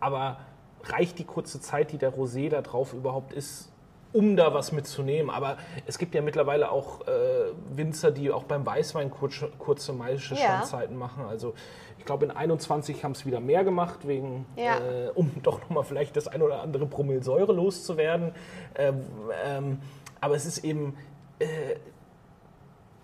aber 0.00 0.40
reicht 0.84 1.18
die 1.18 1.24
kurze 1.24 1.60
Zeit, 1.60 1.92
die 1.92 1.98
der 1.98 2.14
Rosé 2.14 2.48
da 2.48 2.62
drauf 2.62 2.92
überhaupt 2.92 3.32
ist, 3.32 3.70
um 4.12 4.36
da 4.36 4.52
was 4.52 4.72
mitzunehmen. 4.72 5.30
Aber 5.30 5.56
es 5.86 5.98
gibt 5.98 6.14
ja 6.14 6.22
mittlerweile 6.22 6.70
auch 6.70 7.06
äh, 7.06 7.52
Winzer, 7.74 8.10
die 8.10 8.30
auch 8.30 8.44
beim 8.44 8.66
Weißwein 8.66 9.10
kurze, 9.10 9.48
kurze 9.58 9.92
maische 9.92 10.36
Standzeiten 10.36 10.94
ja. 10.94 10.98
machen. 10.98 11.24
Also 11.26 11.54
ich 12.02 12.06
glaube, 12.06 12.24
in 12.24 12.32
21 12.32 13.04
haben 13.04 13.12
es 13.12 13.24
wieder 13.24 13.38
mehr 13.38 13.62
gemacht, 13.62 14.08
wegen, 14.08 14.44
ja. 14.56 14.78
äh, 14.78 15.10
um 15.14 15.30
doch 15.44 15.60
nochmal 15.60 15.84
vielleicht 15.84 16.16
das 16.16 16.26
ein 16.26 16.42
oder 16.42 16.60
andere 16.60 16.84
Promille 16.86 17.22
Säure 17.22 17.52
loszuwerden. 17.52 18.34
Ähm, 18.74 19.02
ähm, 19.44 19.78
aber 20.20 20.34
es 20.34 20.44
ist 20.44 20.64
eben, 20.64 20.96
äh, 21.38 21.46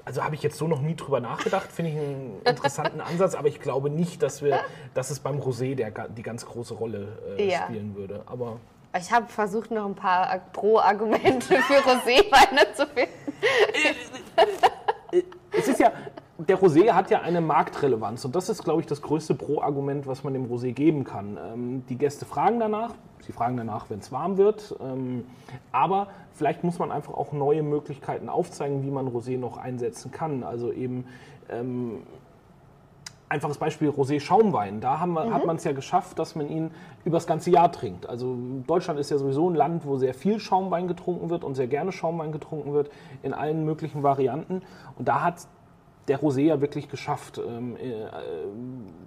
also 0.05 0.25
habe 0.25 0.35
ich 0.35 0.43
jetzt 0.43 0.59
so 0.59 0.67
noch 0.67 0.81
nie 0.81 0.97
drüber 0.97 1.21
nachgedacht, 1.21 1.71
finde 1.71 1.93
ich 1.93 1.97
einen 1.97 2.43
interessanten 2.45 3.01
Ansatz, 3.01 3.37
aber 3.37 3.47
ich 3.47 3.61
glaube 3.61 3.89
nicht, 3.89 4.21
dass, 4.21 4.43
wir, 4.43 4.59
dass 4.95 5.11
es 5.11 5.21
beim 5.21 5.39
Rosé 5.39 5.77
der, 5.77 5.93
die 6.09 6.23
ganz 6.25 6.45
große 6.45 6.75
Rolle 6.75 7.37
äh, 7.39 7.53
ja. 7.53 7.63
spielen 7.67 7.95
würde. 7.95 8.25
Aber 8.27 8.59
ich 8.99 9.13
habe 9.13 9.29
versucht, 9.29 9.71
noch 9.71 9.87
ein 9.87 9.95
paar 9.95 10.41
Pro-Argumente 10.53 11.57
für 11.63 11.75
Roséweine 11.75 12.75
zu 12.75 12.85
finden. 12.89 13.13
es 15.53 15.69
ist 15.69 15.79
ja, 15.79 15.93
der 16.38 16.59
Rosé 16.59 16.92
hat 16.92 17.11
ja 17.11 17.20
eine 17.20 17.40
Marktrelevanz 17.40 18.24
und 18.24 18.37
das 18.37 18.48
ist, 18.48 18.62
glaube 18.62 18.81
ich, 18.81 18.87
das 18.87 19.03
größte 19.03 19.35
Pro-Argument, 19.35 20.07
was 20.07 20.22
man 20.22 20.33
dem 20.35 20.46
Rosé 20.46 20.72
geben 20.72 21.03
kann. 21.05 21.37
Ähm, 21.37 21.87
die 21.88 21.96
Gäste 21.96 22.24
fragen 22.24 22.61
danach, 22.61 22.94
sie 23.20 23.33
fragen 23.33 23.57
danach, 23.57 23.90
wenn 23.90 23.98
es 23.98 24.12
warm 24.12 24.37
wird, 24.37 24.77
ähm, 24.81 25.24
aber 25.72 26.09
vielleicht 26.33 26.62
muss 26.62 26.79
man 26.79 26.92
einfach 26.92 27.14
auch 27.14 27.33
neue 27.33 27.64
Möglichkeiten 27.64 28.29
aufzeigen, 28.29 28.85
wie 28.85 28.90
man 28.90 29.09
Rosé 29.09 29.37
noch 29.37 29.57
einsetzen 29.57 30.12
kann. 30.12 30.44
Also 30.44 30.70
eben 30.70 31.07
ähm, 31.51 32.03
einfaches 33.29 33.59
Beispiel 33.59 33.90
Rosé-Schaumwein. 33.90 34.81
Da 34.81 35.01
haben 35.01 35.14
wir, 35.14 35.27
mhm. 35.27 35.35
hat 35.35 35.44
man 35.44 35.57
es 35.57 35.64
ja 35.64 35.72
geschafft, 35.72 36.18
dass 36.20 36.37
man 36.37 36.48
ihn 36.48 36.70
übers 37.05 37.27
ganze 37.27 37.51
Jahr 37.51 37.72
trinkt. 37.72 38.09
Also 38.09 38.37
Deutschland 38.66 39.01
ist 39.01 39.11
ja 39.11 39.18
sowieso 39.18 39.51
ein 39.51 39.55
Land, 39.55 39.85
wo 39.85 39.96
sehr 39.96 40.14
viel 40.14 40.38
Schaumwein 40.38 40.88
getrunken 40.88 41.31
wird 41.31 41.42
und 41.42 41.55
sehr 41.55 41.66
gerne 41.66 41.90
Schaumwein 41.90 42.33
getrunken 42.33 42.72
wird 42.72 42.90
in 43.22 43.35
allen 43.35 43.64
möglichen 43.64 44.03
Varianten. 44.03 44.62
Und 44.96 45.09
da 45.09 45.22
hat 45.22 45.46
der 46.09 46.21
Rosé 46.21 46.42
ja 46.42 46.61
wirklich 46.61 46.88
geschafft, 46.88 47.38
ähm, 47.38 47.77
äh, 47.77 48.07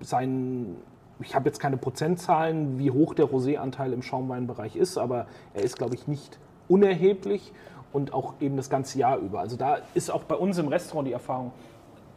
seinen 0.04 0.78
ich 1.24 1.36
habe 1.36 1.48
jetzt 1.50 1.60
keine 1.60 1.78
Prozentzahlen, 1.78 2.80
wie 2.80 2.90
hoch 2.90 3.14
der 3.14 3.26
Rosé-Anteil 3.26 3.94
im 3.94 4.02
Schaumweinbereich 4.02 4.76
ist, 4.76 4.98
aber 4.98 5.28
er 5.54 5.64
ist, 5.64 5.78
glaube 5.78 5.96
ich, 5.96 6.08
nicht 6.08 6.40
unerheblich 6.68 7.54
und 7.94 8.14
auch 8.14 8.36
eben 8.40 8.58
das 8.58 8.70
ganze 8.70 8.98
Jahr 9.00 9.18
über. 9.18 9.40
Also 9.40 9.56
da 9.56 9.80
ist 9.94 10.10
auch 10.10 10.24
bei 10.24 10.36
uns 10.36 10.58
im 10.58 10.68
Restaurant 10.68 11.08
die 11.08 11.14
Erfahrung, 11.14 11.52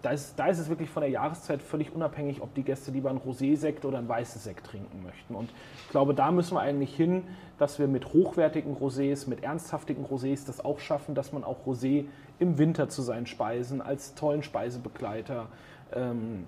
da 0.04 0.10
ist, 0.10 0.38
da 0.38 0.48
ist 0.48 0.58
es 0.58 0.68
wirklich 0.68 0.90
von 0.90 1.00
der 1.00 1.10
Jahreszeit 1.10 1.62
völlig 1.62 1.94
unabhängig, 1.94 2.42
ob 2.42 2.54
die 2.54 2.62
Gäste 2.62 2.90
lieber 2.90 3.08
einen 3.08 3.20
Rosé-Sekt 3.20 3.86
oder 3.86 3.98
einen 3.98 4.08
weißes 4.08 4.44
Sekt 4.44 4.66
trinken 4.66 5.02
möchten. 5.02 5.34
Und 5.34 5.48
ich 5.84 5.90
glaube, 5.90 6.12
da 6.12 6.30
müssen 6.30 6.54
wir 6.54 6.60
eigentlich 6.60 6.94
hin, 6.94 7.22
dass 7.58 7.78
wir 7.78 7.88
mit 7.88 8.12
hochwertigen 8.12 8.76
Rosés, 8.76 9.28
mit 9.28 9.42
ernsthaftigen 9.42 10.04
Rosés 10.04 10.46
das 10.46 10.62
auch 10.62 10.78
schaffen, 10.78 11.14
dass 11.14 11.32
man 11.32 11.42
auch 11.42 11.66
Rosé 11.66 12.04
im 12.38 12.58
Winter 12.58 12.90
zu 12.90 13.00
seinen 13.00 13.26
Speisen 13.26 13.80
als 13.80 14.14
tollen 14.14 14.42
Speisebegleiter 14.42 15.46
ähm, 15.94 16.44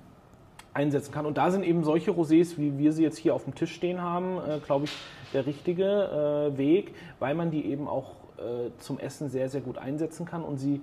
einsetzen 0.75 1.12
kann. 1.12 1.25
Und 1.25 1.38
da 1.38 1.51
sind 1.51 1.64
eben 1.64 1.83
solche 1.83 2.11
Rosés, 2.11 2.59
wie 2.59 2.77
wir 2.77 2.92
sie 2.92 3.05
jetzt 3.05 3.16
hier 3.16 3.35
auf 3.35 3.45
dem 3.45 3.55
Tisch 3.55 3.73
stehen 3.73 4.03
haben, 4.03 4.38
äh, 4.38 4.59
glaube 4.59 4.85
ich, 4.85 4.92
der 5.33 5.47
richtige 5.47 6.53
äh, 6.53 6.59
Weg, 6.59 6.95
weil 7.21 7.35
man 7.35 7.51
die 7.51 7.64
eben 7.64 7.88
auch 7.88 8.16
äh, 8.37 8.71
zum 8.79 8.99
Essen 8.99 9.31
sehr, 9.31 9.49
sehr 9.49 9.62
gut 9.62 9.79
einsetzen 9.79 10.27
kann 10.27 10.42
und 10.42 10.59
sie 10.59 10.83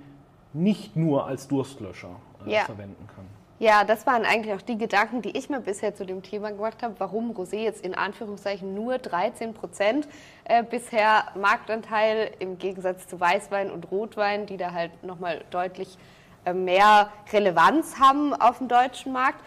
nicht 0.54 0.96
nur 0.96 1.26
als 1.26 1.48
Durstlöscher 1.48 2.16
äh, 2.48 2.54
ja. 2.54 2.64
verwenden 2.66 3.08
kann. 3.16 3.26
Ja, 3.60 3.84
das 3.86 4.06
waren 4.06 4.26
eigentlich 4.26 4.54
auch 4.54 4.62
die 4.62 4.78
Gedanken, 4.78 5.22
die 5.22 5.38
ich 5.38 5.50
mir 5.50 5.62
bisher 5.62 5.96
zu 5.96 6.06
dem 6.06 6.22
Thema 6.22 6.52
gemacht 6.52 6.84
habe, 6.84 6.96
warum 6.98 7.32
Rosé 7.32 7.60
jetzt 7.60 7.86
in 7.86 7.96
Anführungszeichen 7.96 8.74
nur 8.74 8.98
13 8.98 9.54
Prozent 9.54 10.08
äh, 10.44 10.64
bisher 10.64 11.26
Marktanteil 11.36 12.32
im 12.40 12.58
Gegensatz 12.58 13.08
zu 13.08 13.20
Weißwein 13.20 13.72
und 13.72 13.90
Rotwein, 13.90 14.48
die 14.48 14.58
da 14.58 14.74
halt 14.74 15.04
nochmal 15.04 15.46
deutlich 15.52 15.98
äh, 16.46 16.54
mehr 16.54 17.10
Relevanz 17.32 18.00
haben 18.00 18.34
auf 18.34 18.58
dem 18.58 18.68
deutschen 18.68 19.14
Markt, 19.14 19.40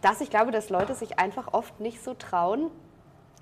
dass 0.00 0.20
ich 0.20 0.30
glaube, 0.30 0.50
dass 0.50 0.70
Leute 0.70 0.94
sich 0.94 1.18
einfach 1.18 1.52
oft 1.52 1.78
nicht 1.78 2.02
so 2.02 2.14
trauen, 2.14 2.70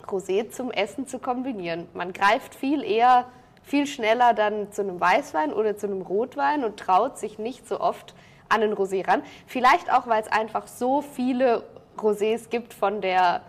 Rosé 0.07 0.51
zum 0.51 0.71
Essen 0.73 1.07
zu 1.07 1.21
kombinieren. 1.21 1.89
Man 1.95 2.13
greift 2.13 2.55
viel 2.55 2.85
eher 2.85 3.27
viel 3.63 3.87
schneller 3.87 4.35
dann 4.35 4.73
zu 4.73 4.83
einem 4.83 5.01
Weißwein 5.01 5.53
oder 5.53 5.77
zu 5.77 5.87
einem 5.87 6.03
Rotwein 6.03 6.65
und 6.65 6.79
traut 6.79 7.19
sich 7.19 7.39
nicht 7.39 7.67
so 7.67 7.81
oft 7.81 8.15
an 8.53 8.63
einen 8.63 8.75
Rosé 8.75 9.07
ran. 9.07 9.23
Vielleicht 9.47 9.93
auch, 9.93 10.07
weil 10.07 10.23
es 10.23 10.31
einfach 10.31 10.67
so 10.67 11.03
viele 11.03 11.65
Rosés 11.99 12.49
gibt 12.49 12.75
von 12.75 13.01
der, 13.01 13.43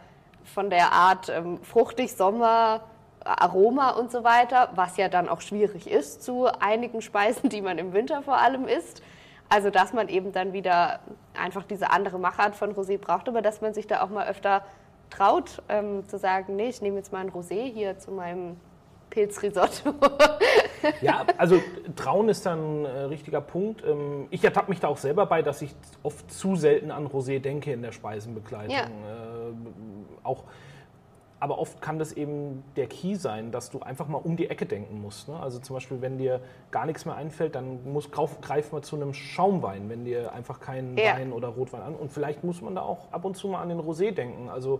von 0.43 0.69
der 0.69 0.91
Art 0.91 1.29
ähm, 1.29 1.59
fruchtig, 1.63 2.13
Sommer, 2.13 2.81
Aroma 3.23 3.91
und 3.91 4.11
so 4.11 4.23
weiter, 4.23 4.69
was 4.75 4.97
ja 4.97 5.07
dann 5.07 5.29
auch 5.29 5.41
schwierig 5.41 5.89
ist 5.89 6.23
zu 6.23 6.47
einigen 6.59 7.01
Speisen, 7.01 7.49
die 7.49 7.61
man 7.61 7.77
im 7.77 7.93
Winter 7.93 8.21
vor 8.21 8.37
allem 8.37 8.67
isst. 8.67 9.01
Also 9.49 9.69
dass 9.69 9.93
man 9.93 10.09
eben 10.09 10.31
dann 10.31 10.53
wieder 10.53 10.99
einfach 11.39 11.63
diese 11.63 11.91
andere 11.91 12.17
Machart 12.19 12.55
von 12.55 12.73
Rosé 12.73 12.97
braucht, 12.97 13.27
aber 13.29 13.41
dass 13.41 13.61
man 13.61 13.73
sich 13.73 13.87
da 13.87 14.01
auch 14.01 14.09
mal 14.09 14.27
öfter 14.27 14.63
traut, 15.09 15.61
ähm, 15.69 16.07
zu 16.07 16.17
sagen, 16.17 16.55
nee, 16.55 16.69
ich 16.69 16.81
nehme 16.81 16.97
jetzt 16.97 17.13
mal 17.13 17.19
ein 17.19 17.29
Rosé 17.29 17.71
hier 17.71 17.99
zu 17.99 18.11
meinem 18.11 18.57
Pilzrisotto. 19.13 19.93
ja, 21.02 21.26
also 21.38 21.62
Trauen 21.95 22.30
ist 22.30 22.45
dann 22.47 22.84
ein 22.84 22.86
äh, 22.86 22.99
richtiger 23.04 23.41
Punkt. 23.41 23.84
Ähm, 23.86 24.28
ich 24.32 24.43
ertappe 24.43 24.71
mich 24.71 24.80
da 24.80 24.88
auch 24.88 24.97
selber 24.97 25.28
bei, 25.28 25.43
dass 25.43 25.62
ich 25.62 25.76
oft 26.02 26.32
zu 26.32 26.56
selten 26.56 26.89
an 26.89 27.08
Rosé 27.08 27.39
denke 27.39 27.71
in 27.71 27.84
der 27.84 27.91
Speisenbegleitung. 27.91 28.76
Ja. 28.76 28.86
Äh, 28.86 29.54
auch 30.23 30.43
aber 31.39 31.60
oft 31.60 31.82
kann 31.82 31.99
das 31.99 32.13
eben 32.13 32.63
der 32.78 32.88
Key 32.88 33.15
sein, 33.15 33.52
dass 33.52 33.69
du 33.69 33.82
einfach 33.82 34.08
mal 34.08 34.19
um 34.19 34.38
die 34.38 34.49
Ecke 34.49 34.65
denken 34.65 35.02
musst. 35.02 35.28
Ne? 35.28 35.38
Also 35.38 35.60
zum 35.60 35.73
Beispiel, 35.73 35.99
wenn 35.99 36.17
dir 36.17 36.39
gar 36.71 36.86
nichts 36.86 37.04
mehr 37.04 37.15
einfällt, 37.15 37.56
dann 37.56 37.84
muss, 37.91 38.12
greif, 38.12 38.39
greif 38.39 38.71
mal 38.71 38.82
zu 38.82 38.95
einem 38.95 39.13
Schaumwein, 39.13 39.89
wenn 39.89 40.06
dir 40.06 40.32
einfach 40.32 40.62
kein 40.62 40.97
ja. 40.97 41.17
Wein 41.17 41.34
oder 41.34 41.49
Rotwein 41.49 41.82
an. 41.82 41.95
Und 41.95 42.13
vielleicht 42.13 42.45
muss 42.45 42.62
man 42.62 42.76
da 42.76 42.82
auch 42.84 43.12
ab 43.12 43.26
und 43.26 43.36
zu 43.36 43.49
mal 43.49 43.62
an 43.62 43.67
den 43.67 43.82
Rosé 43.82 44.12
denken. 44.12 44.47
Also 44.47 44.80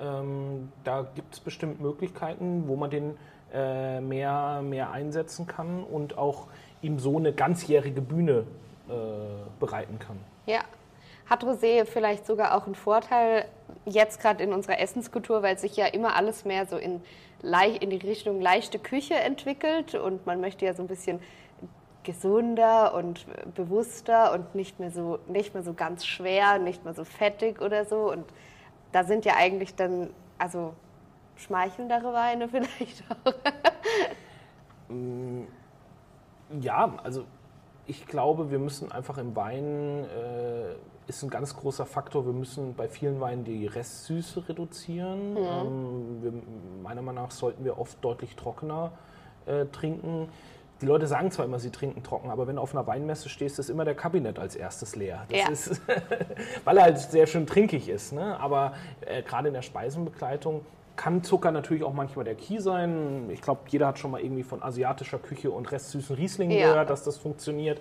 ähm, 0.00 0.72
da 0.82 1.06
gibt 1.14 1.34
es 1.34 1.40
bestimmt 1.40 1.82
Möglichkeiten, 1.82 2.64
wo 2.68 2.76
man 2.76 2.88
den 2.88 3.18
äh, 3.52 4.00
mehr, 4.00 4.62
mehr 4.62 4.90
einsetzen 4.90 5.46
kann 5.46 5.82
und 5.82 6.18
auch 6.18 6.46
ihm 6.82 6.98
so 6.98 7.16
eine 7.16 7.32
ganzjährige 7.32 8.00
Bühne 8.00 8.44
äh, 8.88 8.92
bereiten 9.58 9.98
kann. 9.98 10.18
Ja, 10.46 10.60
hat 11.28 11.44
Rosé 11.44 11.84
vielleicht 11.84 12.26
sogar 12.26 12.56
auch 12.56 12.66
einen 12.66 12.74
Vorteil 12.74 13.44
jetzt 13.84 14.20
gerade 14.20 14.42
in 14.42 14.52
unserer 14.52 14.78
Essenskultur, 14.80 15.42
weil 15.42 15.58
sich 15.58 15.76
ja 15.76 15.86
immer 15.86 16.16
alles 16.16 16.44
mehr 16.44 16.66
so 16.66 16.76
in, 16.76 17.02
in 17.42 17.90
die 17.90 18.06
Richtung 18.06 18.40
leichte 18.40 18.78
Küche 18.78 19.14
entwickelt 19.14 19.94
und 19.94 20.26
man 20.26 20.40
möchte 20.40 20.64
ja 20.64 20.74
so 20.74 20.82
ein 20.82 20.88
bisschen 20.88 21.20
gesunder 22.02 22.94
und 22.94 23.26
bewusster 23.54 24.32
und 24.32 24.54
nicht 24.54 24.80
mehr 24.80 24.90
so 24.90 25.18
nicht 25.26 25.52
mehr 25.52 25.62
so 25.62 25.74
ganz 25.74 26.06
schwer, 26.06 26.58
nicht 26.58 26.84
mehr 26.84 26.94
so 26.94 27.04
fettig 27.04 27.60
oder 27.60 27.84
so 27.84 28.10
und 28.10 28.24
da 28.92 29.04
sind 29.04 29.26
ja 29.26 29.34
eigentlich 29.36 29.74
dann 29.74 30.08
also 30.38 30.72
schmeichelndere 31.38 32.12
Weine 32.12 32.48
vielleicht 32.50 33.04
auch. 33.10 33.34
Mm, 34.88 35.42
ja, 36.60 36.94
also 37.02 37.24
ich 37.86 38.06
glaube, 38.06 38.50
wir 38.50 38.58
müssen 38.58 38.92
einfach 38.92 39.18
im 39.18 39.34
Wein 39.34 40.04
äh, 40.04 40.74
ist 41.08 41.22
ein 41.22 41.30
ganz 41.30 41.56
großer 41.56 41.86
Faktor. 41.86 42.26
Wir 42.26 42.34
müssen 42.34 42.74
bei 42.74 42.88
vielen 42.88 43.20
Weinen 43.20 43.44
die 43.44 43.66
Restsüße 43.66 44.48
reduzieren. 44.48 45.32
Mhm. 45.32 45.38
Ähm, 45.38 46.22
wir, 46.22 46.32
meiner 46.82 47.02
Meinung 47.02 47.24
nach 47.24 47.30
sollten 47.30 47.64
wir 47.64 47.78
oft 47.78 48.02
deutlich 48.04 48.36
trockener 48.36 48.92
äh, 49.46 49.64
trinken. 49.66 50.28
Die 50.80 50.86
Leute 50.86 51.08
sagen 51.08 51.30
zwar 51.32 51.44
immer, 51.44 51.58
sie 51.58 51.70
trinken 51.70 52.04
trocken, 52.04 52.30
aber 52.30 52.46
wenn 52.46 52.56
du 52.56 52.62
auf 52.62 52.72
einer 52.72 52.86
Weinmesse 52.86 53.28
stehst, 53.28 53.58
ist 53.58 53.68
immer 53.68 53.84
der 53.84 53.96
Kabinett 53.96 54.38
als 54.38 54.54
erstes 54.54 54.94
leer. 54.94 55.26
Das 55.28 55.38
ja. 55.40 55.48
ist, 55.48 55.82
weil 56.64 56.76
er 56.76 56.84
halt 56.84 56.98
sehr 56.98 57.26
schön 57.26 57.46
trinkig 57.46 57.88
ist. 57.88 58.12
Ne? 58.12 58.38
Aber 58.38 58.74
äh, 59.00 59.22
gerade 59.22 59.48
in 59.48 59.54
der 59.54 59.62
Speisenbegleitung 59.62 60.64
kann 60.98 61.22
Zucker 61.22 61.52
natürlich 61.52 61.84
auch 61.84 61.92
manchmal 61.92 62.24
der 62.24 62.34
Key 62.34 62.58
sein. 62.58 63.30
Ich 63.30 63.40
glaube, 63.40 63.60
jeder 63.68 63.86
hat 63.86 64.00
schon 64.00 64.10
mal 64.10 64.20
irgendwie 64.20 64.42
von 64.42 64.62
asiatischer 64.64 65.20
Küche 65.20 65.48
und 65.52 65.70
restsüßen 65.70 66.16
Riesling 66.16 66.50
ja. 66.50 66.70
gehört, 66.70 66.90
dass 66.90 67.04
das 67.04 67.16
funktioniert. 67.16 67.80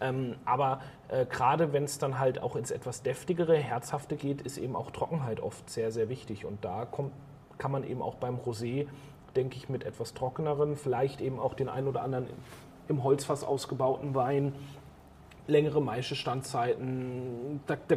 Ähm, 0.00 0.34
aber 0.44 0.80
äh, 1.08 1.26
gerade 1.26 1.72
wenn 1.72 1.84
es 1.84 1.98
dann 1.98 2.18
halt 2.18 2.42
auch 2.42 2.56
ins 2.56 2.72
etwas 2.72 3.02
deftigere, 3.02 3.56
herzhafte 3.56 4.16
geht, 4.16 4.42
ist 4.42 4.58
eben 4.58 4.74
auch 4.74 4.90
Trockenheit 4.90 5.40
oft 5.40 5.70
sehr, 5.70 5.92
sehr 5.92 6.08
wichtig. 6.08 6.44
Und 6.44 6.64
da 6.64 6.86
kommt, 6.86 7.12
kann 7.56 7.70
man 7.70 7.84
eben 7.84 8.02
auch 8.02 8.16
beim 8.16 8.36
Rosé, 8.36 8.88
denke 9.36 9.56
ich, 9.56 9.68
mit 9.68 9.84
etwas 9.84 10.12
trockeneren, 10.14 10.76
vielleicht 10.76 11.20
eben 11.20 11.38
auch 11.38 11.54
den 11.54 11.68
ein 11.68 11.86
oder 11.86 12.02
anderen 12.02 12.26
im 12.88 13.04
Holzfass 13.04 13.44
ausgebauten 13.44 14.16
Wein, 14.16 14.52
längere 15.46 15.80
Maischestandzeiten, 15.80 17.60
da, 17.68 17.76
da 17.86 17.96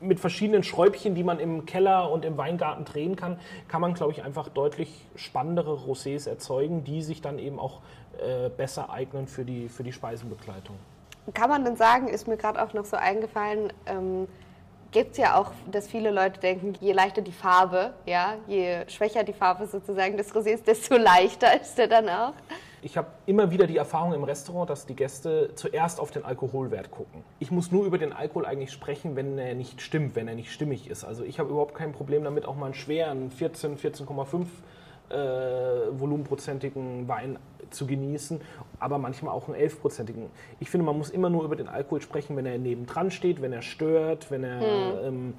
mit 0.00 0.20
verschiedenen 0.20 0.62
Schräubchen, 0.62 1.14
die 1.14 1.24
man 1.24 1.40
im 1.40 1.66
Keller 1.66 2.10
und 2.10 2.24
im 2.24 2.36
Weingarten 2.36 2.84
drehen 2.84 3.16
kann, 3.16 3.38
kann 3.68 3.80
man, 3.80 3.94
glaube 3.94 4.12
ich, 4.12 4.22
einfach 4.22 4.48
deutlich 4.48 5.06
spannendere 5.16 5.74
Rosés 5.74 6.28
erzeugen, 6.28 6.84
die 6.84 7.02
sich 7.02 7.22
dann 7.22 7.38
eben 7.38 7.58
auch 7.58 7.80
äh, 8.18 8.48
besser 8.48 8.90
eignen 8.90 9.26
für 9.26 9.44
die, 9.44 9.68
für 9.68 9.82
die 9.82 9.92
Speisenbegleitung. 9.92 10.76
Kann 11.32 11.48
man 11.48 11.64
denn 11.64 11.76
sagen, 11.76 12.08
ist 12.08 12.28
mir 12.28 12.36
gerade 12.36 12.62
auch 12.62 12.74
noch 12.74 12.84
so 12.84 12.96
eingefallen, 12.96 13.72
ähm, 13.86 14.28
gibt 14.94 15.12
es 15.12 15.18
ja 15.18 15.36
auch, 15.36 15.50
dass 15.70 15.88
viele 15.88 16.10
Leute 16.10 16.38
denken, 16.38 16.74
je 16.80 16.92
leichter 16.92 17.22
die 17.22 17.32
Farbe, 17.32 17.94
ja, 18.06 18.34
je 18.46 18.84
schwächer 18.88 19.24
die 19.24 19.32
Farbe 19.32 19.66
sozusagen 19.66 20.16
des 20.16 20.32
Rosés, 20.32 20.62
desto 20.62 20.96
leichter 20.98 21.60
ist 21.60 21.78
er 21.78 21.88
dann 21.88 22.08
auch. 22.08 22.34
Ich 22.84 22.98
habe 22.98 23.08
immer 23.24 23.50
wieder 23.50 23.66
die 23.66 23.78
Erfahrung 23.78 24.12
im 24.12 24.24
Restaurant, 24.24 24.68
dass 24.68 24.84
die 24.84 24.94
Gäste 24.94 25.52
zuerst 25.54 25.98
auf 25.98 26.10
den 26.10 26.22
Alkoholwert 26.22 26.90
gucken. 26.90 27.24
Ich 27.38 27.50
muss 27.50 27.72
nur 27.72 27.86
über 27.86 27.96
den 27.96 28.12
Alkohol 28.12 28.44
eigentlich 28.44 28.72
sprechen, 28.72 29.16
wenn 29.16 29.38
er 29.38 29.54
nicht 29.54 29.80
stimmt, 29.80 30.14
wenn 30.16 30.28
er 30.28 30.34
nicht 30.34 30.52
stimmig 30.52 30.90
ist. 30.90 31.02
Also 31.02 31.24
ich 31.24 31.38
habe 31.38 31.48
überhaupt 31.48 31.74
kein 31.74 31.92
Problem 31.92 32.24
damit, 32.24 32.44
auch 32.44 32.56
mal 32.56 32.66
einen 32.66 32.74
schweren 32.74 33.30
14, 33.30 33.78
14,5 33.78 34.44
äh, 35.08 35.98
volumenprozentigen 35.98 37.08
Wein 37.08 37.38
zu 37.70 37.86
genießen, 37.86 38.42
aber 38.80 38.98
manchmal 38.98 39.32
auch 39.32 39.48
einen 39.48 39.56
11-prozentigen. 39.56 40.28
Ich 40.60 40.68
finde, 40.68 40.84
man 40.84 40.98
muss 40.98 41.08
immer 41.08 41.30
nur 41.30 41.42
über 41.44 41.56
den 41.56 41.68
Alkohol 41.68 42.02
sprechen, 42.02 42.36
wenn 42.36 42.44
er 42.44 42.58
nebendran 42.58 43.10
steht, 43.10 43.40
wenn 43.40 43.54
er 43.54 43.62
stört, 43.62 44.30
wenn 44.30 44.44
er 44.44 44.60
hm. 44.60 45.06
ähm, 45.06 45.34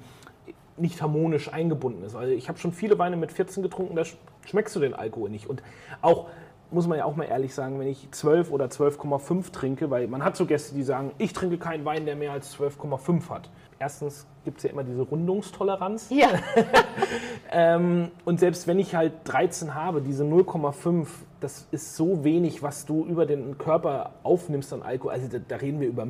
nicht 0.76 1.00
harmonisch 1.00 1.52
eingebunden 1.52 2.02
ist. 2.02 2.16
Also 2.16 2.32
ich 2.32 2.48
habe 2.48 2.58
schon 2.58 2.72
viele 2.72 2.98
Weine 2.98 3.16
mit 3.16 3.30
14 3.30 3.62
getrunken, 3.62 3.94
da 3.94 4.02
schmeckst 4.46 4.74
du 4.74 4.80
den 4.80 4.94
Alkohol 4.94 5.30
nicht. 5.30 5.46
Und 5.46 5.62
auch 6.02 6.28
muss 6.70 6.86
man 6.86 6.98
ja 6.98 7.04
auch 7.04 7.16
mal 7.16 7.24
ehrlich 7.24 7.54
sagen, 7.54 7.78
wenn 7.78 7.88
ich 7.88 8.08
12 8.10 8.50
oder 8.50 8.66
12,5 8.66 9.52
trinke, 9.52 9.90
weil 9.90 10.08
man 10.08 10.24
hat 10.24 10.36
so 10.36 10.46
Gäste, 10.46 10.74
die 10.74 10.82
sagen, 10.82 11.12
ich 11.18 11.32
trinke 11.32 11.58
keinen 11.58 11.84
Wein, 11.84 12.06
der 12.06 12.16
mehr 12.16 12.32
als 12.32 12.56
12,5 12.58 13.28
hat. 13.30 13.50
Erstens 13.78 14.26
gibt 14.44 14.58
es 14.58 14.64
ja 14.64 14.70
immer 14.70 14.84
diese 14.84 15.02
Rundungstoleranz. 15.02 16.08
Ja. 16.10 16.28
ähm, 17.52 18.10
und 18.24 18.40
selbst 18.40 18.66
wenn 18.66 18.78
ich 18.78 18.94
halt 18.94 19.12
13 19.24 19.74
habe, 19.74 20.00
diese 20.00 20.24
0,5, 20.24 21.06
das 21.40 21.66
ist 21.70 21.96
so 21.96 22.24
wenig, 22.24 22.62
was 22.62 22.86
du 22.86 23.04
über 23.04 23.26
den 23.26 23.58
Körper 23.58 24.12
aufnimmst 24.22 24.72
an 24.72 24.82
Alkohol. 24.82 25.12
Also 25.12 25.28
da, 25.28 25.38
da 25.46 25.56
reden 25.56 25.80
wir 25.80 25.88
über 25.88 26.06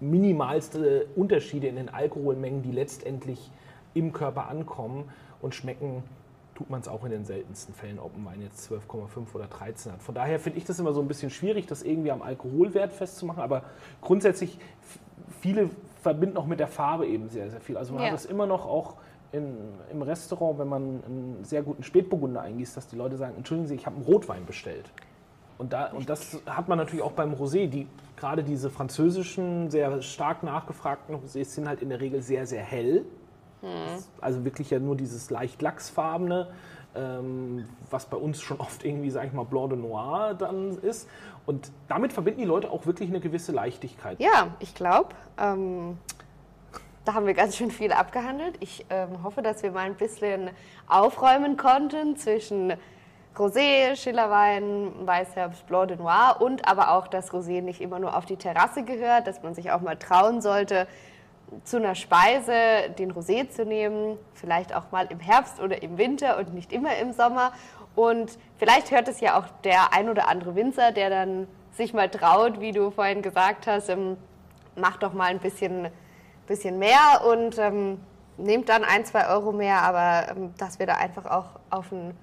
minimalste 0.00 1.06
Unterschiede 1.14 1.68
in 1.68 1.76
den 1.76 1.88
Alkoholmengen, 1.88 2.62
die 2.62 2.72
letztendlich 2.72 3.50
im 3.94 4.12
Körper 4.12 4.48
ankommen 4.48 5.04
und 5.40 5.54
schmecken 5.54 6.02
tut 6.56 6.70
man 6.70 6.80
es 6.80 6.88
auch 6.88 7.04
in 7.04 7.10
den 7.10 7.24
seltensten 7.24 7.74
Fällen, 7.74 7.98
ob 7.98 8.16
ein 8.16 8.24
Wein 8.24 8.40
jetzt 8.40 8.70
12,5 8.70 9.34
oder 9.34 9.46
13 9.46 9.92
hat. 9.92 10.02
Von 10.02 10.14
daher 10.14 10.40
finde 10.40 10.58
ich 10.58 10.64
das 10.64 10.78
immer 10.78 10.92
so 10.92 11.00
ein 11.00 11.08
bisschen 11.08 11.30
schwierig, 11.30 11.66
das 11.66 11.82
irgendwie 11.82 12.10
am 12.10 12.22
Alkoholwert 12.22 12.92
festzumachen, 12.92 13.42
aber 13.42 13.62
grundsätzlich 14.00 14.58
viele 15.40 15.70
verbinden 16.02 16.36
auch 16.36 16.46
mit 16.46 16.58
der 16.58 16.68
Farbe 16.68 17.06
eben 17.06 17.28
sehr, 17.28 17.50
sehr 17.50 17.60
viel. 17.60 17.76
Also 17.76 17.92
man 17.92 18.02
ja. 18.02 18.08
hat 18.08 18.14
das 18.14 18.24
immer 18.24 18.46
noch 18.46 18.64
auch 18.64 18.94
in, 19.32 19.56
im 19.92 20.02
Restaurant, 20.02 20.58
wenn 20.58 20.68
man 20.68 20.82
einen 21.04 21.44
sehr 21.44 21.62
guten 21.62 21.82
Spätburgunder 21.82 22.40
eingießt, 22.40 22.76
dass 22.76 22.86
die 22.88 22.96
Leute 22.96 23.16
sagen, 23.16 23.34
entschuldigen 23.36 23.68
Sie, 23.68 23.74
ich 23.74 23.86
habe 23.86 23.96
einen 23.96 24.04
Rotwein 24.04 24.46
bestellt. 24.46 24.90
Und, 25.58 25.72
da, 25.72 25.86
und 25.86 26.08
das 26.08 26.38
hat 26.46 26.68
man 26.68 26.78
natürlich 26.78 27.02
auch 27.02 27.12
beim 27.12 27.34
Rosé. 27.34 27.66
Die, 27.66 27.86
gerade 28.16 28.44
diese 28.44 28.70
französischen, 28.70 29.70
sehr 29.70 30.00
stark 30.02 30.42
nachgefragten 30.42 31.16
Rosés 31.16 31.46
sind 31.46 31.68
halt 31.68 31.82
in 31.82 31.88
der 31.88 32.00
Regel 32.00 32.22
sehr, 32.22 32.46
sehr 32.46 32.62
hell. 32.62 33.04
Mhm. 33.62 34.02
Also 34.20 34.44
wirklich 34.44 34.70
ja 34.70 34.78
nur 34.78 34.96
dieses 34.96 35.30
leicht 35.30 35.62
lachsfarbene, 35.62 36.48
ähm, 36.94 37.68
was 37.90 38.06
bei 38.06 38.16
uns 38.16 38.40
schon 38.40 38.60
oft 38.60 38.84
irgendwie, 38.84 39.10
sag 39.10 39.26
ich 39.26 39.32
mal, 39.32 39.44
Blanc 39.44 39.70
de 39.70 39.78
Noir 39.78 40.34
dann 40.34 40.78
ist. 40.78 41.08
Und 41.46 41.70
damit 41.88 42.12
verbinden 42.12 42.40
die 42.40 42.46
Leute 42.46 42.70
auch 42.70 42.86
wirklich 42.86 43.08
eine 43.08 43.20
gewisse 43.20 43.52
Leichtigkeit. 43.52 44.20
Ja, 44.20 44.48
ich 44.58 44.74
glaube. 44.74 45.10
Ähm, 45.38 45.98
da 47.04 47.14
haben 47.14 47.26
wir 47.26 47.34
ganz 47.34 47.56
schön 47.56 47.70
viel 47.70 47.92
abgehandelt. 47.92 48.56
Ich 48.58 48.84
ähm, 48.90 49.22
hoffe, 49.22 49.40
dass 49.40 49.62
wir 49.62 49.70
mal 49.70 49.86
ein 49.86 49.94
bisschen 49.94 50.50
aufräumen 50.88 51.56
konnten 51.56 52.16
zwischen 52.16 52.72
Rosé, 53.36 53.94
Schillerwein, 53.94 54.90
Weißherbst, 55.06 55.66
Blanc 55.68 55.88
de 55.88 55.98
Noir 55.98 56.38
und 56.40 56.66
aber 56.66 56.92
auch, 56.92 57.06
dass 57.06 57.30
Rosé 57.32 57.62
nicht 57.62 57.80
immer 57.80 58.00
nur 58.00 58.16
auf 58.16 58.24
die 58.24 58.36
Terrasse 58.36 58.82
gehört, 58.82 59.28
dass 59.28 59.42
man 59.42 59.54
sich 59.54 59.70
auch 59.70 59.82
mal 59.82 59.96
trauen 59.96 60.40
sollte, 60.40 60.88
zu 61.64 61.76
einer 61.76 61.94
Speise 61.94 62.90
den 62.98 63.12
Rosé 63.12 63.48
zu 63.48 63.64
nehmen, 63.64 64.18
vielleicht 64.34 64.74
auch 64.74 64.90
mal 64.90 65.06
im 65.10 65.20
Herbst 65.20 65.60
oder 65.60 65.82
im 65.82 65.98
Winter 65.98 66.38
und 66.38 66.54
nicht 66.54 66.72
immer 66.72 66.96
im 66.96 67.12
Sommer. 67.12 67.52
Und 67.94 68.38
vielleicht 68.58 68.90
hört 68.90 69.08
es 69.08 69.20
ja 69.20 69.38
auch 69.38 69.46
der 69.64 69.92
ein 69.92 70.08
oder 70.08 70.28
andere 70.28 70.54
Winzer, 70.54 70.92
der 70.92 71.08
dann 71.10 71.48
sich 71.72 71.94
mal 71.94 72.08
traut, 72.08 72.60
wie 72.60 72.72
du 72.72 72.90
vorhin 72.90 73.22
gesagt 73.22 73.66
hast, 73.66 73.88
ähm, 73.88 74.16
macht 74.76 75.02
doch 75.02 75.12
mal 75.12 75.26
ein 75.26 75.38
bisschen, 75.38 75.88
bisschen 76.46 76.78
mehr 76.78 77.22
und 77.26 77.58
ähm, 77.58 78.00
nehmt 78.36 78.68
dann 78.68 78.84
ein, 78.84 79.04
zwei 79.04 79.28
Euro 79.28 79.52
mehr, 79.52 79.82
aber 79.82 80.30
ähm, 80.30 80.54
dass 80.58 80.78
wir 80.78 80.86
da 80.86 80.94
einfach 80.94 81.26
auch 81.26 81.60
auf 81.70 81.92
ein 81.92 82.14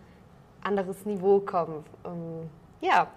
anderes 0.63 1.05
Niveau 1.05 1.39
kommen. 1.39 1.83
Ähm, 2.05 2.49
Ja, 2.81 3.07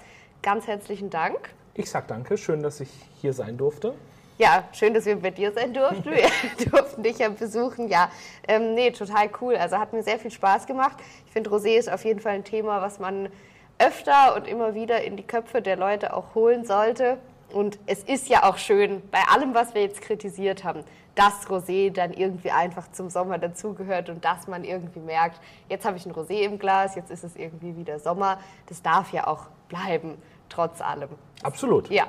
ganz 0.43 0.67
herzlichen 0.67 1.11
Dank. 1.11 1.55
Ich 1.75 1.91
sag 1.91 2.07
danke, 2.09 2.39
schön, 2.39 2.63
dass 2.63 2.81
ich 2.81 2.91
hier 3.21 3.33
sein 3.33 3.57
durfte. 3.57 3.95
Ja, 4.39 4.65
schön, 4.73 4.93
dass 4.93 5.07
wir 5.07 5.17
bei 5.17 5.31
dir 5.31 5.53
sein 5.53 5.73
durften. 5.73 6.05
Wir 6.11 6.29
durften 6.71 7.03
dich 7.03 7.19
ja 7.19 7.29
besuchen. 7.31 7.89
Ja, 7.89 8.11
ähm, 8.47 8.75
nee, 8.75 8.91
total 8.91 9.31
cool. 9.41 9.57
Also 9.57 9.79
hat 9.79 9.93
mir 9.93 10.03
sehr 10.03 10.19
viel 10.19 10.31
Spaß 10.31 10.67
gemacht. 10.67 10.99
Ich 11.27 11.33
finde, 11.33 11.51
Rosé 11.51 11.77
ist 11.77 11.91
auf 11.91 12.05
jeden 12.05 12.21
Fall 12.21 12.35
ein 12.35 12.45
Thema, 12.45 12.83
was 12.83 12.99
man 12.99 13.31
öfter 13.79 14.37
und 14.37 14.47
immer 14.47 14.75
wieder 14.75 15.03
in 15.05 15.17
die 15.17 15.23
Köpfe 15.23 15.63
der 15.63 15.77
Leute 15.77 16.15
auch 16.15 16.35
holen 16.35 16.65
sollte. 16.65 17.19
Und 17.53 17.79
es 17.87 18.03
ist 18.03 18.29
ja 18.29 18.43
auch 18.43 18.59
schön, 18.59 19.03
bei 19.11 19.21
allem, 19.33 19.55
was 19.55 19.75
wir 19.75 19.83
jetzt 19.83 20.03
kritisiert 20.03 20.65
haben, 20.65 20.85
dass 21.15 21.47
Rosé 21.49 21.91
dann 21.91 22.13
irgendwie 22.13 22.51
einfach 22.51 22.91
zum 22.93 23.09
Sommer 23.09 23.39
dazugehört 23.39 24.11
und 24.11 24.25
dass 24.25 24.47
man 24.49 24.65
irgendwie 24.65 25.01
merkt, 25.01 25.41
jetzt 25.69 25.87
habe 25.87 25.97
ich 25.97 26.05
ein 26.05 26.13
Rosé 26.13 26.43
im 26.43 26.59
Glas, 26.59 26.95
jetzt 26.95 27.11
ist 27.11 27.25
es 27.25 27.37
irgendwie 27.37 27.77
wieder 27.77 27.99
Sommer. 27.99 28.39
Das 28.67 28.83
darf 28.83 29.13
ja 29.13 29.27
auch 29.27 29.47
bleiben, 29.69 30.21
trotz 30.49 30.81
allem. 30.83 31.09
Absolut. 31.43 31.89
Ja. 31.91 32.07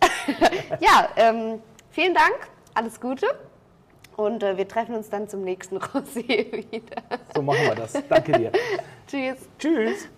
ja, 0.80 1.08
ähm, 1.16 1.60
vielen 1.90 2.14
Dank, 2.14 2.36
alles 2.74 3.00
Gute. 3.00 3.26
Und 4.16 4.42
äh, 4.42 4.56
wir 4.56 4.66
treffen 4.66 4.96
uns 4.96 5.08
dann 5.10 5.28
zum 5.28 5.42
nächsten 5.42 5.78
Rosé 5.78 6.52
wieder. 6.72 7.02
So 7.34 7.42
machen 7.42 7.62
wir 7.62 7.74
das. 7.76 7.92
Danke 8.08 8.32
dir. 8.32 8.52
Tschüss. 9.06 9.48
Tschüss. 9.58 10.08